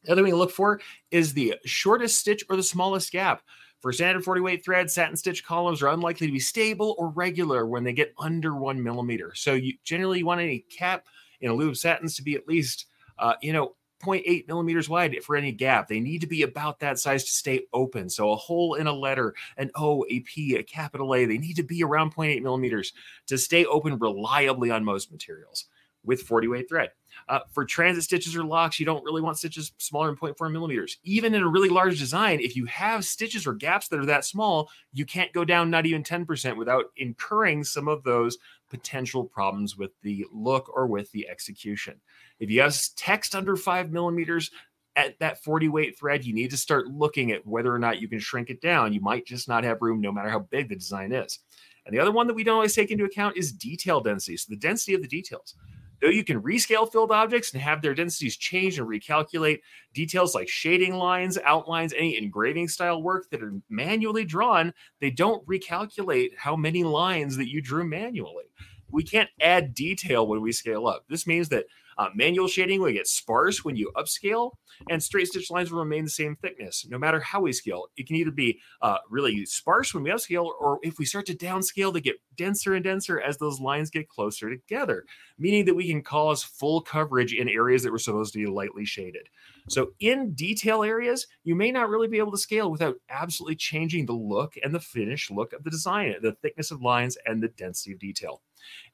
The 0.03 0.11
other 0.11 0.21
thing 0.21 0.33
to 0.33 0.37
look 0.37 0.51
for 0.51 0.81
is 1.09 1.33
the 1.33 1.55
shortest 1.65 2.19
stitch 2.19 2.43
or 2.47 2.55
the 2.55 2.61
smallest 2.61 3.11
gap. 3.11 3.41
For 3.81 3.91
standard 3.91 4.23
40 4.23 4.41
weight 4.41 4.63
thread, 4.63 4.91
satin 4.91 5.17
stitch 5.17 5.43
columns 5.43 5.81
are 5.81 5.87
unlikely 5.87 6.27
to 6.27 6.33
be 6.33 6.39
stable 6.39 6.93
or 6.99 7.09
regular 7.09 7.65
when 7.65 7.83
they 7.83 7.93
get 7.93 8.13
under 8.19 8.53
one 8.53 8.83
millimeter. 8.83 9.31
So 9.33 9.55
you 9.55 9.73
generally 9.83 10.19
you 10.19 10.27
want 10.27 10.41
any 10.41 10.59
cap 10.59 11.07
in 11.41 11.49
a 11.49 11.53
loop 11.53 11.71
of 11.71 11.77
satins 11.77 12.15
to 12.15 12.23
be 12.23 12.35
at 12.35 12.47
least, 12.47 12.85
uh, 13.17 13.33
you 13.41 13.53
know, 13.53 13.75
0.8 14.03 14.47
millimeters 14.47 14.87
wide 14.87 15.17
for 15.23 15.35
any 15.35 15.51
gap. 15.51 15.87
They 15.87 15.99
need 15.99 16.21
to 16.21 16.27
be 16.27 16.43
about 16.43 16.79
that 16.79 16.99
size 16.99 17.25
to 17.25 17.31
stay 17.31 17.65
open. 17.73 18.09
So 18.09 18.31
a 18.31 18.35
hole 18.35 18.75
in 18.75 18.87
a 18.87 18.93
letter, 18.93 19.35
an 19.57 19.71
O, 19.75 20.05
a 20.09 20.21
P, 20.21 20.55
a 20.55 20.63
capital 20.63 21.13
A, 21.13 21.25
they 21.25 21.37
need 21.37 21.57
to 21.57 21.63
be 21.63 21.83
around 21.83 22.15
0.8 22.15 22.41
millimeters 22.41 22.93
to 23.27 23.37
stay 23.37 23.65
open 23.65 23.99
reliably 23.99 24.71
on 24.71 24.85
most 24.85 25.11
materials 25.11 25.65
with 26.05 26.21
40 26.21 26.47
weight 26.47 26.69
thread. 26.69 26.91
Uh, 27.27 27.39
for 27.51 27.65
transit 27.65 28.03
stitches 28.03 28.35
or 28.35 28.43
locks, 28.43 28.79
you 28.79 28.85
don't 28.85 29.03
really 29.03 29.21
want 29.21 29.37
stitches 29.37 29.73
smaller 29.77 30.07
than 30.07 30.15
0.4 30.15 30.51
millimeters. 30.51 30.97
Even 31.03 31.35
in 31.35 31.43
a 31.43 31.47
really 31.47 31.69
large 31.69 31.99
design, 31.99 32.39
if 32.39 32.55
you 32.55 32.65
have 32.65 33.03
stitches 33.03 33.45
or 33.45 33.53
gaps 33.53 33.89
that 33.89 33.99
are 33.99 34.05
that 34.05 34.23
small, 34.23 34.69
you 34.93 35.05
can't 35.05 35.33
go 35.33 35.43
down 35.43 35.69
not 35.69 35.85
even 35.85 36.03
10% 36.03 36.55
without 36.55 36.85
incurring 36.95 37.63
some 37.63 37.87
of 37.87 38.03
those 38.03 38.37
potential 38.69 39.23
problems 39.23 39.77
with 39.77 39.91
the 40.01 40.25
look 40.31 40.69
or 40.73 40.87
with 40.87 41.11
the 41.11 41.27
execution. 41.29 41.99
If 42.39 42.49
you 42.49 42.61
have 42.61 42.75
text 42.95 43.35
under 43.35 43.55
five 43.55 43.91
millimeters 43.91 44.51
at 44.95 45.17
that 45.19 45.43
40 45.43 45.69
weight 45.69 45.97
thread, 45.97 46.25
you 46.25 46.33
need 46.33 46.51
to 46.51 46.57
start 46.57 46.87
looking 46.87 47.31
at 47.31 47.45
whether 47.45 47.73
or 47.73 47.79
not 47.79 48.01
you 48.01 48.07
can 48.07 48.19
shrink 48.19 48.49
it 48.49 48.61
down. 48.61 48.93
You 48.93 49.01
might 49.01 49.25
just 49.25 49.47
not 49.47 49.63
have 49.63 49.81
room 49.81 50.01
no 50.01 50.11
matter 50.11 50.29
how 50.29 50.39
big 50.39 50.69
the 50.69 50.75
design 50.75 51.11
is. 51.11 51.39
And 51.85 51.95
the 51.95 51.99
other 51.99 52.11
one 52.11 52.27
that 52.27 52.33
we 52.33 52.43
don't 52.43 52.55
always 52.55 52.75
take 52.75 52.91
into 52.91 53.05
account 53.05 53.37
is 53.37 53.51
detail 53.51 54.01
density. 54.01 54.37
So 54.37 54.47
the 54.49 54.57
density 54.57 54.93
of 54.93 55.01
the 55.01 55.07
details. 55.07 55.55
Though 56.01 56.09
you 56.09 56.23
can 56.23 56.41
rescale 56.41 56.89
filled 56.89 57.11
objects 57.11 57.51
and 57.53 57.61
have 57.61 57.81
their 57.81 57.93
densities 57.93 58.37
change 58.37 58.79
and 58.79 58.87
recalculate, 58.87 59.59
details 59.93 60.33
like 60.33 60.47
shading 60.47 60.95
lines, 60.95 61.37
outlines, 61.43 61.93
any 61.93 62.17
engraving 62.17 62.69
style 62.69 63.01
work 63.01 63.29
that 63.31 63.43
are 63.43 63.53
manually 63.69 64.23
drawn, 64.23 64.73
they 65.01 65.11
don't 65.11 65.45
recalculate 65.45 66.29
how 66.37 66.55
many 66.55 66.83
lines 66.83 67.35
that 67.37 67.49
you 67.49 67.61
drew 67.61 67.83
manually. 67.83 68.45
We 68.91 69.03
can't 69.03 69.29
add 69.41 69.73
detail 69.73 70.25
when 70.25 70.41
we 70.41 70.51
scale 70.51 70.87
up. 70.87 71.05
This 71.09 71.27
means 71.27 71.49
that 71.49 71.65
uh, 71.99 72.07
manual 72.15 72.47
shading 72.47 72.79
will 72.79 72.93
get 72.93 73.07
sparse 73.07 73.65
when 73.65 73.75
you 73.75 73.91
upscale, 73.97 74.51
and 74.89 75.03
straight 75.03 75.27
stitch 75.27 75.51
lines 75.51 75.69
will 75.69 75.79
remain 75.79 76.05
the 76.05 76.09
same 76.09 76.37
thickness 76.37 76.87
no 76.89 76.97
matter 76.97 77.19
how 77.19 77.41
we 77.41 77.51
scale. 77.51 77.87
It 77.97 78.07
can 78.07 78.15
either 78.15 78.31
be 78.31 78.57
uh, 78.81 78.99
really 79.09 79.45
sparse 79.45 79.93
when 79.93 80.03
we 80.03 80.09
upscale, 80.09 80.49
or 80.61 80.79
if 80.81 80.97
we 80.97 81.03
start 81.03 81.25
to 81.25 81.35
downscale, 81.35 81.93
they 81.93 81.99
get 81.99 82.15
denser 82.37 82.73
and 82.73 82.85
denser 82.85 83.19
as 83.19 83.37
those 83.37 83.59
lines 83.59 83.89
get 83.89 84.07
closer 84.07 84.49
together, 84.49 85.03
meaning 85.37 85.65
that 85.65 85.75
we 85.75 85.89
can 85.89 86.01
cause 86.01 86.41
full 86.41 86.81
coverage 86.81 87.33
in 87.33 87.49
areas 87.49 87.83
that 87.83 87.91
were 87.91 87.99
supposed 87.99 88.31
to 88.31 88.39
be 88.39 88.45
lightly 88.45 88.85
shaded. 88.85 89.27
So, 89.67 89.89
in 89.99 90.31
detail 90.31 90.83
areas, 90.83 91.27
you 91.43 91.53
may 91.53 91.69
not 91.69 91.89
really 91.89 92.07
be 92.07 92.17
able 92.17 92.31
to 92.31 92.37
scale 92.37 92.71
without 92.71 92.95
absolutely 93.09 93.57
changing 93.57 94.05
the 94.05 94.13
look 94.13 94.55
and 94.63 94.73
the 94.73 94.79
finished 94.79 95.31
look 95.31 95.51
of 95.51 95.65
the 95.65 95.69
design, 95.69 96.15
the 96.21 96.31
thickness 96.31 96.71
of 96.71 96.81
lines, 96.81 97.17
and 97.25 97.43
the 97.43 97.49
density 97.49 97.91
of 97.91 97.99
detail. 97.99 98.41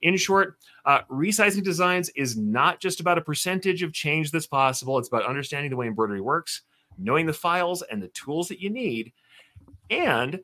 In 0.02 0.18
short, 0.18 0.58
uh, 0.86 1.02
resizing 1.10 1.64
designs 1.64 2.10
is 2.10 2.38
not 2.38 2.80
just 2.80 3.00
about 3.00 3.18
a 3.18 3.22
percentage 3.22 3.84
of 3.84 3.94
change 3.94 4.32
that's 4.32 4.48
possible, 4.48 4.98
it's 4.98 5.08
about 5.08 5.26
understanding 5.26 5.70
the 5.70 5.78
way 5.78 5.88
embroidery 5.88 6.22
works, 6.22 6.62
knowing 6.98 7.26
the 7.26 7.34
files 7.34 7.82
and 7.84 8.02
the 8.02 8.08
tools 8.10 8.48
that 8.48 8.60
you 8.60 8.70
need, 8.70 9.14
and 9.90 10.40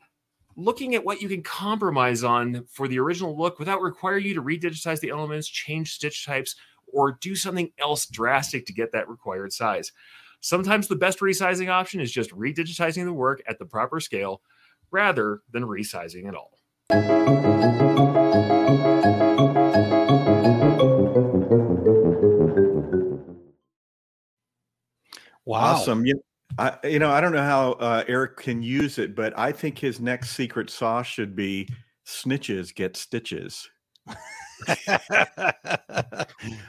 looking 0.55 0.95
at 0.95 1.03
what 1.03 1.22
you 1.22 1.30
can 1.30 1.41
compromise 1.41 2.24
on 2.24 2.65
for 2.69 2.88
the 2.88 2.99
original 2.99 3.38
look 3.38 3.59
without 3.59 3.82
requiring 3.82 4.26
you 4.26 4.34
to 4.34 4.43
redigitize 4.43 4.99
the 4.99 5.09
elements, 5.09 5.47
change 5.47 5.93
stitch 5.93 6.26
types, 6.26 6.55
or 6.93 7.17
do 7.22 7.36
something 7.36 7.72
else 7.80 8.05
drastic 8.07 8.65
to 8.65 8.74
get 8.74 8.91
that 8.91 9.09
required 9.09 9.53
size. 9.53 9.91
Sometimes 10.41 10.88
the 10.88 10.95
best 10.95 11.19
resizing 11.19 11.69
option 11.69 12.01
is 12.01 12.11
just 12.11 12.32
redigitizing 12.32 13.05
the 13.05 13.13
work 13.13 13.41
at 13.47 13.59
the 13.59 13.65
proper 13.65 13.99
scale 13.99 14.41
rather 14.89 15.41
than 15.51 15.63
resizing 15.63 16.28
at 16.28 16.36
all. 16.36 16.59
Wow. 25.51 25.73
Awesome. 25.73 26.05
You, 26.05 26.23
I, 26.57 26.77
you 26.85 26.97
know, 26.97 27.11
I 27.11 27.19
don't 27.19 27.33
know 27.33 27.43
how 27.43 27.73
uh, 27.73 28.05
Eric 28.07 28.37
can 28.37 28.63
use 28.63 28.97
it, 28.97 29.15
but 29.15 29.37
I 29.37 29.51
think 29.51 29.77
his 29.77 29.99
next 29.99 30.31
secret 30.31 30.69
sauce 30.69 31.07
should 31.07 31.35
be 31.35 31.67
snitches 32.07 32.73
get 32.73 32.95
stitches. 32.95 33.69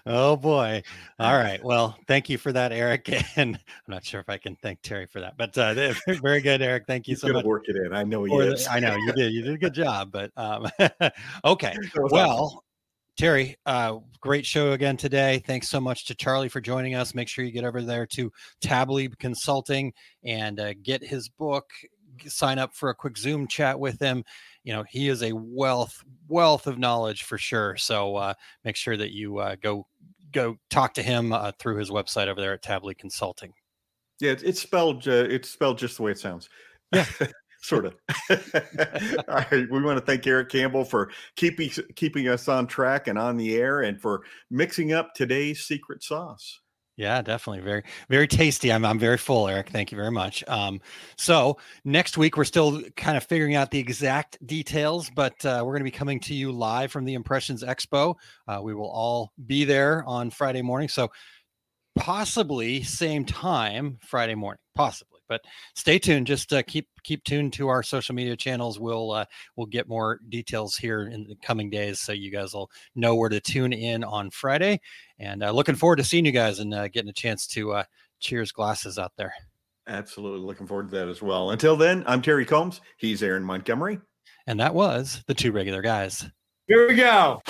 oh 0.04 0.34
boy. 0.34 0.82
All 1.20 1.38
right. 1.38 1.62
Well, 1.62 1.96
thank 2.08 2.28
you 2.28 2.38
for 2.38 2.50
that, 2.52 2.72
Eric. 2.72 3.08
And 3.36 3.54
I'm 3.54 3.60
not 3.86 4.04
sure 4.04 4.18
if 4.18 4.28
I 4.28 4.36
can 4.36 4.56
thank 4.56 4.82
Terry 4.82 5.06
for 5.06 5.20
that, 5.20 5.36
but 5.38 5.56
uh, 5.56 5.94
very 6.20 6.40
good, 6.40 6.60
Eric. 6.60 6.82
Thank 6.88 7.06
you 7.06 7.12
He's 7.12 7.20
so 7.20 7.28
gonna 7.28 7.38
much. 7.38 7.44
work 7.44 7.62
it 7.68 7.76
in. 7.76 7.94
I 7.94 8.02
know 8.02 8.24
he 8.24 8.36
the-. 8.36 8.66
I 8.68 8.80
know 8.80 8.96
you 8.96 9.12
did. 9.12 9.32
You 9.32 9.42
did 9.42 9.54
a 9.54 9.58
good 9.58 9.74
job, 9.74 10.10
but 10.10 10.32
um, 10.36 10.68
okay. 11.44 11.76
Well. 12.10 12.64
Terry, 13.18 13.56
uh, 13.66 13.98
great 14.20 14.46
show 14.46 14.72
again 14.72 14.96
today. 14.96 15.42
Thanks 15.46 15.68
so 15.68 15.80
much 15.80 16.06
to 16.06 16.14
Charlie 16.14 16.48
for 16.48 16.60
joining 16.60 16.94
us. 16.94 17.14
Make 17.14 17.28
sure 17.28 17.44
you 17.44 17.52
get 17.52 17.64
over 17.64 17.82
there 17.82 18.06
to 18.06 18.32
Taublieb 18.62 19.18
Consulting 19.18 19.92
and 20.24 20.58
uh, 20.58 20.72
get 20.82 21.04
his 21.04 21.28
book. 21.28 21.70
Sign 22.26 22.58
up 22.58 22.74
for 22.74 22.88
a 22.88 22.94
quick 22.94 23.18
Zoom 23.18 23.46
chat 23.46 23.78
with 23.78 24.00
him. 24.00 24.24
You 24.64 24.72
know 24.72 24.84
he 24.88 25.08
is 25.08 25.22
a 25.22 25.32
wealth 25.32 26.02
wealth 26.28 26.66
of 26.66 26.78
knowledge 26.78 27.24
for 27.24 27.36
sure. 27.36 27.76
So 27.76 28.16
uh, 28.16 28.34
make 28.64 28.76
sure 28.76 28.96
that 28.96 29.12
you 29.12 29.38
uh, 29.38 29.56
go 29.60 29.86
go 30.32 30.56
talk 30.70 30.94
to 30.94 31.02
him 31.02 31.32
uh, 31.32 31.52
through 31.58 31.76
his 31.76 31.90
website 31.90 32.28
over 32.28 32.40
there 32.40 32.54
at 32.54 32.62
Taublieb 32.62 32.98
Consulting. 32.98 33.52
Yeah, 34.20 34.32
it's, 34.32 34.42
it's 34.42 34.62
spelled. 34.62 35.06
Uh, 35.06 35.26
it's 35.28 35.50
spelled 35.50 35.78
just 35.78 35.96
the 35.96 36.02
way 36.02 36.12
it 36.12 36.18
sounds. 36.18 36.48
Yeah. 36.92 37.06
sort 37.62 37.86
of. 37.86 37.94
All 39.28 39.36
right, 39.36 39.70
we 39.70 39.82
want 39.82 39.98
to 39.98 40.04
thank 40.04 40.26
Eric 40.26 40.50
Campbell 40.50 40.84
for 40.84 41.10
keeping 41.36 41.70
keeping 41.94 42.28
us 42.28 42.48
on 42.48 42.66
track 42.66 43.08
and 43.08 43.18
on 43.18 43.36
the 43.36 43.56
air, 43.56 43.80
and 43.80 44.00
for 44.00 44.22
mixing 44.50 44.92
up 44.92 45.14
today's 45.14 45.60
secret 45.64 46.02
sauce. 46.02 46.60
Yeah, 46.96 47.22
definitely. 47.22 47.62
Very, 47.62 47.84
very 48.10 48.28
tasty. 48.28 48.70
I'm, 48.70 48.84
I'm 48.84 48.98
very 48.98 49.16
full, 49.16 49.48
Eric. 49.48 49.70
Thank 49.70 49.92
you 49.92 49.96
very 49.96 50.10
much. 50.10 50.44
Um, 50.46 50.80
so 51.16 51.56
next 51.84 52.18
week 52.18 52.36
we're 52.36 52.44
still 52.44 52.82
kind 52.96 53.16
of 53.16 53.24
figuring 53.24 53.54
out 53.54 53.70
the 53.70 53.78
exact 53.78 54.36
details, 54.46 55.10
but 55.14 55.44
uh, 55.44 55.62
we're 55.64 55.72
going 55.72 55.80
to 55.80 55.84
be 55.84 55.90
coming 55.90 56.20
to 56.20 56.34
you 56.34 56.52
live 56.52 56.92
from 56.92 57.06
the 57.06 57.14
Impressions 57.14 57.64
Expo. 57.64 58.16
Uh, 58.46 58.60
we 58.62 58.74
will 58.74 58.90
all 58.90 59.32
be 59.46 59.64
there 59.64 60.04
on 60.06 60.28
Friday 60.28 60.60
morning. 60.60 60.88
So 60.88 61.10
possibly 61.96 62.82
same 62.82 63.24
time 63.24 63.98
Friday 64.02 64.34
morning, 64.34 64.60
possibly. 64.74 65.11
But 65.32 65.46
stay 65.74 65.98
tuned. 65.98 66.26
Just 66.26 66.52
uh, 66.52 66.62
keep 66.62 66.86
keep 67.04 67.24
tuned 67.24 67.54
to 67.54 67.68
our 67.68 67.82
social 67.82 68.14
media 68.14 68.36
channels. 68.36 68.78
We'll 68.78 69.12
uh, 69.12 69.24
we'll 69.56 69.66
get 69.66 69.88
more 69.88 70.20
details 70.28 70.76
here 70.76 71.04
in 71.04 71.24
the 71.24 71.36
coming 71.36 71.70
days, 71.70 72.00
so 72.00 72.12
you 72.12 72.30
guys 72.30 72.52
will 72.52 72.70
know 72.94 73.14
where 73.14 73.30
to 73.30 73.40
tune 73.40 73.72
in 73.72 74.04
on 74.04 74.28
Friday. 74.28 74.78
And 75.18 75.42
uh, 75.42 75.50
looking 75.52 75.74
forward 75.74 75.96
to 75.96 76.04
seeing 76.04 76.26
you 76.26 76.32
guys 76.32 76.58
and 76.58 76.74
uh, 76.74 76.88
getting 76.88 77.08
a 77.08 77.14
chance 77.14 77.46
to 77.46 77.72
uh, 77.72 77.84
cheers 78.20 78.52
glasses 78.52 78.98
out 78.98 79.12
there. 79.16 79.32
Absolutely 79.88 80.46
looking 80.46 80.66
forward 80.66 80.90
to 80.90 80.96
that 80.96 81.08
as 81.08 81.22
well. 81.22 81.50
Until 81.50 81.76
then, 81.76 82.04
I'm 82.06 82.20
Terry 82.20 82.44
Combs. 82.44 82.82
He's 82.98 83.22
Aaron 83.22 83.42
Montgomery. 83.42 84.00
And 84.46 84.60
that 84.60 84.74
was 84.74 85.24
the 85.28 85.34
two 85.34 85.50
regular 85.50 85.80
guys. 85.80 86.26
Here 86.68 86.86
we 86.86 86.94
go. 86.94 87.40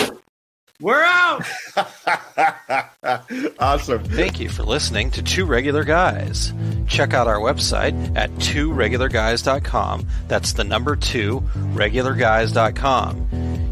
We're 0.81 1.03
out. 1.03 1.45
awesome. 3.59 4.03
Thank 4.05 4.41
you 4.41 4.49
for 4.49 4.65
listening 4.65 5.11
to 5.13 5.23
Two 5.23 5.45
Regular 5.45 5.85
Guys. 5.85 6.53
Check 6.89 7.15
out 7.15 7.29
our 7.29 7.39
website 7.39 8.17
at 8.17 8.31
tworegularguys.com. 8.33 10.07
That's 10.29 10.55
the 10.55 10.65
number 10.65 10.97
two, 10.97 11.41
regularguys.com. 11.75 13.52